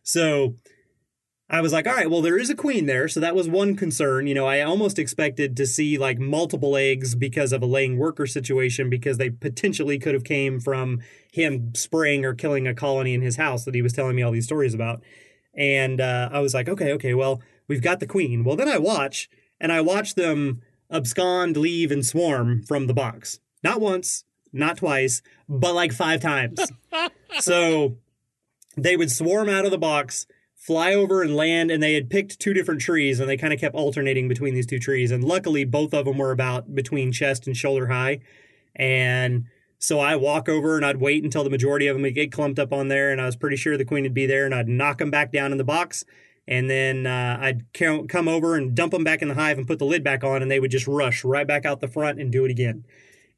So 0.04 0.56
I 1.50 1.62
was 1.62 1.72
like, 1.72 1.88
all 1.88 1.94
right, 1.94 2.12
well, 2.12 2.22
there 2.22 2.38
is 2.38 2.50
a 2.50 2.56
queen 2.56 2.88
there. 2.88 3.08
So 3.08 3.22
that 3.22 3.36
was 3.36 3.48
one 3.48 3.76
concern. 3.78 4.28
You 4.28 4.34
know, 4.34 4.46
I 4.46 4.62
almost 4.62 5.00
expected 5.00 5.56
to 5.58 5.66
see 5.66 5.98
like 5.98 6.20
multiple 6.20 6.76
eggs 6.76 7.16
because 7.16 7.54
of 7.54 7.62
a 7.62 7.66
laying 7.66 7.98
worker 7.98 8.28
situation 8.28 8.90
because 8.90 9.18
they 9.18 9.30
potentially 9.30 9.98
could 9.98 10.14
have 10.14 10.26
came 10.26 10.60
from 10.60 11.02
him 11.32 11.74
spraying 11.74 12.26
or 12.26 12.34
killing 12.34 12.68
a 12.68 12.74
colony 12.74 13.14
in 13.14 13.22
his 13.22 13.38
house 13.38 13.64
that 13.64 13.76
he 13.76 13.82
was 13.82 13.94
telling 13.94 14.16
me 14.16 14.24
all 14.24 14.32
these 14.32 14.46
stories 14.46 14.74
about. 14.74 15.02
And 15.56 16.02
uh, 16.02 16.30
I 16.32 16.40
was 16.40 16.54
like, 16.54 16.68
okay, 16.68 16.92
okay, 16.94 17.14
well, 17.14 17.42
we've 17.68 17.82
got 17.82 18.02
the 18.02 18.08
queen. 18.08 18.44
Well, 18.44 18.58
then 18.58 18.68
I 18.68 18.78
watch 18.78 19.30
and 19.60 19.72
I 19.72 19.80
watch 19.80 20.16
them 20.16 20.62
abscond, 20.92 21.56
leave, 21.56 21.92
and 21.92 22.06
swarm 22.06 22.62
from 22.64 22.88
the 22.88 22.94
box. 22.94 23.40
Not 23.64 23.80
once, 23.80 24.26
not 24.52 24.78
twice, 24.78 25.22
but 25.48 25.74
like 25.74 25.94
five 25.94 26.22
times. 26.22 26.60
so 27.40 27.98
they 28.76 28.98
would 28.98 29.12
swarm 29.12 29.50
out 29.50 29.66
of 29.66 29.72
the 29.72 29.78
box, 29.78 30.28
fly 30.68 30.94
over 30.94 31.22
and 31.22 31.34
land, 31.34 31.72
and 31.72 31.82
they 31.82 31.94
had 31.94 32.10
picked 32.10 32.40
two 32.40 32.54
different 32.54 32.82
trees, 32.82 33.22
and 33.22 33.30
they 33.30 33.38
kind 33.38 33.54
of 33.54 33.60
kept 33.60 33.74
alternating 33.74 34.28
between 34.28 34.54
these 34.54 34.66
two 34.66 34.80
trees. 34.80 35.12
And 35.12 35.24
luckily, 35.24 35.64
both 35.64 35.94
of 35.94 36.04
them 36.04 36.18
were 36.18 36.32
about 36.32 36.76
between 36.76 37.14
chest 37.14 37.48
and 37.48 37.56
shoulder 37.56 37.88
high. 37.88 38.20
And 38.76 39.46
so 39.80 40.02
I 40.02 40.18
walk 40.18 40.50
over 40.50 40.76
and 40.76 40.86
I'd 40.86 40.98
wait 40.98 41.24
until 41.24 41.46
the 41.46 41.50
majority 41.50 41.88
of 41.88 41.96
them 41.96 42.02
would 42.02 42.16
get 42.16 42.34
clumped 42.34 42.60
up 42.60 42.74
on 42.74 42.90
there, 42.90 43.14
and 43.14 43.22
I 43.22 43.26
was 43.26 43.38
pretty 43.38 43.56
sure 43.56 43.78
the 43.78 43.86
queen 43.86 44.04
would 44.04 44.14
be 44.14 44.26
there, 44.26 44.44
and 44.44 44.54
I'd 44.54 44.68
knock 44.68 44.98
them 44.98 45.10
back 45.10 45.32
down 45.32 45.54
in 45.54 45.58
the 45.58 45.64
box. 45.64 46.04
And 46.50 46.70
then 46.70 47.08
uh, 47.08 47.38
I'd 47.40 47.72
come 47.74 48.28
over 48.28 48.56
and 48.56 48.76
dump 48.76 48.92
them 48.92 49.06
back 49.06 49.22
in 49.22 49.30
the 49.30 49.36
hive 49.36 49.58
and 49.58 49.68
put 49.68 49.80
the 49.80 49.86
lid 49.86 50.04
back 50.04 50.26
on, 50.26 50.42
and 50.42 50.52
they 50.52 50.60
would 50.60 50.72
just 50.72 50.88
rush 50.88 51.24
right 51.24 51.48
back 51.48 51.66
out 51.66 51.80
the 51.80 51.88
front 51.88 52.20
and 52.20 52.30
do 52.30 52.44
it 52.44 52.52
again 52.52 52.84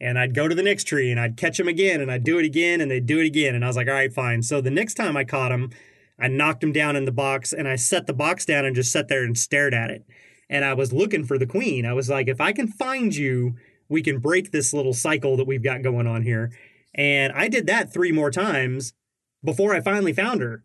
and 0.01 0.17
I'd 0.17 0.33
go 0.33 0.47
to 0.47 0.55
the 0.55 0.63
next 0.63 0.85
tree 0.85 1.11
and 1.11 1.19
I'd 1.19 1.35
catch 1.35 1.57
them 1.57 1.67
again 1.67 1.99
and 1.99 2.09
I'd 2.09 2.23
do 2.23 2.39
it 2.39 2.45
again 2.45 2.79
and 2.79 2.89
they'd 2.89 3.05
do 3.05 3.19
it 3.19 3.25
again. 3.25 3.53
And 3.53 3.65
I 3.65 3.67
was 3.67 3.75
like, 3.75 3.87
all 3.87 3.93
right, 3.93 4.13
fine. 4.13 4.41
So 4.43 4.61
the 4.61 4.71
next 4.71 4.93
time 4.93 5.17
I 5.17 5.25
caught 5.25 5.51
him, 5.51 5.71
I 6.19 6.27
knocked 6.27 6.63
him 6.63 6.71
down 6.71 6.95
in 6.95 7.05
the 7.05 7.11
box 7.11 7.53
and 7.53 7.67
I 7.67 7.75
set 7.75 8.07
the 8.07 8.13
box 8.13 8.45
down 8.45 8.65
and 8.65 8.75
just 8.75 8.91
sat 8.91 9.07
there 9.07 9.23
and 9.23 9.37
stared 9.37 9.73
at 9.73 9.89
it. 9.89 10.05
And 10.49 10.65
I 10.65 10.73
was 10.73 10.91
looking 10.91 11.23
for 11.23 11.37
the 11.37 11.45
queen. 11.45 11.85
I 11.85 11.93
was 11.93 12.09
like, 12.09 12.27
if 12.27 12.41
I 12.41 12.51
can 12.51 12.67
find 12.67 13.15
you, 13.15 13.55
we 13.87 14.01
can 14.01 14.19
break 14.19 14.51
this 14.51 14.73
little 14.73 14.93
cycle 14.93 15.37
that 15.37 15.47
we've 15.47 15.63
got 15.63 15.81
going 15.81 16.07
on 16.07 16.23
here. 16.23 16.51
And 16.93 17.31
I 17.33 17.47
did 17.47 17.67
that 17.67 17.93
three 17.93 18.11
more 18.11 18.31
times 18.31 18.93
before 19.43 19.73
I 19.73 19.81
finally 19.81 20.13
found 20.13 20.41
her. 20.41 20.63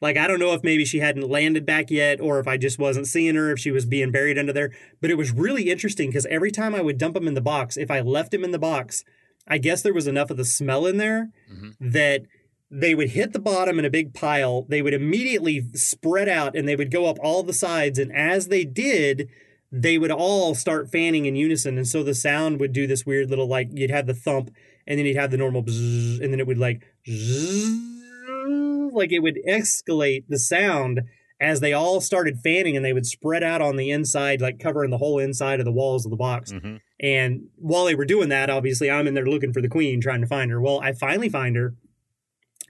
Like, 0.00 0.16
I 0.16 0.28
don't 0.28 0.38
know 0.38 0.54
if 0.54 0.62
maybe 0.62 0.84
she 0.84 1.00
hadn't 1.00 1.28
landed 1.28 1.66
back 1.66 1.90
yet 1.90 2.20
or 2.20 2.38
if 2.38 2.46
I 2.46 2.56
just 2.56 2.78
wasn't 2.78 3.08
seeing 3.08 3.34
her, 3.34 3.50
if 3.50 3.58
she 3.58 3.72
was 3.72 3.84
being 3.84 4.12
buried 4.12 4.38
under 4.38 4.52
there. 4.52 4.72
But 5.00 5.10
it 5.10 5.18
was 5.18 5.32
really 5.32 5.70
interesting 5.70 6.10
because 6.10 6.26
every 6.26 6.52
time 6.52 6.74
I 6.74 6.82
would 6.82 6.98
dump 6.98 7.16
him 7.16 7.26
in 7.26 7.34
the 7.34 7.40
box, 7.40 7.76
if 7.76 7.90
I 7.90 8.00
left 8.00 8.32
him 8.32 8.44
in 8.44 8.52
the 8.52 8.58
box, 8.60 9.04
I 9.48 9.58
guess 9.58 9.82
there 9.82 9.94
was 9.94 10.06
enough 10.06 10.30
of 10.30 10.36
the 10.36 10.44
smell 10.44 10.86
in 10.86 10.98
there 10.98 11.30
mm-hmm. 11.50 11.70
that 11.80 12.22
they 12.70 12.94
would 12.94 13.10
hit 13.10 13.32
the 13.32 13.38
bottom 13.38 13.78
in 13.78 13.84
a 13.84 13.90
big 13.90 14.12
pile. 14.14 14.66
They 14.68 14.82
would 14.82 14.94
immediately 14.94 15.64
spread 15.74 16.28
out 16.28 16.54
and 16.54 16.68
they 16.68 16.76
would 16.76 16.90
go 16.90 17.06
up 17.06 17.16
all 17.22 17.42
the 17.42 17.52
sides. 17.52 17.98
And 17.98 18.12
as 18.14 18.48
they 18.48 18.64
did, 18.64 19.28
they 19.72 19.98
would 19.98 20.10
all 20.10 20.54
start 20.54 20.90
fanning 20.90 21.26
in 21.26 21.36
unison. 21.36 21.78
And 21.78 21.86
so 21.86 22.02
the 22.02 22.14
sound 22.14 22.60
would 22.60 22.72
do 22.72 22.86
this 22.86 23.06
weird 23.06 23.30
little 23.30 23.48
like 23.48 23.68
you'd 23.72 23.90
have 23.90 24.06
the 24.06 24.14
thump 24.14 24.50
and 24.86 24.98
then 24.98 25.06
you'd 25.06 25.16
have 25.16 25.30
the 25.30 25.36
normal 25.36 25.62
bzzz, 25.62 26.22
and 26.22 26.32
then 26.32 26.40
it 26.40 26.46
would 26.46 26.58
like 26.58 26.82
bzzz, 27.06 28.92
like 28.92 29.12
it 29.12 29.20
would 29.20 29.38
escalate 29.46 30.24
the 30.28 30.38
sound 30.38 31.02
as 31.40 31.60
they 31.60 31.72
all 31.72 32.00
started 32.00 32.38
fanning 32.42 32.74
and 32.74 32.84
they 32.84 32.92
would 32.92 33.06
spread 33.06 33.42
out 33.42 33.60
on 33.60 33.76
the 33.76 33.90
inside, 33.90 34.40
like 34.40 34.58
covering 34.58 34.90
the 34.90 34.98
whole 34.98 35.18
inside 35.18 35.60
of 35.60 35.66
the 35.66 35.72
walls 35.72 36.04
of 36.04 36.10
the 36.10 36.16
box. 36.16 36.52
Mm-hmm. 36.52 36.76
And 37.00 37.48
while 37.56 37.84
they 37.84 37.94
were 37.94 38.04
doing 38.04 38.28
that, 38.30 38.50
obviously, 38.50 38.90
I'm 38.90 39.06
in 39.06 39.14
there 39.14 39.26
looking 39.26 39.52
for 39.52 39.62
the 39.62 39.68
queen, 39.68 40.00
trying 40.00 40.20
to 40.20 40.26
find 40.26 40.50
her. 40.50 40.60
Well, 40.60 40.80
I 40.80 40.92
finally 40.92 41.28
find 41.28 41.54
her. 41.54 41.74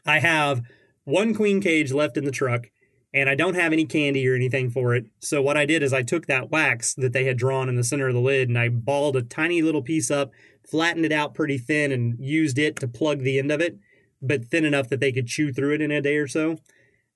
I 0.07 0.19
have 0.21 0.63
one 1.05 1.35
queen 1.35 1.61
cage 1.61 1.93
left 1.93 2.17
in 2.17 2.25
the 2.25 2.31
truck, 2.31 2.71
and 3.15 3.29
I 3.29 3.35
don't 3.35 3.55
have 3.55 3.73
any 3.73 3.85
candy 3.85 4.27
or 4.29 4.35
anything 4.35 4.71
for 4.71 4.95
it. 4.95 5.07
So, 5.21 5.41
what 5.43 5.57
I 5.57 5.67
did 5.67 5.83
is 5.83 5.93
I 5.93 6.03
took 6.03 6.27
that 6.27 6.51
wax 6.51 6.95
that 6.95 7.13
they 7.13 7.25
had 7.25 7.39
drawn 7.39 7.69
in 7.69 7.77
the 7.77 7.85
center 7.85 8.09
of 8.09 8.15
the 8.15 8.21
lid 8.21 8.49
and 8.49 8.59
I 8.59 8.69
balled 8.69 9.17
a 9.17 9.23
tiny 9.23 9.63
little 9.63 9.83
piece 9.83 10.11
up, 10.11 10.31
flattened 10.69 11.05
it 11.05 11.13
out 11.13 11.35
pretty 11.35 11.59
thin, 11.59 11.93
and 11.93 12.17
used 12.19 12.59
it 12.59 12.77
to 12.77 12.89
plug 12.89 13.21
the 13.21 13.39
end 13.39 13.51
of 13.51 13.61
it 13.61 13.79
but 14.21 14.47
thin 14.47 14.65
enough 14.65 14.89
that 14.89 15.01
they 15.01 15.13
could 15.13 15.27
chew 15.27 15.53
through 15.53 15.75
it 15.75 15.81
in 15.81 15.91
a 15.91 16.01
day 16.01 16.17
or 16.17 16.27
so. 16.27 16.59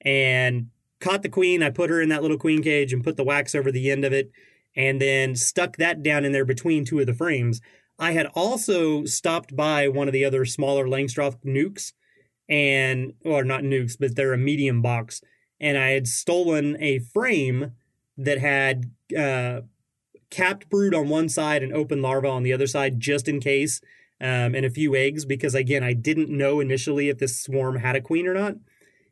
And 0.00 0.68
caught 1.00 1.22
the 1.22 1.28
queen. 1.28 1.62
I 1.62 1.70
put 1.70 1.90
her 1.90 2.00
in 2.00 2.08
that 2.10 2.22
little 2.22 2.38
queen 2.38 2.62
cage 2.62 2.92
and 2.92 3.04
put 3.04 3.16
the 3.16 3.24
wax 3.24 3.54
over 3.54 3.72
the 3.72 3.90
end 3.90 4.04
of 4.04 4.12
it 4.12 4.30
and 4.76 5.00
then 5.00 5.34
stuck 5.34 5.76
that 5.76 6.02
down 6.02 6.24
in 6.24 6.32
there 6.32 6.44
between 6.44 6.84
two 6.84 7.00
of 7.00 7.06
the 7.06 7.14
frames. 7.14 7.60
I 7.98 8.12
had 8.12 8.26
also 8.34 9.04
stopped 9.04 9.54
by 9.54 9.88
one 9.88 10.08
of 10.08 10.12
the 10.12 10.24
other 10.24 10.44
smaller 10.44 10.86
Langstroth 10.86 11.44
nucs 11.44 11.92
and, 12.48 13.14
or 13.24 13.44
not 13.44 13.62
nucs, 13.62 13.96
but 13.98 14.16
they're 14.16 14.32
a 14.32 14.38
medium 14.38 14.82
box. 14.82 15.22
And 15.60 15.78
I 15.78 15.90
had 15.90 16.06
stolen 16.06 16.76
a 16.80 16.98
frame 16.98 17.72
that 18.16 18.38
had 18.38 18.90
uh, 19.16 19.62
capped 20.30 20.68
brood 20.70 20.94
on 20.94 21.08
one 21.08 21.28
side 21.28 21.62
and 21.62 21.72
open 21.72 22.02
larva 22.02 22.28
on 22.28 22.42
the 22.42 22.52
other 22.52 22.66
side 22.66 22.98
just 23.00 23.28
in 23.28 23.40
case 23.40 23.80
um, 24.22 24.54
and 24.54 24.64
a 24.64 24.70
few 24.70 24.94
eggs 24.94 25.24
because 25.24 25.54
again 25.54 25.82
I 25.82 25.92
didn't 25.92 26.30
know 26.30 26.60
initially 26.60 27.08
if 27.08 27.18
this 27.18 27.40
swarm 27.40 27.76
had 27.76 27.96
a 27.96 28.00
queen 28.00 28.26
or 28.26 28.34
not, 28.34 28.54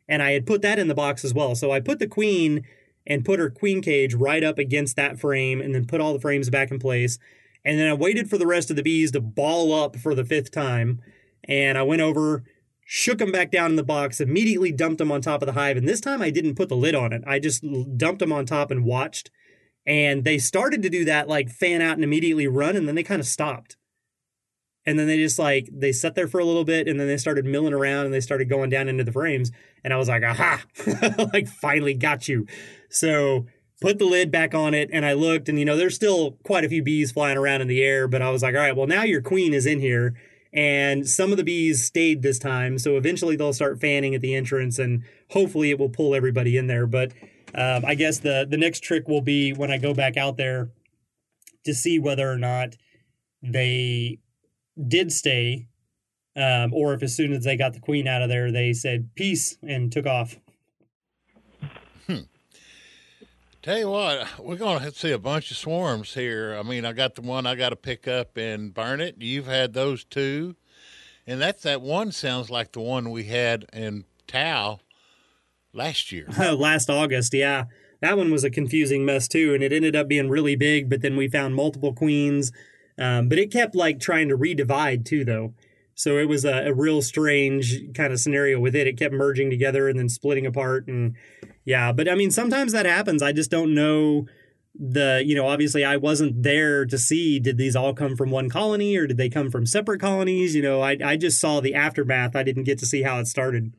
and 0.09 0.23
I 0.23 0.33
had 0.33 0.47
put 0.47 0.63
that 0.63 0.79
in 0.79 0.89
the 0.89 0.95
box 0.95 1.25
as 1.25 1.35
well. 1.35 1.55
So 1.55 1.73
I 1.73 1.81
put 1.81 1.99
the 1.99 2.07
queen 2.07 2.65
and 3.07 3.25
put 3.25 3.41
her 3.41 3.51
queen 3.51 3.83
cage 3.83 4.15
right 4.15 4.45
up 4.45 4.59
against 4.59 4.97
that 4.97 5.19
frame, 5.19 5.61
and 5.61 5.75
then 5.75 5.87
put 5.87 6.01
all 6.01 6.13
the 6.13 6.21
frames 6.21 6.49
back 6.49 6.71
in 6.71 6.79
place. 6.79 7.19
And 7.65 7.79
then 7.79 7.89
I 7.89 7.95
waited 7.95 8.31
for 8.31 8.39
the 8.39 8.47
rest 8.47 8.71
of 8.71 8.77
the 8.77 8.83
bees 8.83 9.11
to 9.13 9.21
ball 9.21 9.75
up 9.75 9.97
for 9.97 10.15
the 10.15 10.25
fifth 10.25 10.53
time, 10.53 11.03
and 11.45 11.77
I 11.77 11.83
went 11.83 12.03
over. 12.03 12.45
Shook 12.93 13.19
them 13.19 13.31
back 13.31 13.53
down 13.53 13.71
in 13.71 13.77
the 13.77 13.85
box, 13.85 14.21
immediately 14.21 14.73
dumped 14.73 14.99
them 14.99 15.13
on 15.13 15.21
top 15.21 15.43
of 15.43 15.47
the 15.47 15.53
hive. 15.53 15.77
And 15.77 15.89
this 15.89 16.01
time 16.01 16.21
I 16.21 16.31
didn't 16.31 16.57
put 16.57 16.69
the 16.69 16.75
lid 16.75 16.97
on 16.97 17.13
it. 17.13 17.23
I 17.25 17.39
just 17.39 17.65
dumped 17.97 18.19
them 18.19 18.33
on 18.33 18.47
top 18.47 18.73
and 18.73 18.85
watched. 18.85 19.31
And 19.87 20.25
they 20.25 20.39
started 20.39 20.83
to 20.83 20.91
do 20.91 21.05
that, 21.05 21.29
like 21.29 21.51
fan 21.51 21.83
out 21.83 21.95
and 21.95 22.03
immediately 22.03 22.49
run, 22.49 22.77
and 22.77 22.89
then 22.89 22.97
they 22.97 23.05
kind 23.05 23.21
of 23.21 23.29
stopped 23.29 23.77
and 24.87 24.99
then 24.99 25.07
they 25.07 25.19
just 25.19 25.39
like 25.39 25.69
they 25.73 25.93
sat 25.93 26.15
there 26.15 26.27
for 26.27 26.41
a 26.41 26.45
little 26.45 26.65
bit 26.65 26.89
and 26.89 26.99
then 26.99 27.07
they 27.07 27.17
started 27.17 27.45
milling 27.45 27.73
around 27.73 28.07
and 28.07 28.15
they 28.15 28.21
started 28.21 28.49
going 28.49 28.71
down 28.71 28.89
into 28.89 29.05
the 29.05 29.13
frames 29.13 29.53
and 29.85 29.93
i 29.93 29.97
was 29.97 30.09
like 30.09 30.23
aha 30.23 30.63
like 31.33 31.47
finally 31.47 31.95
got 31.95 32.29
you 32.29 32.47
so 32.89 33.47
put 33.81 33.99
the 33.99 34.05
lid 34.05 34.31
back 34.31 34.55
on 34.55 34.75
it 34.75 34.89
and 34.93 35.05
i 35.05 35.13
looked 35.13 35.49
and 35.49 35.59
you 35.59 35.65
know 35.65 35.77
there's 35.77 35.95
still 35.95 36.33
quite 36.45 36.65
a 36.65 36.69
few 36.69 36.83
bees 36.83 37.13
flying 37.13 37.37
around 37.37 37.61
in 37.61 37.69
the 37.69 37.83
air 37.83 38.09
but 38.09 38.23
i 38.23 38.31
was 38.31 38.43
like 38.43 38.55
all 38.55 38.61
right 38.61 38.77
well 38.77 38.87
now 38.87 39.03
your 39.03 39.23
queen 39.23 39.53
is 39.53 39.67
in 39.67 39.81
here 39.81 40.15
and 40.53 41.09
some 41.09 41.31
of 41.31 41.37
the 41.37 41.45
bees 41.45 41.85
stayed 41.85 42.23
this 42.23 42.39
time 42.39 42.79
so 42.79 42.97
eventually 42.97 43.37
they'll 43.37 43.53
start 43.53 43.81
fanning 43.81 44.15
at 44.15 44.21
the 44.21 44.35
entrance 44.35 44.79
and 44.79 45.05
hopefully 45.31 45.71
it 45.71 45.79
will 45.79 45.89
pull 45.89 46.15
everybody 46.15 46.57
in 46.57 46.67
there 46.67 46.87
but 46.87 47.13
um, 47.55 47.85
i 47.85 47.95
guess 47.95 48.19
the 48.19 48.47
the 48.49 48.57
next 48.57 48.83
trick 48.83 49.07
will 49.09 49.21
be 49.21 49.53
when 49.53 49.71
i 49.71 49.79
go 49.79 49.95
back 49.95 50.17
out 50.17 50.37
there 50.37 50.71
to 51.65 51.75
see 51.75 51.99
whether 51.99 52.31
or 52.31 52.39
not 52.39 52.77
they 53.43 54.19
did 54.89 55.13
stay, 55.13 55.67
um, 56.37 56.73
or 56.73 56.95
if 56.95 57.03
as 57.03 57.15
soon 57.15 57.33
as 57.33 57.45
they 57.45 57.57
got 57.57 57.75
the 57.75 57.81
queen 57.81 58.07
out 58.07 58.23
of 58.23 58.29
there, 58.29 58.51
they 58.51 58.73
said 58.73 59.11
peace 59.15 59.57
and 59.63 59.93
took 59.93 60.07
off. 60.07 60.37
Tell 63.63 63.79
you 63.79 63.91
what, 63.91 64.27
we're 64.39 64.57
going 64.57 64.81
to 64.83 64.93
see 64.93 65.11
a 65.11 65.19
bunch 65.19 65.51
of 65.51 65.57
swarms 65.57 66.15
here. 66.15 66.57
I 66.59 66.63
mean, 66.63 66.85
I 66.85 66.93
got 66.93 67.15
the 67.15 67.21
one 67.23 67.47
I 67.47 67.55
got 67.55 67.71
to 67.71 67.77
pick 67.77 68.09
up 68.09 68.37
and 68.37 68.73
Burnet. 68.73 69.17
You've 69.19 69.47
had 69.47 69.75
those 69.75 70.05
two. 70.05 70.57
And 71.27 71.41
that's 71.41 71.63
that 71.63 71.83
one 71.83 72.11
sounds 72.11 72.51
like 72.51 72.73
the 72.73 72.81
one 72.81 73.11
we 73.11 73.25
had 73.25 73.67
in 73.73 74.05
Tao 74.27 74.81
last 75.73 76.11
year. 76.11 76.27
last 76.39 76.89
August, 76.89 77.35
yeah. 77.35 77.65
That 78.01 78.17
one 78.17 78.31
was 78.31 78.45
a 78.45 78.51
confusing 78.51 79.05
mess 79.05 79.29
too, 79.29 79.53
and 79.53 79.63
it 79.63 79.73
ended 79.73 79.95
up 79.95 80.09
being 80.09 80.31
really 80.31 80.57
big, 80.57 80.89
but 80.89 81.03
then 81.03 81.17
we 81.17 81.29
found 81.29 81.55
multiple 81.55 81.93
queens 81.93 82.51
um, 83.01 83.29
but 83.31 83.39
it 83.39 83.51
kept 83.51 83.75
like 83.75 83.99
trying 83.99 84.29
to 84.29 84.37
redivide 84.37 85.07
too, 85.07 85.25
though. 85.25 85.55
So 85.95 86.19
it 86.19 86.29
was 86.29 86.45
a, 86.45 86.69
a 86.69 86.75
real 86.75 87.03
strange 87.03 87.93
kind 87.95 88.13
of 88.13 88.21
scenario 88.21 88.61
with 88.61 88.77
it. 88.77 88.87
It 88.87 88.99
kept 88.99 89.15
merging 89.15 89.51
together 89.51 89.89
and 89.89 89.99
then 89.99 90.09
splitting 90.09 90.47
apart. 90.47 90.87
And 90.87 91.17
yeah, 91.65 91.93
but 91.93 92.09
I 92.09 92.15
mean, 92.15 92.31
sometimes 92.31 92.73
that 92.73 92.87
happens. 92.87 93.23
I 93.23 93.33
just 93.33 93.51
don't 93.51 93.75
know 93.75 94.27
the, 94.79 95.23
you 95.25 95.35
know, 95.35 95.47
obviously 95.47 95.85
I 95.85 95.97
wasn't 95.97 96.43
there 96.43 96.87
to 96.87 96.99
see 96.99 97.39
did 97.39 97.59
these 97.59 97.77
all 97.77 97.93
come 97.93 98.17
from 98.17 98.31
one 98.31 98.49
colony 98.49 98.97
or 98.97 99.07
did 99.07 99.17
they 99.17 99.29
come 99.29 99.51
from 99.51 99.67
separate 99.67 100.01
colonies? 100.01 100.55
You 100.55 100.63
know, 100.63 100.81
I, 100.81 100.97
I 101.05 101.17
just 101.17 101.41
saw 101.41 101.61
the 101.61 101.75
aftermath. 101.75 102.37
I 102.37 102.43
didn't 102.43 102.65
get 102.65 102.79
to 102.79 102.87
see 102.87 103.03
how 103.03 103.19
it 103.19 103.27
started. 103.27 103.73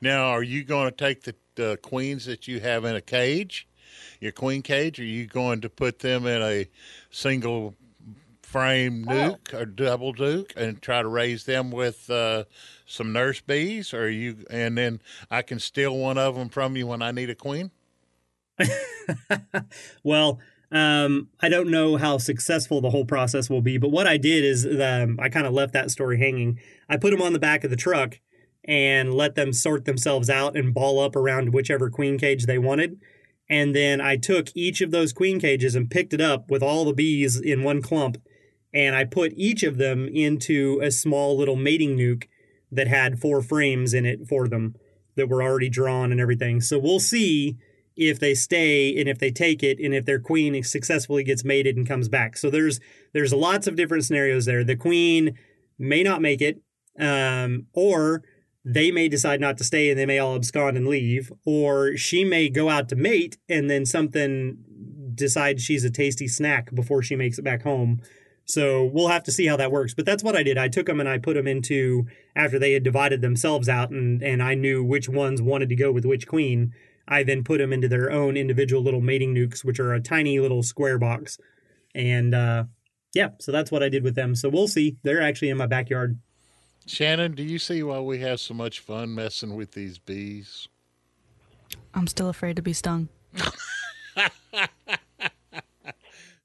Now, 0.00 0.28
are 0.28 0.42
you 0.42 0.64
going 0.64 0.90
to 0.90 0.96
take 0.96 1.22
the, 1.22 1.34
the 1.54 1.78
queens 1.82 2.26
that 2.26 2.48
you 2.48 2.60
have 2.60 2.84
in 2.84 2.96
a 2.96 3.00
cage, 3.00 3.68
your 4.20 4.32
queen 4.32 4.62
cage? 4.62 4.98
Are 4.98 5.04
you 5.04 5.26
going 5.26 5.60
to 5.60 5.68
put 5.68 6.00
them 6.00 6.26
in 6.26 6.42
a 6.42 6.66
single 7.10 7.74
frame 8.50 9.06
oh. 9.08 9.12
nuc 9.12 9.54
or 9.54 9.64
double 9.64 10.12
nuc 10.14 10.54
and 10.56 10.82
try 10.82 11.02
to 11.02 11.08
raise 11.08 11.44
them 11.44 11.70
with 11.70 12.10
uh, 12.10 12.44
some 12.84 13.12
nurse 13.12 13.40
bees? 13.40 13.94
Or 13.94 14.10
you 14.10 14.44
and 14.50 14.76
then 14.76 15.00
i 15.30 15.42
can 15.42 15.58
steal 15.58 15.96
one 15.96 16.18
of 16.18 16.34
them 16.34 16.48
from 16.48 16.76
you 16.76 16.86
when 16.86 17.02
i 17.02 17.10
need 17.10 17.30
a 17.30 17.34
queen? 17.34 17.70
Well 20.02 20.38
um, 20.72 21.28
i 21.40 21.48
don't 21.48 21.70
know 21.70 21.96
how 21.96 22.18
successful 22.18 22.80
the 22.80 22.90
whole 22.90 23.04
process 23.04 23.50
will 23.50 23.62
be 23.62 23.76
but 23.76 23.90
what 23.90 24.06
i 24.06 24.16
did 24.16 24.44
is 24.44 24.64
um, 24.64 25.18
i 25.20 25.28
kind 25.28 25.46
of 25.46 25.52
left 25.52 25.72
that 25.72 25.90
story 25.90 26.18
hanging. 26.18 26.58
I 26.88 26.96
put 26.96 27.10
them 27.10 27.22
on 27.22 27.32
the 27.32 27.38
back 27.38 27.64
of 27.64 27.70
the 27.70 27.76
truck 27.76 28.20
and 28.64 29.14
let 29.14 29.34
them 29.34 29.52
sort 29.52 29.84
themselves 29.84 30.28
out 30.28 30.56
and 30.56 30.74
ball 30.74 31.00
up 31.00 31.16
around 31.16 31.52
whichever 31.52 31.90
queen 31.90 32.18
cage 32.18 32.46
they 32.46 32.58
wanted. 32.58 33.00
And 33.48 33.74
then 33.74 34.00
I 34.00 34.16
took 34.16 34.48
each 34.54 34.80
of 34.80 34.92
those 34.92 35.12
queen 35.12 35.40
cages 35.40 35.74
and 35.74 35.90
picked 35.90 36.12
it 36.14 36.20
up 36.20 36.50
with 36.50 36.62
all 36.62 36.84
the 36.84 36.92
bees 36.92 37.40
in 37.40 37.64
one 37.64 37.82
clump 37.82 38.18
and 38.72 38.94
I 38.94 39.04
put 39.04 39.32
each 39.36 39.62
of 39.62 39.78
them 39.78 40.08
into 40.08 40.80
a 40.82 40.90
small 40.90 41.36
little 41.36 41.56
mating 41.56 41.96
nuc 41.96 42.24
that 42.70 42.86
had 42.86 43.18
four 43.18 43.42
frames 43.42 43.94
in 43.94 44.06
it 44.06 44.28
for 44.28 44.46
them 44.46 44.76
that 45.16 45.28
were 45.28 45.42
already 45.42 45.68
drawn 45.68 46.12
and 46.12 46.20
everything. 46.20 46.60
So 46.60 46.78
we'll 46.78 47.00
see 47.00 47.56
if 47.96 48.18
they 48.18 48.34
stay 48.34 48.98
and 48.98 49.08
if 49.08 49.18
they 49.18 49.30
take 49.30 49.62
it 49.62 49.78
and 49.78 49.92
if 49.92 50.04
their 50.04 50.20
queen 50.20 50.62
successfully 50.62 51.24
gets 51.24 51.44
mated 51.44 51.76
and 51.76 51.86
comes 51.86 52.08
back. 52.08 52.36
So 52.36 52.48
there's 52.48 52.80
there's 53.12 53.32
lots 53.32 53.66
of 53.66 53.76
different 53.76 54.04
scenarios 54.04 54.46
there. 54.46 54.64
The 54.64 54.76
queen 54.76 55.36
may 55.78 56.02
not 56.02 56.22
make 56.22 56.40
it, 56.40 56.62
um, 56.98 57.66
or 57.72 58.22
they 58.64 58.90
may 58.90 59.08
decide 59.08 59.40
not 59.40 59.58
to 59.58 59.64
stay 59.64 59.90
and 59.90 59.98
they 59.98 60.06
may 60.06 60.18
all 60.18 60.36
abscond 60.36 60.76
and 60.76 60.86
leave, 60.86 61.32
or 61.44 61.96
she 61.96 62.24
may 62.24 62.48
go 62.48 62.68
out 62.68 62.88
to 62.90 62.96
mate 62.96 63.36
and 63.48 63.68
then 63.68 63.84
something 63.84 64.58
decides 65.14 65.62
she's 65.62 65.84
a 65.84 65.90
tasty 65.90 66.28
snack 66.28 66.74
before 66.74 67.02
she 67.02 67.16
makes 67.16 67.38
it 67.38 67.42
back 67.42 67.62
home. 67.62 68.00
So 68.46 68.84
we'll 68.84 69.08
have 69.08 69.22
to 69.24 69.32
see 69.32 69.46
how 69.46 69.56
that 69.56 69.70
works. 69.70 69.94
But 69.94 70.06
that's 70.06 70.24
what 70.24 70.36
I 70.36 70.42
did. 70.42 70.58
I 70.58 70.68
took 70.68 70.86
them 70.86 71.00
and 71.00 71.08
I 71.08 71.18
put 71.18 71.34
them 71.34 71.46
into 71.46 72.06
after 72.34 72.58
they 72.58 72.72
had 72.72 72.82
divided 72.82 73.20
themselves 73.20 73.68
out 73.68 73.90
and 73.90 74.22
and 74.22 74.42
I 74.42 74.54
knew 74.54 74.82
which 74.82 75.08
ones 75.08 75.40
wanted 75.40 75.68
to 75.68 75.76
go 75.76 75.92
with 75.92 76.04
which 76.04 76.26
queen. 76.26 76.72
I 77.06 77.22
then 77.22 77.42
put 77.44 77.58
them 77.58 77.72
into 77.72 77.88
their 77.88 78.10
own 78.10 78.36
individual 78.36 78.82
little 78.82 79.00
mating 79.00 79.34
nucs, 79.34 79.64
which 79.64 79.80
are 79.80 79.92
a 79.92 80.00
tiny 80.00 80.38
little 80.38 80.62
square 80.62 80.98
box. 80.98 81.38
And 81.94 82.34
uh, 82.34 82.64
yeah, 83.14 83.30
so 83.40 83.50
that's 83.50 83.72
what 83.72 83.82
I 83.82 83.88
did 83.88 84.04
with 84.04 84.14
them. 84.14 84.34
So 84.36 84.48
we'll 84.48 84.68
see. 84.68 84.96
They're 85.02 85.20
actually 85.20 85.50
in 85.50 85.56
my 85.56 85.66
backyard. 85.66 86.18
Shannon, 86.86 87.32
do 87.32 87.42
you 87.42 87.58
see 87.58 87.82
why 87.82 88.00
we 88.00 88.20
have 88.20 88.40
so 88.40 88.54
much 88.54 88.80
fun 88.80 89.14
messing 89.14 89.54
with 89.54 89.72
these 89.72 89.98
bees? 89.98 90.68
I'm 91.94 92.06
still 92.06 92.28
afraid 92.28 92.56
to 92.56 92.62
be 92.62 92.72
stung. 92.72 93.08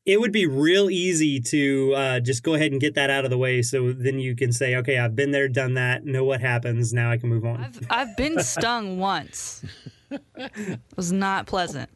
it 0.06 0.20
would 0.22 0.32
be 0.32 0.46
real 0.46 0.90
easy 0.90 1.40
to 1.40 1.94
uh, 1.96 2.20
just 2.20 2.44
go 2.44 2.54
ahead 2.54 2.72
and 2.72 2.80
get 2.80 2.94
that 2.96 3.10
out 3.10 3.26
of 3.26 3.32
the 3.32 3.38
way 3.38 3.62
so 3.62 3.92
then 3.92 4.20
you 4.20 4.36
can 4.36 4.52
say 4.52 4.76
okay 4.76 4.98
i've 5.00 5.16
been 5.16 5.32
there 5.32 5.48
done 5.48 5.74
that 5.74 6.06
know 6.06 6.24
what 6.24 6.42
happens 6.42 6.94
now 6.94 7.10
i 7.12 7.18
can 7.18 7.30
move 7.30 7.46
on 7.46 7.64
I've, 7.64 7.80
I've 7.90 8.18
been 8.18 8.40
stung 8.44 9.00
once. 9.00 9.64
It 10.12 10.80
was 10.96 11.12
not 11.12 11.48
pleasant. 11.48 11.90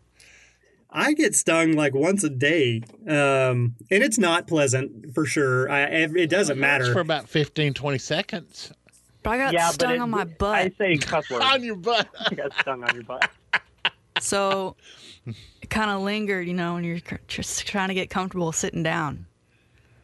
i 0.89 1.13
get 1.13 1.35
stung 1.35 1.73
like 1.73 1.93
once 1.93 2.23
a 2.23 2.29
day 2.29 2.81
um, 3.07 3.75
and 3.91 4.03
it's 4.03 4.17
not 4.17 4.47
pleasant 4.47 5.13
for 5.13 5.25
sure 5.25 5.69
I, 5.69 5.83
it 5.83 6.29
doesn't 6.29 6.59
matter 6.59 6.91
for 6.93 7.01
about 7.01 7.29
15, 7.29 7.73
20 7.75 7.97
seconds 7.99 8.73
But 9.21 9.29
I 9.31 9.37
got 9.37 9.53
yeah, 9.53 9.69
stung 9.69 9.89
but 9.89 9.95
it, 9.95 10.01
on 10.01 10.09
my 10.09 10.23
butt 10.23 10.55
I 10.55 10.69
say 10.77 10.97
cuss 10.97 11.29
words. 11.29 11.45
on 11.45 11.63
your 11.63 11.75
butt. 11.75 12.07
you 12.31 12.37
got 12.37 12.51
stung 12.59 12.83
on 12.83 12.93
your 12.95 13.03
butt. 13.03 13.29
So 14.21 14.75
it 15.25 15.69
kind 15.69 15.89
of 15.91 16.01
lingered, 16.01 16.47
you 16.47 16.53
know, 16.53 16.75
when 16.75 16.83
you're 16.83 16.99
cr- 16.99 17.15
just 17.27 17.67
trying 17.67 17.89
to 17.89 17.93
get 17.93 18.09
comfortable 18.09 18.51
sitting 18.51 18.83
down. 18.83 19.25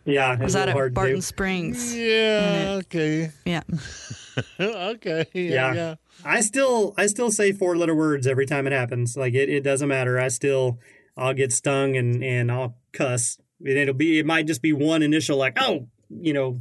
yeah 0.06 0.30
I 0.30 0.34
it's 0.34 0.44
was 0.44 0.54
that 0.54 0.70
at 0.70 0.74
hard 0.74 0.92
to 0.92 0.96
Barton. 0.96 1.22
Springs. 1.22 1.96
Yeah, 1.96 2.80
okay. 2.84 3.32
Yeah. 3.46 3.62
okay. 4.60 5.26
Yeah, 5.34 5.42
Yeah. 5.44 5.74
yeah. 5.74 5.96
i 6.24 6.42
still 6.42 6.94
i 6.98 7.08
still 7.08 7.32
say 7.32 7.52
four 7.52 7.76
letter 7.78 7.96
words 7.96 8.28
every 8.28 8.46
time 8.46 8.68
it 8.68 8.74
happens 8.74 9.16
like 9.18 9.34
it, 9.34 9.50
it 9.50 9.64
doesn't 9.64 9.88
matter 9.90 10.20
i 10.20 10.28
still 10.28 10.80
i'll 11.18 11.34
get 11.34 11.52
stung 11.54 11.96
and 11.98 12.24
and 12.24 12.52
i'll 12.52 12.76
cuss 12.94 13.38
and 13.62 13.78
it'll 13.78 13.94
be 13.94 14.20
it 14.20 14.26
might 14.26 14.46
just 14.48 14.62
be 14.62 14.74
one 14.74 15.02
initial 15.04 15.38
like 15.38 15.58
oh 15.60 15.88
you 16.10 16.34
know 16.34 16.60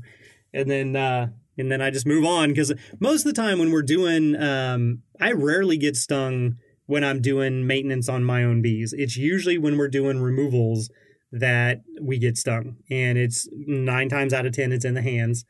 and 0.53 0.71
then 0.71 0.95
uh 0.97 1.29
and 1.59 1.71
then 1.71 1.81
i 1.83 1.91
just 1.91 2.07
move 2.07 2.25
on 2.25 2.49
because 2.51 2.73
most 3.01 3.27
of 3.27 3.35
the 3.35 3.41
time 3.43 3.59
when 3.59 3.71
we're 3.73 3.83
doing 3.83 4.35
um 4.41 5.03
i 5.21 5.33
rarely 5.33 5.77
get 5.77 5.97
stung 5.97 6.57
when 6.87 7.05
i'm 7.05 7.21
doing 7.21 7.67
maintenance 7.67 8.09
on 8.09 8.25
my 8.25 8.43
own 8.43 8.63
bees 8.63 8.93
it's 8.97 9.17
usually 9.17 9.59
when 9.59 9.77
we're 9.77 9.89
doing 9.89 10.21
removals 10.21 10.91
that 11.33 11.83
we 12.01 12.19
get 12.19 12.37
stung 12.37 12.77
and 12.91 13.19
it's 13.19 13.49
nine 13.53 14.09
times 14.09 14.33
out 14.33 14.47
of 14.47 14.53
ten 14.53 14.73
it's 14.73 14.85
in 14.85 14.95
the 14.95 15.03
hands 15.03 15.45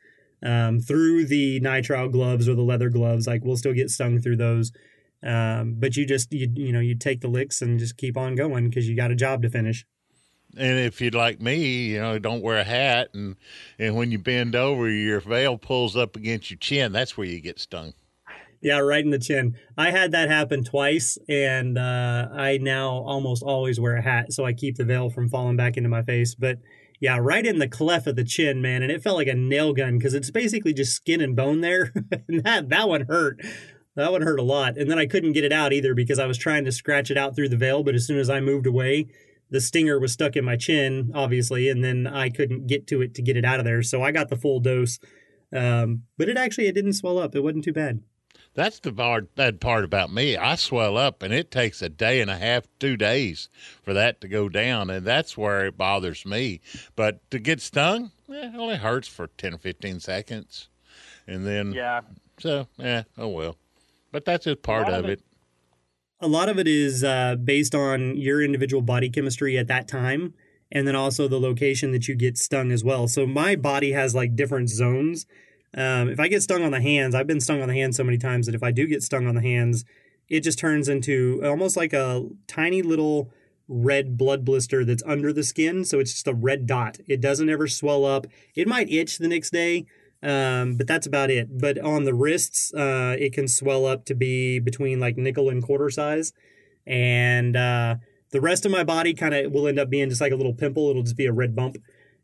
um, 0.45 0.79
through 0.79 1.25
the 1.25 1.59
nitrile 1.59 2.11
gloves 2.11 2.47
or 2.47 2.55
the 2.55 2.61
leather 2.61 2.89
gloves. 2.89 3.27
Like 3.27 3.43
we'll 3.43 3.57
still 3.57 3.73
get 3.73 3.89
stung 3.89 4.19
through 4.21 4.37
those. 4.37 4.71
Um, 5.23 5.75
but 5.79 5.97
you 5.97 6.05
just 6.05 6.31
you 6.31 6.47
you 6.53 6.71
know 6.71 6.79
you 6.79 6.95
take 6.95 7.21
the 7.21 7.27
licks 7.27 7.61
and 7.61 7.79
just 7.79 7.97
keep 7.97 8.15
on 8.15 8.35
going 8.35 8.69
because 8.69 8.87
you 8.87 8.95
got 8.95 9.11
a 9.11 9.15
job 9.15 9.41
to 9.41 9.49
finish. 9.49 9.85
And 10.57 10.79
if 10.79 11.01
you'd 11.01 11.15
like 11.15 11.41
me, 11.41 11.87
you 11.87 11.99
know, 11.99 12.17
don't 12.19 12.43
wear 12.43 12.59
a 12.59 12.63
hat, 12.63 13.09
and 13.13 13.35
and 13.79 13.95
when 13.95 14.11
you 14.11 14.19
bend 14.19 14.55
over, 14.55 14.87
your 14.89 15.19
veil 15.19 15.57
pulls 15.57 15.97
up 15.97 16.15
against 16.15 16.51
your 16.51 16.59
chin. 16.59 16.91
That's 16.91 17.17
where 17.17 17.27
you 17.27 17.41
get 17.41 17.59
stung. 17.59 17.93
Yeah, 18.65 18.79
right 18.79 19.05
in 19.05 19.11
the 19.11 19.19
chin. 19.19 19.55
I 19.77 19.91
had 19.91 20.11
that 20.13 20.27
happen 20.27 20.63
twice, 20.63 21.19
and 21.29 21.77
uh, 21.77 22.29
I 22.33 22.57
now 22.57 22.93
almost 23.05 23.43
always 23.43 23.79
wear 23.79 23.95
a 23.95 24.01
hat, 24.01 24.33
so 24.33 24.43
I 24.43 24.53
keep 24.53 24.77
the 24.77 24.83
veil 24.83 25.11
from 25.11 25.29
falling 25.29 25.55
back 25.55 25.77
into 25.77 25.87
my 25.87 26.01
face. 26.01 26.33
But 26.33 26.57
yeah, 26.99 27.19
right 27.21 27.45
in 27.45 27.59
the 27.59 27.67
cleft 27.67 28.07
of 28.07 28.15
the 28.15 28.23
chin, 28.23 28.63
man, 28.63 28.81
and 28.81 28.91
it 28.91 29.03
felt 29.03 29.17
like 29.17 29.27
a 29.27 29.35
nail 29.35 29.71
gun 29.71 29.99
because 29.99 30.15
it's 30.15 30.31
basically 30.31 30.73
just 30.73 30.95
skin 30.95 31.21
and 31.21 31.35
bone 31.35 31.61
there. 31.61 31.93
and 32.27 32.43
that 32.43 32.69
that 32.69 32.89
one 32.89 33.01
hurt. 33.01 33.39
That 33.95 34.11
one 34.11 34.23
hurt 34.23 34.39
a 34.39 34.43
lot, 34.43 34.77
and 34.77 34.89
then 34.89 34.97
I 34.97 35.05
couldn't 35.05 35.33
get 35.33 35.43
it 35.43 35.53
out 35.53 35.71
either 35.71 35.93
because 35.93 36.17
I 36.17 36.25
was 36.25 36.39
trying 36.39 36.65
to 36.65 36.71
scratch 36.71 37.11
it 37.11 37.19
out 37.19 37.35
through 37.35 37.49
the 37.49 37.57
veil. 37.57 37.83
But 37.83 37.93
as 37.93 38.07
soon 38.07 38.17
as 38.17 38.31
I 38.31 38.39
moved 38.39 38.65
away, 38.65 39.05
the 39.51 39.61
stinger 39.61 39.99
was 39.99 40.13
stuck 40.13 40.35
in 40.35 40.43
my 40.43 40.57
chin, 40.57 41.11
obviously, 41.13 41.69
and 41.69 41.83
then 41.83 42.07
I 42.07 42.31
couldn't 42.31 42.65
get 42.65 42.87
to 42.87 43.03
it 43.03 43.13
to 43.13 43.21
get 43.21 43.37
it 43.37 43.45
out 43.45 43.59
of 43.59 43.65
there. 43.65 43.83
So 43.83 44.01
I 44.01 44.11
got 44.11 44.29
the 44.29 44.35
full 44.35 44.59
dose. 44.59 44.97
Um, 45.55 46.01
but 46.17 46.29
it 46.29 46.37
actually 46.37 46.65
it 46.65 46.73
didn't 46.73 46.93
swell 46.93 47.19
up. 47.19 47.35
It 47.35 47.43
wasn't 47.43 47.63
too 47.63 47.71
bad. 47.71 48.01
That's 48.55 48.79
the 48.79 48.91
bad, 48.93 49.27
bad 49.35 49.59
part 49.59 49.83
about 49.83 50.11
me. 50.13 50.37
I 50.37 50.55
swell 50.55 50.97
up, 50.97 51.21
and 51.21 51.33
it 51.33 51.51
takes 51.51 51.81
a 51.81 51.89
day 51.89 52.21
and 52.21 52.31
a 52.31 52.37
half, 52.37 52.63
two 52.79 52.95
days 52.95 53.49
for 53.83 53.93
that 53.93 54.21
to 54.21 54.29
go 54.29 54.47
down, 54.47 54.89
and 54.89 55.05
that's 55.05 55.37
where 55.37 55.65
it 55.65 55.77
bothers 55.77 56.25
me. 56.25 56.61
But 56.95 57.29
to 57.31 57.39
get 57.39 57.59
stung, 57.59 58.11
eh, 58.29 58.47
it 58.47 58.55
only 58.55 58.77
hurts 58.77 59.09
for 59.09 59.27
ten 59.27 59.53
or 59.53 59.57
fifteen 59.57 59.99
seconds, 59.99 60.69
and 61.27 61.45
then 61.45 61.73
Yeah. 61.73 62.01
so 62.39 62.67
yeah, 62.77 63.03
oh 63.17 63.27
well. 63.27 63.57
But 64.13 64.23
that's 64.23 64.45
just 64.45 64.61
part 64.63 64.87
of 64.87 65.03
of 65.03 65.05
it. 65.09 65.19
it- 65.19 65.25
a 66.21 66.29
lot 66.29 66.47
of 66.47 66.57
it 66.57 66.67
is 66.67 67.03
uh, 67.03 67.35
based 67.35 67.75
on 67.75 68.15
your 68.15 68.41
individual 68.41 68.81
body 68.81 69.09
chemistry 69.09 69.57
at 69.57 69.67
that 69.67 69.85
time 69.89 70.33
and 70.71 70.87
then 70.87 70.95
also 70.95 71.27
the 71.27 71.39
location 71.39 71.91
that 71.91 72.07
you 72.07 72.15
get 72.15 72.37
stung 72.37 72.71
as 72.71 72.85
well 72.85 73.07
so 73.09 73.27
my 73.27 73.53
body 73.57 73.91
has 73.91 74.15
like 74.15 74.33
different 74.33 74.69
zones 74.69 75.25
um, 75.75 76.09
if 76.09 76.19
i 76.19 76.27
get 76.27 76.41
stung 76.41 76.63
on 76.63 76.71
the 76.71 76.81
hands 76.81 77.15
i've 77.15 77.27
been 77.27 77.41
stung 77.41 77.61
on 77.61 77.67
the 77.67 77.75
hands 77.75 77.97
so 77.97 78.03
many 78.03 78.17
times 78.17 78.45
that 78.45 78.55
if 78.55 78.63
i 78.63 78.71
do 78.71 78.87
get 78.87 79.03
stung 79.03 79.27
on 79.27 79.35
the 79.35 79.41
hands 79.41 79.85
it 80.27 80.41
just 80.41 80.57
turns 80.57 80.89
into 80.89 81.41
almost 81.43 81.77
like 81.77 81.93
a 81.93 82.25
tiny 82.47 82.81
little 82.81 83.31
red 83.67 84.17
blood 84.17 84.45
blister 84.45 84.85
that's 84.85 85.03
under 85.05 85.33
the 85.33 85.43
skin 85.43 85.83
so 85.83 85.99
it's 85.99 86.13
just 86.13 86.27
a 86.27 86.33
red 86.33 86.65
dot 86.65 86.97
it 87.07 87.19
doesn't 87.19 87.49
ever 87.49 87.67
swell 87.67 88.05
up 88.05 88.27
it 88.55 88.67
might 88.67 88.89
itch 88.91 89.17
the 89.17 89.27
next 89.27 89.51
day 89.51 89.85
um, 90.25 90.75
but 90.75 90.87
that's 90.87 91.05
about 91.05 91.29
it. 91.29 91.59
But 91.59 91.77
on 91.77 92.03
the 92.03 92.13
wrists, 92.13 92.73
uh, 92.73 93.15
it 93.19 93.31
can 93.31 93.47
swell 93.47 93.85
up 93.85 94.05
to 94.05 94.15
be 94.15 94.59
between 94.59 94.99
like 94.99 95.17
nickel 95.17 95.49
and 95.49 95.61
quarter 95.61 95.91
size, 95.91 96.33
and 96.85 97.55
uh, 97.55 97.95
the 98.31 98.41
rest 98.41 98.65
of 98.65 98.71
my 98.71 98.83
body 98.83 99.13
kind 99.13 99.35
of 99.35 99.51
will 99.51 99.67
end 99.67 99.77
up 99.79 99.89
being 99.89 100.09
just 100.09 100.21
like 100.21 100.31
a 100.31 100.35
little 100.35 100.53
pimple. 100.53 100.89
It'll 100.89 101.03
just 101.03 101.15
be 101.15 101.27
a 101.27 101.31
red 101.31 101.55
bump. 101.55 101.77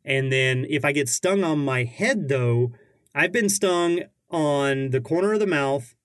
And 0.04 0.32
then 0.32 0.66
if 0.68 0.84
I 0.84 0.94
get 0.94 1.10
stung 1.10 1.44
on 1.44 1.60
my 1.60 1.84
head, 1.84 2.28
though, 2.28 2.72
I've 3.14 3.32
been 3.32 3.50
stung 3.50 4.04
on 4.30 4.92
the 4.92 5.02
corner 5.02 5.34
of 5.34 5.40
the 5.40 5.48
mouth, 5.48 5.96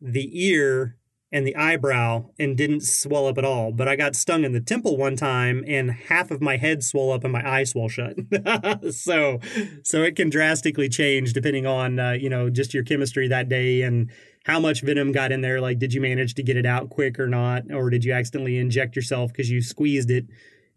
the 0.00 0.28
ear, 0.46 0.96
and 1.32 1.46
the 1.46 1.56
eyebrow 1.56 2.26
and 2.38 2.56
didn't 2.56 2.82
swell 2.82 3.26
up 3.26 3.38
at 3.38 3.44
all. 3.44 3.72
But 3.72 3.88
I 3.88 3.96
got 3.96 4.14
stung 4.14 4.44
in 4.44 4.52
the 4.52 4.60
temple 4.60 4.98
one 4.98 5.16
time 5.16 5.64
and 5.66 5.90
half 5.90 6.30
of 6.30 6.42
my 6.42 6.58
head 6.58 6.84
swelled 6.84 7.14
up 7.14 7.24
and 7.24 7.32
my 7.32 7.48
eye 7.50 7.64
swelled 7.64 7.92
shut. 7.92 8.16
so 8.92 9.40
so 9.82 10.02
it 10.02 10.14
can 10.14 10.28
drastically 10.28 10.90
change 10.90 11.32
depending 11.32 11.66
on 11.66 11.98
uh, 11.98 12.12
you 12.12 12.28
know 12.28 12.50
just 12.50 12.74
your 12.74 12.84
chemistry 12.84 13.28
that 13.28 13.48
day 13.48 13.80
and 13.80 14.10
how 14.44 14.60
much 14.60 14.82
venom 14.82 15.10
got 15.10 15.32
in 15.32 15.40
there. 15.40 15.60
Like 15.60 15.78
did 15.78 15.94
you 15.94 16.02
manage 16.02 16.34
to 16.34 16.42
get 16.42 16.58
it 16.58 16.66
out 16.66 16.90
quick 16.90 17.18
or 17.18 17.28
not? 17.28 17.72
Or 17.72 17.88
did 17.88 18.04
you 18.04 18.12
accidentally 18.12 18.58
inject 18.58 18.94
yourself 18.94 19.32
because 19.32 19.50
you 19.50 19.62
squeezed 19.62 20.10
it 20.10 20.26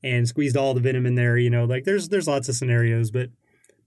and 0.01 0.25
squeezed 0.25 0.55
all 0.55 0.73
the 0.73 0.79
venom 0.79 1.05
in 1.05 1.15
there? 1.15 1.37
You 1.37 1.49
know, 1.49 1.65
like 1.65 1.83
there's 1.83 2.07
there's 2.07 2.29
lots 2.29 2.47
of 2.47 2.55
scenarios, 2.55 3.11
but 3.11 3.29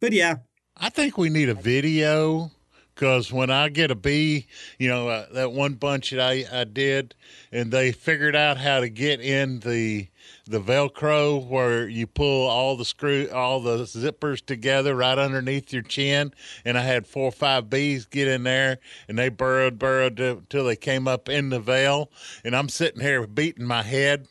but 0.00 0.12
yeah, 0.12 0.36
I 0.80 0.90
think 0.90 1.18
we 1.18 1.28
need 1.28 1.48
a 1.48 1.54
video 1.54 2.52
because 2.98 3.32
when 3.32 3.48
I 3.48 3.68
get 3.68 3.92
a 3.92 3.94
bee, 3.94 4.48
you 4.76 4.88
know, 4.88 5.08
uh, 5.08 5.26
that 5.32 5.52
one 5.52 5.74
bunch 5.74 6.10
that 6.10 6.18
I, 6.18 6.44
I 6.52 6.64
did, 6.64 7.14
and 7.52 7.70
they 7.70 7.92
figured 7.92 8.34
out 8.34 8.58
how 8.58 8.80
to 8.80 8.88
get 8.88 9.20
in 9.20 9.60
the 9.60 10.08
the 10.48 10.60
Velcro 10.60 11.46
where 11.46 11.88
you 11.88 12.08
pull 12.08 12.48
all 12.48 12.76
the 12.76 12.84
screw, 12.84 13.28
all 13.32 13.60
the 13.60 13.84
zippers 13.84 14.44
together 14.44 14.96
right 14.96 15.16
underneath 15.16 15.72
your 15.72 15.82
chin. 15.82 16.34
And 16.64 16.76
I 16.76 16.82
had 16.82 17.06
four 17.06 17.26
or 17.26 17.32
five 17.32 17.70
bees 17.70 18.04
get 18.04 18.26
in 18.26 18.42
there, 18.42 18.78
and 19.06 19.16
they 19.16 19.28
burrowed, 19.28 19.78
burrowed 19.78 20.46
till 20.50 20.64
they 20.64 20.76
came 20.76 21.06
up 21.06 21.28
in 21.28 21.50
the 21.50 21.60
veil. 21.60 22.10
And 22.44 22.56
I'm 22.56 22.68
sitting 22.68 23.00
here 23.00 23.24
beating 23.28 23.64
my 23.64 23.82
head, 23.82 24.26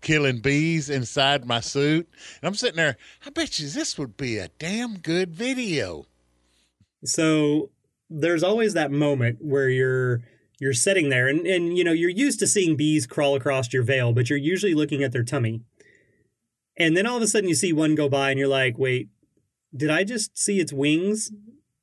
killing 0.00 0.40
bees 0.40 0.90
inside 0.90 1.46
my 1.46 1.60
suit. 1.60 2.08
And 2.42 2.48
I'm 2.48 2.54
sitting 2.54 2.76
there. 2.76 2.96
I 3.24 3.30
bet 3.30 3.60
you 3.60 3.68
this 3.68 3.96
would 3.96 4.16
be 4.16 4.38
a 4.38 4.48
damn 4.58 4.98
good 4.98 5.32
video. 5.32 6.06
So 7.04 7.70
there's 8.10 8.42
always 8.42 8.74
that 8.74 8.90
moment 8.90 9.38
where 9.40 9.68
you're 9.68 10.20
you're 10.60 10.72
sitting 10.72 11.08
there 11.08 11.28
and, 11.28 11.46
and 11.46 11.76
you 11.76 11.84
know 11.84 11.92
you're 11.92 12.10
used 12.10 12.40
to 12.40 12.46
seeing 12.46 12.76
bees 12.76 13.06
crawl 13.06 13.34
across 13.34 13.72
your 13.72 13.82
veil, 13.82 14.12
but 14.12 14.28
you're 14.28 14.38
usually 14.38 14.74
looking 14.74 15.02
at 15.02 15.12
their 15.12 15.24
tummy. 15.24 15.60
And 16.76 16.96
then 16.96 17.06
all 17.06 17.16
of 17.16 17.22
a 17.22 17.26
sudden 17.26 17.48
you 17.48 17.54
see 17.54 17.72
one 17.72 17.94
go 17.94 18.08
by 18.08 18.30
and 18.30 18.38
you're 18.38 18.48
like, 18.48 18.78
wait, 18.78 19.08
did 19.76 19.90
I 19.90 20.04
just 20.04 20.38
see 20.38 20.60
its 20.60 20.72
wings? 20.72 21.30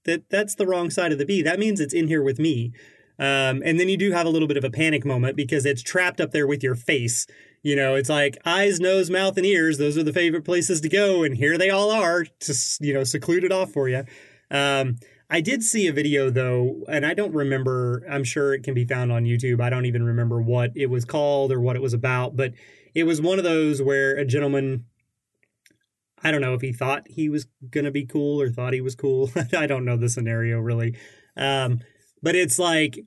That 0.05 0.30
that's 0.30 0.55
the 0.55 0.67
wrong 0.67 0.89
side 0.89 1.11
of 1.11 1.17
the 1.17 1.26
bee. 1.26 1.41
That 1.41 1.59
means 1.59 1.80
it's 1.80 1.93
in 1.93 2.07
here 2.07 2.23
with 2.23 2.39
me. 2.39 2.71
Um, 3.17 3.61
and 3.63 3.80
then 3.80 3.88
you 3.88 3.97
do 3.97 4.11
have 4.11 4.26
a 4.26 4.30
little 4.30 4.47
bit 4.47 4.57
of 4.57 4.63
a 4.63 4.69
panic 4.69 5.05
moment 5.05 5.38
because 5.38 5.65
it's 5.65 5.82
trapped 5.82 6.19
up 6.19 6.32
there 6.32 6.47
with 6.47 6.63
your 6.63 6.76
face. 6.76 7.26
You 7.63 7.76
know, 7.76 7.95
it's 7.95 8.09
like 8.09 8.38
eyes, 8.45 8.80
nose, 8.80 9.09
mouth, 9.09 9.38
and 9.38 9.45
ears. 9.45 9.78
Those 9.78 9.97
are 9.97 10.03
the 10.03 10.13
favorite 10.13 10.43
places 10.43 10.82
to 10.82 10.89
go, 10.89 11.23
and 11.23 11.36
here 11.36 11.57
they 11.57 11.69
all 11.69 11.91
are, 11.91 12.26
just 12.41 12.82
you 12.82 12.93
know, 12.93 13.03
secluded 13.03 13.51
off 13.51 13.71
for 13.71 13.88
you. 13.89 14.03
Um, 14.51 14.97
I 15.30 15.41
did 15.41 15.63
see 15.63 15.88
a 15.88 15.93
video 15.93 16.30
though, 16.30 16.84
and 16.88 17.05
I 17.05 17.13
don't 17.13 17.34
remember. 17.34 18.03
I'm 18.09 18.23
sure 18.23 18.53
it 18.53 18.63
can 18.63 18.73
be 18.73 18.86
found 18.86 19.11
on 19.11 19.23
YouTube. 19.23 19.59
I 19.61 19.69
don't 19.69 19.86
even 19.86 20.03
remember 20.03 20.41
what 20.41 20.71
it 20.76 20.88
was 20.88 21.05
called 21.05 21.51
or 21.51 21.59
what 21.59 21.76
it 21.76 21.82
was 21.82 21.93
about, 21.93 22.36
but 22.36 22.53
it 22.93 23.05
was 23.05 23.21
one 23.21 23.38
of 23.38 23.43
those 23.43 23.82
where 23.82 24.15
a 24.15 24.26
gentleman. 24.26 24.86
I 26.23 26.32
don't 26.32 26.41
know 26.41 26.53
if 26.53 26.61
he 26.61 26.73
thought 26.73 27.07
he 27.07 27.30
was 27.30 27.47
gonna 27.69 27.91
be 27.91 28.05
cool 28.05 28.41
or 28.41 28.49
thought 28.49 28.73
he 28.73 28.82
was 28.82 28.95
cool. 28.95 29.32
I 29.57 29.67
don't 29.67 29.86
know 29.86 29.97
the 29.97 30.09
scenario 30.09 30.59
really, 30.59 30.95
um, 31.36 31.82
but 32.21 32.36
it's 32.36 32.59
like 32.59 32.99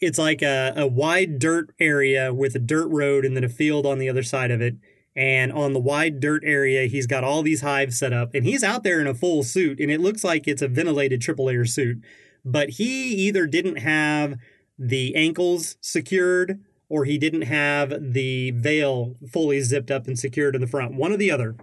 it's 0.00 0.18
like 0.18 0.42
a, 0.42 0.72
a 0.76 0.86
wide 0.86 1.38
dirt 1.38 1.70
area 1.80 2.32
with 2.32 2.54
a 2.54 2.58
dirt 2.58 2.88
road 2.88 3.24
and 3.24 3.36
then 3.36 3.44
a 3.44 3.48
field 3.48 3.86
on 3.86 3.98
the 3.98 4.08
other 4.08 4.22
side 4.22 4.50
of 4.50 4.60
it. 4.60 4.76
And 5.16 5.50
on 5.50 5.72
the 5.72 5.80
wide 5.80 6.20
dirt 6.20 6.42
area, 6.44 6.86
he's 6.86 7.06
got 7.06 7.24
all 7.24 7.42
these 7.42 7.62
hives 7.62 7.98
set 7.98 8.12
up, 8.12 8.34
and 8.34 8.44
he's 8.44 8.62
out 8.62 8.82
there 8.82 9.00
in 9.00 9.06
a 9.06 9.14
full 9.14 9.42
suit, 9.42 9.80
and 9.80 9.90
it 9.90 10.00
looks 10.00 10.22
like 10.22 10.46
it's 10.46 10.60
a 10.60 10.68
ventilated 10.68 11.22
triple 11.22 11.46
layer 11.46 11.64
suit. 11.64 12.02
But 12.44 12.70
he 12.70 13.14
either 13.14 13.46
didn't 13.46 13.76
have 13.76 14.36
the 14.78 15.14
ankles 15.16 15.76
secured 15.80 16.60
or 16.88 17.04
he 17.04 17.18
didn't 17.18 17.42
have 17.42 17.94
the 18.12 18.52
veil 18.52 19.16
fully 19.32 19.60
zipped 19.60 19.90
up 19.90 20.06
and 20.06 20.18
secured 20.18 20.54
in 20.54 20.60
the 20.60 20.66
front, 20.66 20.94
one 20.94 21.12
or 21.12 21.16
the 21.16 21.30
other. 21.30 21.56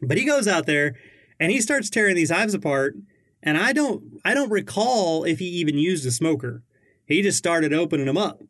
But 0.00 0.18
he 0.18 0.24
goes 0.24 0.46
out 0.46 0.66
there 0.66 0.94
and 1.40 1.50
he 1.50 1.60
starts 1.60 1.90
tearing 1.90 2.14
these 2.14 2.30
hives 2.30 2.54
apart, 2.54 2.94
and 3.42 3.58
I 3.58 3.72
don't 3.72 4.20
I 4.24 4.34
don't 4.34 4.50
recall 4.50 5.24
if 5.24 5.38
he 5.38 5.46
even 5.46 5.78
used 5.78 6.06
a 6.06 6.10
smoker. 6.10 6.62
He 7.06 7.22
just 7.22 7.38
started 7.38 7.72
opening 7.72 8.06
them 8.06 8.16
up 8.16 8.40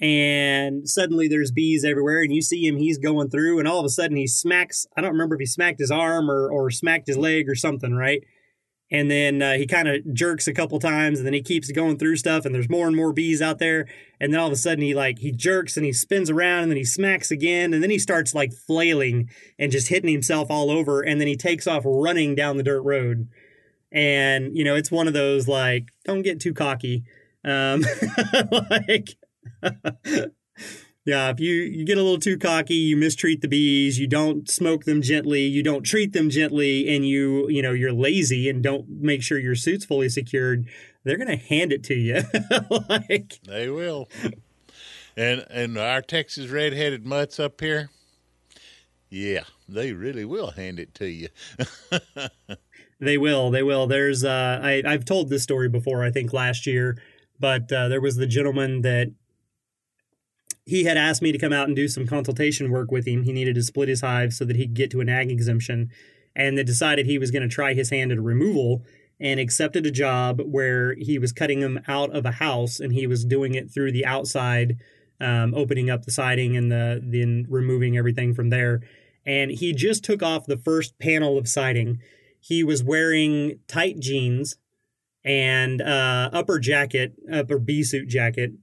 and 0.00 0.88
suddenly 0.88 1.28
there's 1.28 1.52
bees 1.52 1.84
everywhere 1.84 2.22
and 2.22 2.32
you 2.32 2.42
see 2.42 2.66
him 2.66 2.76
he's 2.76 2.98
going 2.98 3.30
through 3.30 3.60
and 3.60 3.68
all 3.68 3.78
of 3.78 3.86
a 3.86 3.90
sudden 3.90 4.16
he 4.16 4.26
smacks 4.26 4.86
i 4.96 5.00
don't 5.00 5.12
remember 5.12 5.36
if 5.36 5.40
he 5.40 5.46
smacked 5.46 5.78
his 5.78 5.90
arm 5.90 6.28
or, 6.28 6.50
or 6.50 6.68
smacked 6.70 7.06
his 7.06 7.16
leg 7.16 7.48
or 7.48 7.54
something 7.54 7.94
right? 7.94 8.22
And 8.90 9.10
then 9.10 9.42
uh, 9.42 9.54
he 9.54 9.66
kind 9.66 9.88
of 9.88 10.14
jerks 10.14 10.46
a 10.46 10.52
couple 10.52 10.78
times 10.78 11.18
and 11.18 11.26
then 11.26 11.32
he 11.32 11.42
keeps 11.42 11.72
going 11.72 11.98
through 11.98 12.16
stuff 12.16 12.44
and 12.44 12.54
there's 12.54 12.68
more 12.68 12.86
and 12.86 12.94
more 12.94 13.12
bees 13.12 13.40
out 13.40 13.58
there 13.58 13.88
and 14.20 14.32
then 14.32 14.38
all 14.38 14.46
of 14.46 14.52
a 14.52 14.56
sudden 14.56 14.84
he 14.84 14.94
like 14.94 15.18
he 15.18 15.32
jerks 15.32 15.76
and 15.76 15.86
he 15.86 15.92
spins 15.92 16.30
around 16.30 16.64
and 16.64 16.70
then 16.70 16.76
he 16.76 16.84
smacks 16.84 17.30
again 17.30 17.72
and 17.72 17.82
then 17.82 17.90
he 17.90 17.98
starts 17.98 18.34
like 18.34 18.52
flailing 18.52 19.28
and 19.58 19.72
just 19.72 19.88
hitting 19.88 20.10
himself 20.10 20.48
all 20.50 20.70
over 20.70 21.00
and 21.00 21.20
then 21.20 21.26
he 21.26 21.36
takes 21.36 21.66
off 21.66 21.82
running 21.84 22.34
down 22.34 22.56
the 22.56 22.62
dirt 22.62 22.82
road. 22.82 23.28
And 23.90 24.56
you 24.56 24.64
know 24.64 24.76
it's 24.76 24.90
one 24.90 25.08
of 25.08 25.14
those 25.14 25.48
like 25.48 25.88
don't 26.04 26.22
get 26.22 26.40
too 26.40 26.52
cocky 26.52 27.04
um 27.44 27.84
like 28.70 29.16
yeah, 31.04 31.30
if 31.30 31.40
you 31.40 31.52
you 31.54 31.84
get 31.84 31.98
a 31.98 32.02
little 32.02 32.18
too 32.18 32.38
cocky, 32.38 32.74
you 32.74 32.96
mistreat 32.96 33.40
the 33.40 33.48
bees, 33.48 33.98
you 33.98 34.06
don't 34.06 34.48
smoke 34.50 34.84
them 34.84 35.02
gently, 35.02 35.42
you 35.42 35.62
don't 35.62 35.82
treat 35.82 36.12
them 36.12 36.30
gently, 36.30 36.94
and 36.94 37.06
you 37.06 37.48
you 37.48 37.62
know 37.62 37.72
you're 37.72 37.92
lazy 37.92 38.48
and 38.48 38.62
don't 38.62 38.88
make 38.88 39.22
sure 39.22 39.38
your 39.38 39.54
suit's 39.54 39.84
fully 39.84 40.08
secured, 40.08 40.66
they're 41.04 41.18
gonna 41.18 41.36
hand 41.36 41.72
it 41.72 41.82
to 41.84 41.94
you. 41.94 42.22
like 42.88 43.38
They 43.46 43.68
will. 43.68 44.08
And 45.16 45.44
and 45.50 45.78
our 45.78 46.02
Texas 46.02 46.48
redheaded 46.48 47.06
mutts 47.06 47.38
up 47.38 47.60
here, 47.60 47.90
yeah, 49.10 49.44
they 49.68 49.92
really 49.92 50.24
will 50.24 50.50
hand 50.50 50.80
it 50.80 50.92
to 50.94 51.06
you. 51.06 51.28
they 53.00 53.16
will, 53.16 53.50
they 53.50 53.62
will. 53.62 53.86
There's 53.86 54.24
uh, 54.24 54.60
I 54.62 54.82
I've 54.84 55.04
told 55.04 55.28
this 55.28 55.42
story 55.42 55.68
before, 55.68 56.02
I 56.02 56.10
think 56.10 56.32
last 56.32 56.66
year, 56.66 57.00
but 57.38 57.70
uh, 57.70 57.88
there 57.88 58.00
was 58.00 58.16
the 58.16 58.26
gentleman 58.26 58.82
that 58.82 59.12
he 60.74 60.82
had 60.82 60.96
asked 60.96 61.22
me 61.22 61.30
to 61.30 61.38
come 61.38 61.52
out 61.52 61.68
and 61.68 61.76
do 61.76 61.86
some 61.86 62.04
consultation 62.04 62.68
work 62.68 62.90
with 62.90 63.06
him. 63.06 63.22
He 63.22 63.32
needed 63.32 63.54
to 63.54 63.62
split 63.62 63.88
his 63.88 64.00
hive 64.00 64.32
so 64.32 64.44
that 64.44 64.56
he 64.56 64.66
could 64.66 64.74
get 64.74 64.90
to 64.90 65.00
an 65.00 65.08
ag 65.08 65.30
exemption, 65.30 65.88
and 66.34 66.58
that 66.58 66.64
decided 66.64 67.06
he 67.06 67.16
was 67.16 67.30
going 67.30 67.48
to 67.48 67.54
try 67.54 67.74
his 67.74 67.90
hand 67.90 68.10
at 68.10 68.18
a 68.18 68.20
removal 68.22 68.82
and 69.20 69.38
accepted 69.38 69.86
a 69.86 69.92
job 69.92 70.40
where 70.44 70.96
he 70.96 71.16
was 71.16 71.32
cutting 71.32 71.60
them 71.60 71.80
out 71.86 72.10
of 72.10 72.26
a 72.26 72.32
house 72.32 72.80
and 72.80 72.92
he 72.92 73.06
was 73.06 73.24
doing 73.24 73.54
it 73.54 73.70
through 73.70 73.92
the 73.92 74.04
outside, 74.04 74.76
um, 75.20 75.54
opening 75.54 75.90
up 75.90 76.06
the 76.06 76.10
siding 76.10 76.56
and 76.56 76.72
the 76.72 77.00
then 77.00 77.46
removing 77.48 77.96
everything 77.96 78.34
from 78.34 78.50
there. 78.50 78.82
And 79.24 79.52
he 79.52 79.72
just 79.72 80.02
took 80.02 80.24
off 80.24 80.44
the 80.44 80.56
first 80.56 80.98
panel 80.98 81.38
of 81.38 81.46
siding. 81.46 82.00
He 82.40 82.64
was 82.64 82.82
wearing 82.82 83.60
tight 83.68 84.00
jeans 84.00 84.56
and 85.24 85.80
uh, 85.80 86.30
upper 86.32 86.58
jacket, 86.58 87.12
upper 87.32 87.60
bee 87.60 87.84
suit 87.84 88.08
jacket, 88.08 88.54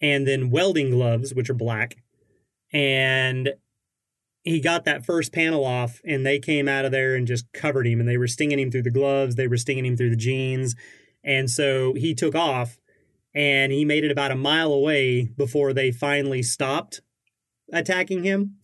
and 0.00 0.26
then 0.26 0.50
welding 0.50 0.90
gloves, 0.90 1.34
which 1.34 1.50
are 1.50 1.54
black. 1.54 1.96
And 2.72 3.54
he 4.42 4.60
got 4.60 4.84
that 4.84 5.04
first 5.04 5.32
panel 5.32 5.64
off, 5.64 6.00
and 6.04 6.24
they 6.24 6.38
came 6.38 6.68
out 6.68 6.84
of 6.84 6.92
there 6.92 7.14
and 7.14 7.26
just 7.26 7.52
covered 7.52 7.86
him. 7.86 8.00
And 8.00 8.08
they 8.08 8.18
were 8.18 8.28
stinging 8.28 8.58
him 8.58 8.70
through 8.70 8.82
the 8.82 8.90
gloves, 8.90 9.34
they 9.34 9.48
were 9.48 9.56
stinging 9.56 9.86
him 9.86 9.96
through 9.96 10.10
the 10.10 10.16
jeans. 10.16 10.74
And 11.24 11.50
so 11.50 11.94
he 11.94 12.14
took 12.14 12.34
off, 12.34 12.78
and 13.34 13.72
he 13.72 13.84
made 13.84 14.04
it 14.04 14.12
about 14.12 14.30
a 14.30 14.36
mile 14.36 14.72
away 14.72 15.24
before 15.36 15.72
they 15.72 15.90
finally 15.90 16.42
stopped 16.42 17.00
attacking 17.72 18.22
him 18.22 18.56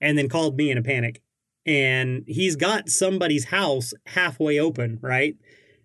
and 0.00 0.16
then 0.16 0.28
called 0.28 0.56
me 0.56 0.70
in 0.70 0.78
a 0.78 0.82
panic. 0.82 1.22
And 1.66 2.24
he's 2.26 2.56
got 2.56 2.88
somebody's 2.88 3.46
house 3.46 3.92
halfway 4.06 4.58
open, 4.58 4.98
right? 5.02 5.36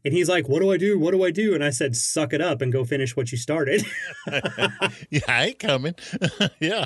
And 0.05 0.13
he's 0.13 0.29
like, 0.29 0.47
What 0.47 0.61
do 0.61 0.71
I 0.71 0.77
do? 0.77 0.99
What 0.99 1.11
do 1.11 1.23
I 1.23 1.31
do? 1.31 1.55
And 1.55 1.63
I 1.63 1.71
said, 1.71 1.95
Suck 1.95 2.31
it 2.31 2.41
up 2.41 2.61
and 2.61 2.71
go 2.71 2.85
finish 2.85 3.17
what 3.17 3.31
you 3.31 3.37
started. 3.37 3.83
yeah, 5.09 5.21
I 5.27 5.47
ain't 5.47 5.59
coming. 5.59 5.95
yeah. 6.59 6.85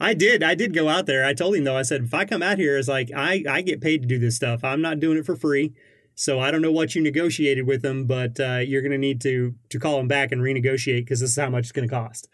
I 0.00 0.14
did. 0.14 0.42
I 0.42 0.54
did 0.54 0.74
go 0.74 0.88
out 0.88 1.06
there. 1.06 1.24
I 1.24 1.34
told 1.34 1.56
him 1.56 1.64
though, 1.64 1.76
I 1.76 1.82
said, 1.82 2.02
if 2.02 2.14
I 2.14 2.24
come 2.24 2.42
out 2.42 2.58
here, 2.58 2.76
it's 2.76 2.88
like 2.88 3.10
I, 3.14 3.44
I 3.48 3.62
get 3.62 3.80
paid 3.80 4.02
to 4.02 4.08
do 4.08 4.18
this 4.18 4.34
stuff. 4.34 4.64
I'm 4.64 4.80
not 4.80 4.98
doing 4.98 5.18
it 5.18 5.26
for 5.26 5.36
free. 5.36 5.74
So 6.14 6.40
I 6.40 6.50
don't 6.50 6.60
know 6.60 6.72
what 6.72 6.94
you 6.94 7.02
negotiated 7.02 7.66
with 7.66 7.82
them, 7.82 8.06
but 8.06 8.38
uh, 8.38 8.58
you're 8.58 8.82
going 8.82 8.92
to 8.92 8.98
need 8.98 9.20
to 9.22 9.54
to 9.70 9.78
call 9.78 9.98
them 9.98 10.08
back 10.08 10.32
and 10.32 10.42
renegotiate 10.42 11.02
because 11.02 11.20
this 11.20 11.30
is 11.30 11.36
how 11.36 11.50
much 11.50 11.64
it's 11.64 11.72
going 11.72 11.88
to 11.88 11.94
cost. 11.94 12.28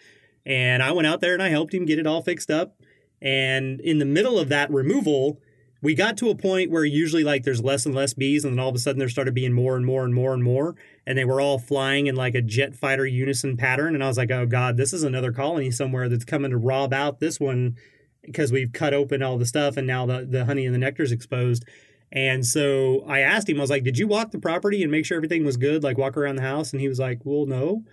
And 0.47 0.83
I 0.83 0.93
went 0.93 1.07
out 1.07 1.21
there 1.21 1.35
and 1.35 1.43
I 1.43 1.51
helped 1.51 1.75
him 1.75 1.85
get 1.85 1.99
it 1.99 2.07
all 2.07 2.23
fixed 2.23 2.51
up. 2.51 2.77
And 3.21 3.81
in 3.81 3.99
the 3.99 4.05
middle 4.05 4.39
of 4.39 4.49
that 4.49 4.71
removal, 4.71 5.41
we 5.81 5.95
got 5.95 6.17
to 6.19 6.31
a 6.31 6.35
point 6.35 6.71
where 6.71 6.85
usually 6.85 7.23
like 7.23 7.45
there's 7.45 7.63
less 7.63 7.87
and 7.87 7.95
less 7.95 8.15
bees, 8.15 8.45
and 8.45 8.55
then 8.55 8.61
all 8.61 8.69
of 8.69 8.75
a 8.75 8.79
sudden 8.79 8.99
there 8.99 9.09
started 9.09 9.35
being 9.35 9.53
more 9.53 9.77
and 9.77 9.87
more 9.87 10.05
and 10.05 10.15
more 10.15 10.35
and 10.35 10.43
more, 10.43 10.75
and 11.07 11.17
they 11.17 11.25
were 11.25 11.41
all 11.41 11.59
flying 11.59 12.07
in 12.07 12.17
like 12.17 12.35
a 12.35 12.43
jet 12.43 12.75
fighter 12.75 13.07
unison 13.07 13.57
pattern. 13.57 13.95
And 13.95 14.03
I 14.03 14.09
was 14.09 14.19
like, 14.19 14.31
oh 14.31 14.47
god, 14.47 14.77
this 14.77 14.93
is 14.93 15.03
another 15.05 15.33
colony 15.33 15.71
somewhere 15.71 16.09
that's 16.09 16.25
coming 16.25 16.51
to 16.51 16.57
rob 16.57 16.93
out 16.93 17.21
this 17.21 17.39
one 17.39 17.77
because 18.23 18.51
we've 18.53 18.73
cut 18.73 18.93
open 18.93 19.23
all 19.23 19.39
the 19.39 19.47
stuff 19.47 19.77
and 19.77 19.87
now 19.87 20.05
the 20.07 20.27
the 20.29 20.45
honey 20.45 20.67
and 20.67 20.75
the 20.75 20.79
nectar's 20.79 21.13
exposed. 21.13 21.65
And 22.11 22.45
so 22.45 23.05
I 23.07 23.21
asked 23.21 23.49
him, 23.49 23.59
I 23.59 23.61
was 23.61 23.71
like, 23.71 23.85
did 23.85 23.99
you 23.99 24.09
walk 24.09 24.31
the 24.31 24.39
property 24.39 24.83
and 24.83 24.91
make 24.91 25.05
sure 25.05 25.17
everything 25.17 25.45
was 25.45 25.59
good, 25.59 25.83
like 25.83 25.99
walk 25.99 26.17
around 26.17 26.37
the 26.37 26.43
house? 26.43 26.73
And 26.73 26.81
he 26.81 26.89
was 26.89 26.99
like, 26.99 27.21
well, 27.25 27.47
no. 27.47 27.85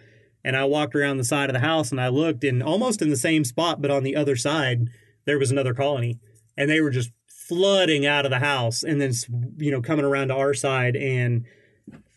And 0.43 0.55
I 0.55 0.63
walked 0.65 0.95
around 0.95 1.17
the 1.17 1.23
side 1.23 1.49
of 1.49 1.53
the 1.53 1.59
house 1.59 1.91
and 1.91 1.99
I 1.99 2.07
looked, 2.07 2.43
and 2.43 2.63
almost 2.63 3.01
in 3.01 3.09
the 3.09 3.17
same 3.17 3.43
spot, 3.43 3.81
but 3.81 3.91
on 3.91 4.03
the 4.03 4.15
other 4.15 4.36
side, 4.36 4.89
there 5.25 5.39
was 5.39 5.51
another 5.51 5.73
colony, 5.73 6.19
and 6.55 6.69
they 6.69 6.81
were 6.81 6.91
just 6.91 7.11
flooding 7.48 8.06
out 8.06 8.26
of 8.26 8.32
the 8.32 8.39
house 8.39 8.84
and 8.84 9.00
then 9.00 9.12
you 9.58 9.72
know 9.72 9.82
coming 9.82 10.06
around 10.06 10.30
to 10.30 10.36
our 10.36 10.54
side 10.54 10.96
and 10.96 11.46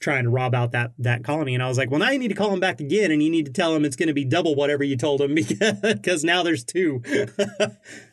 trying 0.01 0.25
to 0.25 0.31
rob 0.31 0.55
out 0.55 0.73
that 0.73 0.93
that 0.99 1.25
colony. 1.25 1.55
And 1.55 1.63
i 1.63 1.69
was 1.69 1.77
like 1.77 1.91
well 1.91 2.01
now 2.01 2.11
you 2.11 2.19
need 2.19 2.29
to 2.29 2.35
call 2.35 2.53
him 2.53 2.61
back 2.61 2.81
again 2.81 3.11
and 3.11 3.23
you 3.23 3.29
need 3.29 3.47
to 3.47 3.53
tell 3.53 3.75
him 3.75 3.85
it's 3.85 3.97
going 3.97 4.07
to 4.07 4.15
be 4.15 4.25
double 4.25 4.55
whatever 4.55 4.85
you 4.85 4.97
told 4.97 5.21
him 5.21 5.35
because 5.83 6.25
now 6.25 6.43
there's 6.43 6.65
two. 6.65 7.03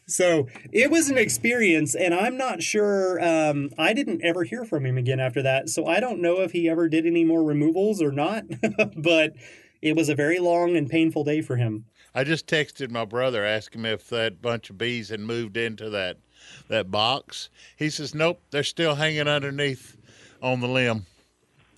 So 0.08 0.48
it 0.72 0.92
was 0.92 1.10
an 1.10 1.18
experience 1.18 1.96
and 1.96 2.14
i'm 2.14 2.38
not 2.38 2.62
sure 2.62 3.20
um, 3.24 3.72
i 3.76 3.92
didn't 3.92 4.24
ever 4.24 4.44
hear 4.44 4.64
from 4.64 4.86
him 4.86 5.00
again 5.00 5.20
after 5.20 5.42
that. 5.42 5.70
So 5.70 5.88
i 5.88 6.00
don't 6.00 6.22
know 6.22 6.42
if 6.42 6.52
he 6.52 6.70
ever 6.70 6.88
did 6.88 7.08
any 7.08 7.24
more 7.24 7.44
removals 7.44 8.04
or 8.04 8.12
not 8.12 8.44
but 8.96 9.34
it 9.82 9.96
was 9.96 10.10
a 10.10 10.16
very 10.16 10.40
long 10.40 10.76
and 10.76 10.90
painful 10.90 11.24
day 11.24 11.42
for 11.42 11.58
him. 11.58 11.86
I 12.14 12.24
just 12.24 12.48
texted 12.48 12.92
my 12.92 13.06
brother, 13.06 13.44
asking 13.44 13.82
him 13.82 13.88
if 13.88 14.10
that 14.10 14.42
bunch 14.42 14.70
of 14.70 14.78
bees 14.78 15.10
had 15.10 15.20
moved 15.20 15.58
into 15.58 15.90
that 15.90 16.18
that 16.68 16.92
box. 16.92 17.50
He 17.78 17.90
says, 17.90 18.16
"Nope, 18.16 18.42
they're 18.52 18.64
still 18.64 18.96
hanging 18.96 19.28
underneath 19.28 19.98
on 20.42 20.62
the 20.62 20.68
limb." 20.68 21.06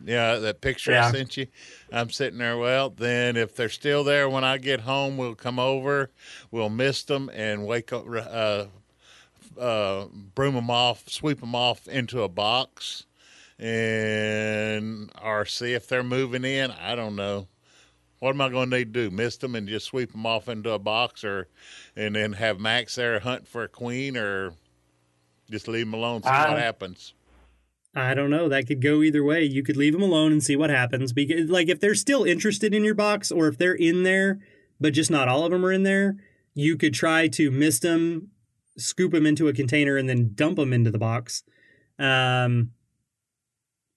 Yeah, 0.04 0.36
that 0.36 0.62
picture 0.62 0.96
I 0.96 1.12
sent 1.12 1.38
you. 1.38 1.48
I'm 1.92 2.10
sitting 2.10 2.38
there. 2.38 2.58
Well, 2.58 2.92
then 2.92 3.36
if 3.36 3.56
they're 3.56 3.70
still 3.70 4.04
there 4.04 4.30
when 4.30 4.44
I 4.44 4.58
get 4.58 4.82
home, 4.82 5.18
we'll 5.18 5.36
come 5.36 5.60
over, 5.60 6.12
we'll 6.52 6.70
mist 6.70 7.08
them, 7.08 7.32
and 7.34 7.66
wake 7.66 7.92
up, 7.92 8.06
uh, 8.08 8.66
uh, 9.60 10.06
broom 10.36 10.54
them 10.56 10.70
off, 10.70 11.10
sweep 11.10 11.40
them 11.40 11.56
off 11.56 11.88
into 11.88 12.22
a 12.22 12.30
box, 12.30 13.06
and 13.58 15.12
or 15.22 15.46
see 15.46 15.74
if 15.74 15.88
they're 15.88 16.04
moving 16.04 16.46
in. 16.46 16.72
I 16.72 16.96
don't 16.96 17.16
know. 17.16 17.48
What 18.20 18.32
am 18.32 18.42
I 18.42 18.50
going 18.50 18.70
to 18.72 18.78
need 18.78 18.94
to 18.94 19.10
do? 19.10 19.16
Mist 19.16 19.42
them 19.42 19.56
and 19.56 19.68
just 19.68 19.88
sweep 19.88 20.12
them 20.12 20.26
off 20.26 20.50
into 20.50 20.72
a 20.72 20.80
box, 20.80 21.24
or 21.24 21.48
and 21.98 22.16
then 22.16 22.34
have 22.34 22.60
Max 22.60 22.96
there 22.96 23.20
hunt 23.20 23.48
for 23.48 23.64
a 23.64 23.68
queen, 23.68 24.16
or 24.16 24.54
just 25.50 25.68
leave 25.68 25.86
them 25.88 25.94
alone, 25.94 26.22
see 26.24 26.30
what 26.30 26.52
Uh, 26.52 26.58
happens. 26.58 27.14
I 27.96 28.14
don't 28.14 28.30
know. 28.30 28.48
That 28.48 28.68
could 28.68 28.82
go 28.82 29.02
either 29.02 29.24
way. 29.24 29.44
You 29.44 29.64
could 29.64 29.76
leave 29.78 29.94
them 29.94 30.04
alone 30.04 30.32
and 30.32 30.44
see 30.44 30.56
what 30.56 30.70
happens. 30.70 31.12
Because, 31.14 31.50
like, 31.50 31.68
if 31.68 31.80
they're 31.80 31.96
still 31.96 32.24
interested 32.24 32.74
in 32.74 32.84
your 32.84 32.94
box, 32.94 33.32
or 33.32 33.48
if 33.48 33.58
they're 33.58 33.74
in 33.74 34.04
there, 34.04 34.40
but 34.80 34.94
just 34.94 35.10
not 35.10 35.28
all 35.28 35.44
of 35.46 35.52
them 35.52 35.66
are 35.66 35.72
in 35.74 35.82
there, 35.84 36.16
you 36.54 36.78
could 36.78 36.94
try 36.94 37.28
to 37.30 37.50
mist 37.50 37.82
them, 37.82 38.30
scoop 38.78 39.14
them 39.14 39.26
into 39.26 39.48
a 39.48 39.54
container, 39.54 39.98
and 39.98 40.08
then 40.08 40.32
dump 40.36 40.58
them 40.58 40.74
into 40.74 40.92
the 40.92 41.00
box. 41.00 41.44
Um, 41.98 42.72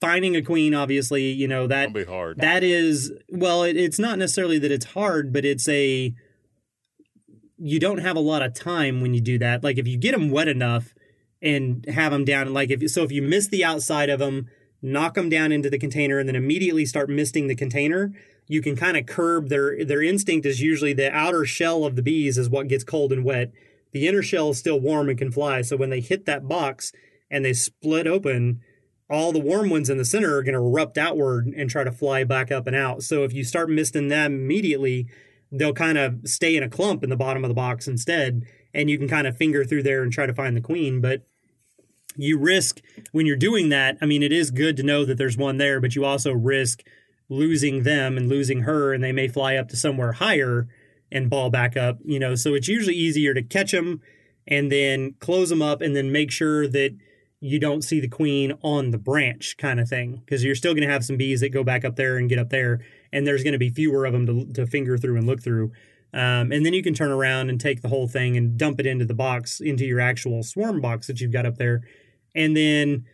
finding 0.00 0.34
a 0.34 0.40
queen, 0.40 0.72
obviously, 0.72 1.30
you 1.30 1.46
know 1.46 1.66
that 1.66 1.92
be 1.92 2.04
hard. 2.04 2.38
that 2.38 2.64
is 2.64 3.12
well. 3.28 3.64
It, 3.64 3.76
it's 3.76 3.98
not 3.98 4.18
necessarily 4.18 4.58
that 4.60 4.72
it's 4.72 4.86
hard, 4.86 5.30
but 5.30 5.44
it's 5.44 5.68
a 5.68 6.14
you 7.60 7.78
don't 7.78 7.98
have 7.98 8.16
a 8.16 8.20
lot 8.20 8.42
of 8.42 8.54
time 8.54 9.00
when 9.00 9.12
you 9.12 9.20
do 9.20 9.38
that. 9.38 9.62
Like 9.62 9.78
if 9.78 9.86
you 9.86 9.98
get 9.98 10.12
them 10.12 10.30
wet 10.30 10.48
enough 10.48 10.94
and 11.42 11.84
have 11.86 12.10
them 12.10 12.24
down, 12.24 12.52
like 12.52 12.70
if 12.70 12.90
so, 12.90 13.02
if 13.02 13.12
you 13.12 13.22
miss 13.22 13.48
the 13.48 13.64
outside 13.64 14.08
of 14.08 14.18
them, 14.18 14.48
knock 14.82 15.14
them 15.14 15.28
down 15.28 15.52
into 15.52 15.68
the 15.68 15.78
container, 15.78 16.18
and 16.18 16.26
then 16.26 16.36
immediately 16.36 16.86
start 16.86 17.10
misting 17.10 17.48
the 17.48 17.54
container. 17.54 18.12
You 18.46 18.62
can 18.62 18.76
kind 18.76 18.96
of 18.96 19.06
curb 19.06 19.48
their 19.48 19.84
their 19.84 20.02
instinct 20.02 20.46
is 20.46 20.60
usually 20.60 20.94
the 20.94 21.14
outer 21.14 21.44
shell 21.44 21.84
of 21.84 21.96
the 21.96 22.02
bees 22.02 22.38
is 22.38 22.48
what 22.48 22.68
gets 22.68 22.82
cold 22.82 23.12
and 23.12 23.24
wet. 23.24 23.52
The 23.92 24.08
inner 24.08 24.22
shell 24.22 24.50
is 24.50 24.58
still 24.58 24.80
warm 24.80 25.08
and 25.08 25.18
can 25.18 25.30
fly. 25.30 25.62
So 25.62 25.76
when 25.76 25.90
they 25.90 26.00
hit 26.00 26.24
that 26.26 26.48
box 26.48 26.92
and 27.30 27.44
they 27.44 27.52
split 27.52 28.06
open, 28.06 28.60
all 29.10 29.32
the 29.32 29.40
warm 29.40 29.68
ones 29.68 29.90
in 29.90 29.98
the 29.98 30.04
center 30.04 30.36
are 30.36 30.42
going 30.42 30.54
to 30.54 30.60
erupt 30.60 30.96
outward 30.96 31.46
and 31.48 31.68
try 31.68 31.84
to 31.84 31.92
fly 31.92 32.24
back 32.24 32.50
up 32.50 32.66
and 32.66 32.76
out. 32.76 33.02
So 33.02 33.24
if 33.24 33.32
you 33.32 33.44
start 33.44 33.68
misting 33.68 34.08
them 34.08 34.34
immediately, 34.34 35.08
they'll 35.52 35.74
kind 35.74 35.98
of 35.98 36.20
stay 36.24 36.56
in 36.56 36.62
a 36.62 36.68
clump 36.68 37.02
in 37.02 37.10
the 37.10 37.16
bottom 37.16 37.44
of 37.44 37.48
the 37.48 37.54
box 37.54 37.88
instead, 37.88 38.44
and 38.72 38.88
you 38.88 38.98
can 38.98 39.08
kind 39.08 39.26
of 39.26 39.36
finger 39.36 39.64
through 39.64 39.82
there 39.82 40.02
and 40.02 40.12
try 40.12 40.26
to 40.26 40.34
find 40.34 40.56
the 40.56 40.60
queen. 40.60 41.00
But 41.00 41.26
you 42.16 42.38
risk 42.38 42.80
when 43.12 43.26
you're 43.26 43.36
doing 43.36 43.68
that. 43.70 43.96
I 44.00 44.06
mean, 44.06 44.22
it 44.22 44.32
is 44.32 44.50
good 44.50 44.76
to 44.76 44.82
know 44.82 45.04
that 45.04 45.18
there's 45.18 45.36
one 45.36 45.58
there, 45.58 45.80
but 45.80 45.94
you 45.94 46.04
also 46.04 46.32
risk 46.32 46.82
losing 47.28 47.84
them 47.84 48.16
and 48.16 48.28
losing 48.28 48.62
her, 48.62 48.92
and 48.92 49.02
they 49.02 49.12
may 49.12 49.28
fly 49.28 49.56
up 49.56 49.68
to 49.68 49.76
somewhere 49.76 50.12
higher 50.12 50.68
and 51.12 51.30
ball 51.30 51.50
back 51.50 51.76
up. 51.76 51.98
You 52.04 52.18
know, 52.18 52.34
so 52.34 52.54
it's 52.54 52.68
usually 52.68 52.96
easier 52.96 53.34
to 53.34 53.42
catch 53.42 53.72
them 53.72 54.00
and 54.46 54.70
then 54.72 55.14
close 55.20 55.48
them 55.48 55.62
up, 55.62 55.80
and 55.80 55.94
then 55.94 56.10
make 56.10 56.30
sure 56.30 56.66
that 56.66 56.96
you 57.40 57.58
don't 57.58 57.82
see 57.82 58.00
the 58.00 58.08
queen 58.08 58.52
on 58.62 58.90
the 58.90 58.98
branch 58.98 59.56
kind 59.56 59.80
of 59.80 59.88
thing 59.88 60.22
because 60.24 60.44
you're 60.44 60.54
still 60.54 60.74
going 60.74 60.86
to 60.86 60.92
have 60.92 61.04
some 61.04 61.16
bees 61.16 61.40
that 61.40 61.48
go 61.50 61.64
back 61.64 61.84
up 61.84 61.96
there 61.96 62.16
and 62.16 62.28
get 62.28 62.38
up 62.38 62.50
there 62.50 62.80
and 63.12 63.26
there's 63.26 63.42
going 63.42 63.52
to 63.52 63.58
be 63.58 63.70
fewer 63.70 64.04
of 64.06 64.12
them 64.12 64.26
to, 64.26 64.52
to 64.52 64.66
finger 64.66 64.96
through 64.96 65.16
and 65.16 65.26
look 65.26 65.42
through. 65.42 65.72
Um, 66.12 66.50
and 66.50 66.66
then 66.66 66.72
you 66.72 66.82
can 66.82 66.94
turn 66.94 67.10
around 67.10 67.50
and 67.50 67.60
take 67.60 67.82
the 67.82 67.88
whole 67.88 68.08
thing 68.08 68.36
and 68.36 68.58
dump 68.58 68.80
it 68.80 68.86
into 68.86 69.04
the 69.04 69.14
box 69.14 69.60
into 69.60 69.84
your 69.84 70.00
actual 70.00 70.42
swarm 70.42 70.80
box 70.80 71.06
that 71.06 71.20
you've 71.20 71.32
got 71.32 71.46
up 71.46 71.56
there 71.56 71.82
and 72.34 72.56
then 72.56 73.04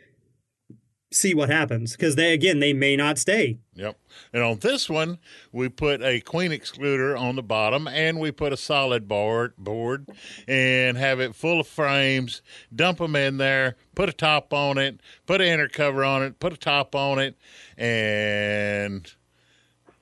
see 1.13 1.35
what 1.35 1.51
happens. 1.51 1.93
Because 1.93 2.17
they 2.17 2.33
again 2.33 2.61
they 2.61 2.73
may 2.73 2.97
not 2.97 3.19
stay. 3.19 3.59
Yep. 3.75 3.99
And 4.33 4.43
on 4.43 4.59
this 4.61 4.89
one, 4.89 5.19
we 5.53 5.69
put 5.69 6.03
a 6.03 6.21
queen 6.21 6.53
excluder 6.53 7.19
on 7.19 7.37
the 7.37 7.43
bottom 7.43 7.87
and 7.87 8.19
we 8.19 8.31
put 8.33 8.55
a 8.55 8.57
solid 8.57 9.07
board 9.07 9.53
board 9.59 10.07
and 10.49 10.97
have 10.97 11.21
it 11.21 11.35
full 11.35 11.61
of 11.61 11.67
frames, 11.67 12.41
dump 12.75 12.99
them 12.99 13.15
in 13.15 13.37
there, 13.37 13.77
put 13.95 14.09
a 14.09 14.13
top 14.15 14.55
on 14.55 14.79
it, 14.79 15.01
put 15.27 15.43
an 15.43 15.49
inner 15.49 15.69
cover 15.69 16.03
on 16.03 16.23
it, 16.23 16.41
put 16.41 16.55
a 16.55 16.57
top 16.57 16.95
on 16.95 17.19
it, 17.19 17.37
and 17.77 19.13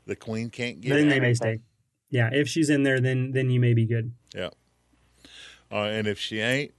the 0.07 0.17
queen 0.17 0.51
can't 0.51 0.81
get 0.81 0.91
then 0.91 1.01
in. 1.01 1.09
they 1.09 1.21
may 1.21 1.35
stay 1.35 1.61
yeah 2.11 2.31
if 2.33 2.49
she's 2.49 2.71
in 2.71 2.83
there 2.83 3.01
then 3.01 3.33
then 3.33 3.51
you 3.51 3.61
may 3.61 3.75
be 3.75 3.87
good 3.87 4.13
Yep. 4.35 4.55
Uh, 5.71 5.77
and 5.85 6.07
if 6.07 6.19
she 6.19 6.41
ain't, 6.41 6.73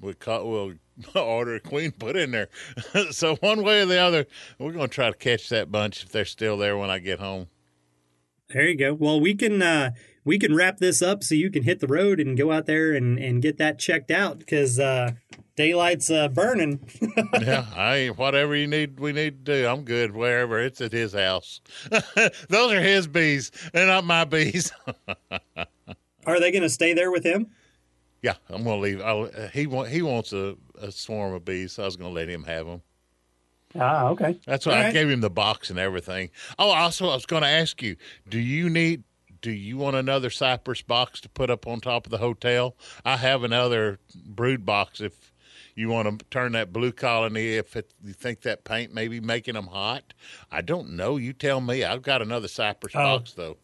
we 0.00 0.14
cut, 0.14 0.46
we'll 0.46 0.74
order 1.14 1.54
a 1.54 1.60
queen 1.60 1.92
put 1.92 2.16
in 2.16 2.30
there. 2.30 2.48
so 3.10 3.36
one 3.36 3.62
way 3.62 3.82
or 3.82 3.86
the 3.86 3.98
other, 3.98 4.26
we're 4.58 4.72
going 4.72 4.88
to 4.88 4.94
try 4.94 5.10
to 5.10 5.16
catch 5.16 5.48
that 5.50 5.70
bunch 5.70 6.02
if 6.02 6.10
they're 6.10 6.24
still 6.24 6.56
there 6.56 6.76
when 6.76 6.90
I 6.90 6.98
get 6.98 7.20
home. 7.20 7.48
There 8.50 8.68
you 8.68 8.76
go. 8.76 8.94
Well, 8.94 9.20
we 9.20 9.34
can 9.34 9.60
uh, 9.60 9.90
we 10.24 10.38
can 10.38 10.54
wrap 10.54 10.78
this 10.78 11.02
up 11.02 11.24
so 11.24 11.34
you 11.34 11.50
can 11.50 11.64
hit 11.64 11.80
the 11.80 11.88
road 11.88 12.20
and 12.20 12.36
go 12.36 12.52
out 12.52 12.66
there 12.66 12.92
and, 12.92 13.18
and 13.18 13.42
get 13.42 13.58
that 13.58 13.78
checked 13.78 14.10
out 14.10 14.38
because 14.38 14.78
uh, 14.78 15.12
daylight's 15.56 16.10
uh, 16.10 16.28
burning. 16.28 16.78
yeah, 17.40 17.66
I 17.74 18.08
whatever 18.16 18.54
you 18.54 18.66
need, 18.66 19.00
we 19.00 19.12
need 19.12 19.44
to 19.44 19.52
do. 19.62 19.66
I'm 19.66 19.82
good 19.84 20.14
wherever 20.14 20.60
it's 20.60 20.80
at 20.80 20.92
his 20.92 21.12
house. 21.12 21.60
Those 22.48 22.72
are 22.72 22.80
his 22.80 23.06
bees. 23.08 23.50
They're 23.72 23.86
not 23.86 24.04
my 24.04 24.24
bees. 24.24 24.72
Are 26.26 26.40
they 26.40 26.50
going 26.50 26.62
to 26.62 26.68
stay 26.70 26.92
there 26.92 27.10
with 27.10 27.24
him? 27.24 27.48
yeah, 28.22 28.34
I'm 28.48 28.64
gonna 28.64 28.80
leave. 28.80 29.00
I'll, 29.00 29.24
uh, 29.24 29.48
he 29.52 29.66
want 29.68 29.88
he 29.88 30.02
wants 30.02 30.32
a, 30.32 30.56
a 30.80 30.90
swarm 30.90 31.34
of 31.34 31.44
bees, 31.44 31.72
so 31.72 31.82
I 31.82 31.86
was 31.86 31.96
gonna 31.96 32.10
let 32.10 32.28
him 32.28 32.42
have 32.44 32.66
them. 32.66 32.82
Ah, 33.78 34.08
okay. 34.08 34.40
That's 34.46 34.66
why 34.66 34.72
All 34.72 34.78
I 34.78 34.84
right. 34.84 34.92
gave 34.92 35.08
him 35.10 35.20
the 35.20 35.30
box 35.30 35.70
and 35.70 35.78
everything. 35.78 36.30
Oh, 36.58 36.70
also, 36.70 37.08
I 37.08 37.14
was 37.14 37.26
going 37.26 37.42
to 37.42 37.48
ask 37.48 37.82
you: 37.82 37.96
Do 38.28 38.38
you 38.38 38.68
need? 38.70 39.04
Do 39.42 39.50
you 39.52 39.76
want 39.76 39.96
another 39.96 40.30
cypress 40.30 40.82
box 40.82 41.20
to 41.20 41.28
put 41.28 41.50
up 41.50 41.66
on 41.66 41.80
top 41.80 42.06
of 42.06 42.10
the 42.10 42.18
hotel? 42.18 42.74
I 43.04 43.16
have 43.18 43.44
another 43.44 43.98
brood 44.24 44.64
box 44.64 45.00
if 45.00 45.32
you 45.76 45.88
want 45.88 46.18
to 46.18 46.24
turn 46.30 46.52
that 46.52 46.72
blue 46.72 46.90
colony. 46.90 47.54
If 47.54 47.76
it, 47.76 47.92
you 48.02 48.12
think 48.12 48.40
that 48.42 48.64
paint 48.64 48.92
may 48.92 49.06
be 49.06 49.20
making 49.20 49.54
them 49.54 49.66
hot, 49.68 50.14
I 50.50 50.62
don't 50.62 50.90
know. 50.96 51.16
You 51.18 51.32
tell 51.32 51.60
me. 51.60 51.84
I've 51.84 52.02
got 52.02 52.22
another 52.22 52.48
cypress 52.48 52.94
Oh. 52.96 52.98
box 53.18 53.32
though. 53.34 53.58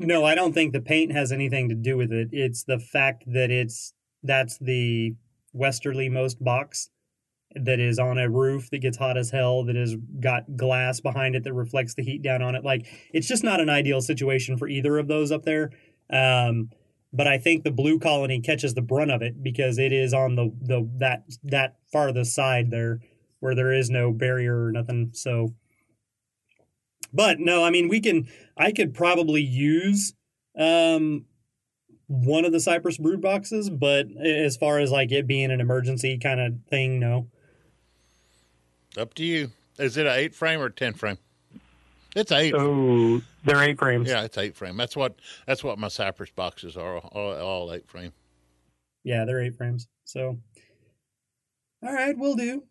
No, 0.00 0.24
I 0.24 0.34
don't 0.34 0.52
think 0.52 0.72
the 0.72 0.80
paint 0.80 1.12
has 1.12 1.30
anything 1.32 1.68
to 1.68 1.74
do 1.74 1.96
with 1.96 2.12
it. 2.12 2.28
It's 2.32 2.64
the 2.64 2.78
fact 2.78 3.24
that 3.26 3.50
it's 3.50 3.92
that's 4.22 4.58
the 4.58 5.14
westerly 5.52 6.08
most 6.08 6.42
box 6.42 6.90
that 7.54 7.80
is 7.80 7.98
on 7.98 8.18
a 8.18 8.28
roof 8.28 8.68
that 8.70 8.78
gets 8.78 8.96
hot 8.96 9.16
as 9.16 9.30
hell 9.30 9.64
that 9.64 9.74
has 9.74 9.96
got 10.20 10.56
glass 10.56 11.00
behind 11.00 11.34
it 11.34 11.44
that 11.44 11.52
reflects 11.54 11.94
the 11.94 12.02
heat 12.02 12.20
down 12.22 12.42
on 12.42 12.54
it 12.54 12.62
like 12.62 12.86
it's 13.14 13.26
just 13.26 13.42
not 13.42 13.58
an 13.58 13.70
ideal 13.70 14.00
situation 14.02 14.58
for 14.58 14.68
either 14.68 14.98
of 14.98 15.08
those 15.08 15.32
up 15.32 15.44
there 15.44 15.70
um 16.10 16.68
but 17.12 17.26
i 17.26 17.38
think 17.38 17.64
the 17.64 17.70
blue 17.70 17.98
colony 17.98 18.40
catches 18.40 18.74
the 18.74 18.82
brunt 18.82 19.10
of 19.10 19.22
it 19.22 19.42
because 19.42 19.78
it 19.78 19.92
is 19.92 20.12
on 20.12 20.34
the 20.36 20.52
the 20.60 20.88
that 20.98 21.24
that 21.42 21.76
farthest 21.92 22.34
side 22.34 22.70
there 22.70 23.00
where 23.40 23.54
there 23.54 23.72
is 23.72 23.88
no 23.90 24.12
barrier 24.12 24.66
or 24.66 24.72
nothing 24.72 25.10
so 25.12 25.54
but 27.12 27.38
no 27.40 27.64
i 27.64 27.70
mean 27.70 27.88
we 27.88 28.00
can 28.00 28.28
i 28.56 28.72
could 28.72 28.94
probably 28.94 29.42
use 29.42 30.12
um 30.58 31.24
one 32.08 32.44
of 32.44 32.52
the 32.52 32.60
cypress 32.60 32.98
brood 32.98 33.20
boxes 33.20 33.70
but 33.70 34.06
as 34.24 34.56
far 34.56 34.78
as 34.78 34.90
like 34.90 35.12
it 35.12 35.26
being 35.26 35.50
an 35.50 35.60
emergency 35.60 36.18
kind 36.18 36.40
of 36.40 36.54
thing 36.70 36.98
no 36.98 37.28
Up 38.96 39.14
to 39.14 39.24
you. 39.24 39.50
Is 39.78 39.96
it 39.96 40.06
an 40.06 40.12
eight 40.16 40.34
frame 40.34 40.60
or 40.60 40.70
ten 40.70 40.92
frame? 40.94 41.18
It's 42.18 42.32
eight. 42.32 42.52
So 42.52 43.20
they're 43.44 43.62
eight 43.62 43.78
frames. 43.78 44.08
Yeah, 44.08 44.24
it's 44.24 44.36
eight 44.38 44.56
frame. 44.56 44.76
That's 44.76 44.96
what 44.96 45.14
that's 45.46 45.62
what 45.62 45.78
my 45.78 45.88
cypress 45.88 46.30
boxes 46.30 46.76
are. 46.76 46.98
All, 46.98 47.32
all 47.34 47.72
eight 47.72 47.88
frame. 47.88 48.12
Yeah, 49.04 49.24
they're 49.24 49.40
eight 49.40 49.56
frames. 49.56 49.86
So, 50.04 50.38
all 51.82 51.92
right, 51.92 52.18
we'll 52.18 52.34
do. 52.34 52.64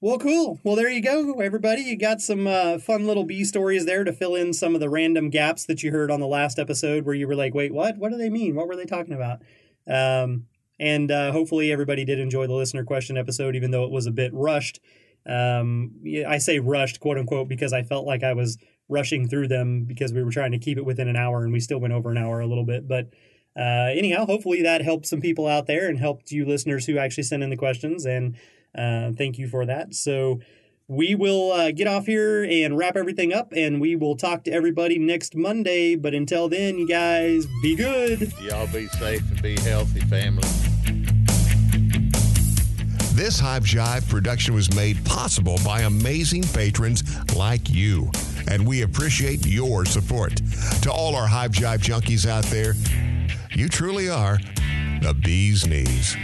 Well, 0.00 0.18
cool. 0.18 0.60
Well, 0.62 0.76
there 0.76 0.90
you 0.90 1.02
go, 1.02 1.40
everybody. 1.40 1.82
You 1.82 1.98
got 1.98 2.20
some 2.20 2.46
uh, 2.46 2.78
fun 2.78 3.06
little 3.06 3.24
bee 3.24 3.44
stories 3.44 3.86
there 3.86 4.04
to 4.04 4.12
fill 4.12 4.34
in 4.34 4.52
some 4.52 4.74
of 4.74 4.80
the 4.80 4.90
random 4.90 5.30
gaps 5.30 5.64
that 5.66 5.82
you 5.82 5.90
heard 5.90 6.10
on 6.10 6.20
the 6.20 6.26
last 6.26 6.58
episode 6.58 7.04
where 7.04 7.14
you 7.14 7.26
were 7.26 7.34
like, 7.34 7.54
wait, 7.54 7.72
what? 7.72 7.96
What 7.96 8.12
do 8.12 8.18
they 8.18 8.30
mean? 8.30 8.54
What 8.54 8.68
were 8.68 8.76
they 8.76 8.84
talking 8.84 9.14
about? 9.14 9.40
Um, 9.88 10.46
and 10.78 11.10
uh, 11.10 11.32
hopefully 11.32 11.72
everybody 11.72 12.04
did 12.04 12.18
enjoy 12.20 12.46
the 12.46 12.52
listener 12.52 12.84
question 12.84 13.16
episode, 13.16 13.56
even 13.56 13.70
though 13.70 13.84
it 13.84 13.90
was 13.90 14.06
a 14.06 14.12
bit 14.12 14.32
rushed. 14.34 14.80
Um, 15.24 15.92
I 16.28 16.38
say 16.38 16.60
rushed, 16.60 17.00
quote 17.00 17.18
unquote, 17.18 17.48
because 17.48 17.72
I 17.72 17.82
felt 17.82 18.06
like 18.06 18.22
I 18.22 18.34
was 18.34 18.58
rushing 18.88 19.28
through 19.28 19.48
them 19.48 19.84
because 19.84 20.12
we 20.12 20.22
were 20.22 20.30
trying 20.30 20.52
to 20.52 20.58
keep 20.58 20.78
it 20.78 20.84
within 20.84 21.08
an 21.08 21.16
hour 21.16 21.42
and 21.42 21.52
we 21.52 21.60
still 21.60 21.78
went 21.78 21.94
over 21.94 22.10
an 22.10 22.18
hour 22.18 22.40
a 22.40 22.46
little 22.46 22.64
bit. 22.64 22.86
But 22.86 23.08
uh, 23.56 23.90
anyhow, 23.96 24.26
hopefully 24.26 24.62
that 24.62 24.82
helped 24.82 25.06
some 25.06 25.20
people 25.20 25.46
out 25.46 25.66
there 25.66 25.88
and 25.88 25.98
helped 25.98 26.30
you 26.30 26.44
listeners 26.44 26.86
who 26.86 26.98
actually 26.98 27.24
sent 27.24 27.42
in 27.42 27.50
the 27.50 27.56
questions. 27.56 28.04
And 28.04 28.36
uh, 28.76 29.12
thank 29.12 29.38
you 29.38 29.48
for 29.48 29.66
that. 29.66 29.94
So 29.94 30.40
we 30.88 31.14
will 31.14 31.52
uh, 31.52 31.72
get 31.72 31.88
off 31.88 32.06
here 32.06 32.44
and 32.44 32.76
wrap 32.76 32.96
everything 32.96 33.32
up, 33.32 33.52
and 33.56 33.80
we 33.80 33.96
will 33.96 34.16
talk 34.16 34.44
to 34.44 34.52
everybody 34.52 34.98
next 34.98 35.34
Monday. 35.34 35.96
But 35.96 36.14
until 36.14 36.48
then, 36.48 36.78
you 36.78 36.86
guys 36.86 37.46
be 37.60 37.74
good. 37.74 38.32
Y'all 38.40 38.68
be 38.68 38.86
safe 38.88 39.28
and 39.30 39.42
be 39.42 39.58
healthy, 39.60 40.00
family. 40.00 40.46
This 43.16 43.40
Hive 43.40 43.64
Jive 43.64 44.08
production 44.08 44.54
was 44.54 44.72
made 44.76 45.02
possible 45.06 45.58
by 45.64 45.80
amazing 45.80 46.42
patrons 46.42 47.02
like 47.34 47.68
you, 47.70 48.10
and 48.48 48.66
we 48.66 48.82
appreciate 48.82 49.46
your 49.46 49.84
support. 49.84 50.36
To 50.82 50.92
all 50.92 51.14
our 51.16 51.26
Hive 51.26 51.52
Jive 51.52 51.78
junkies 51.78 52.26
out 52.26 52.44
there, 52.44 52.74
you 53.54 53.68
truly 53.68 54.08
are 54.08 54.38
the 55.02 55.14
bee's 55.14 55.66
knees. 55.66 56.16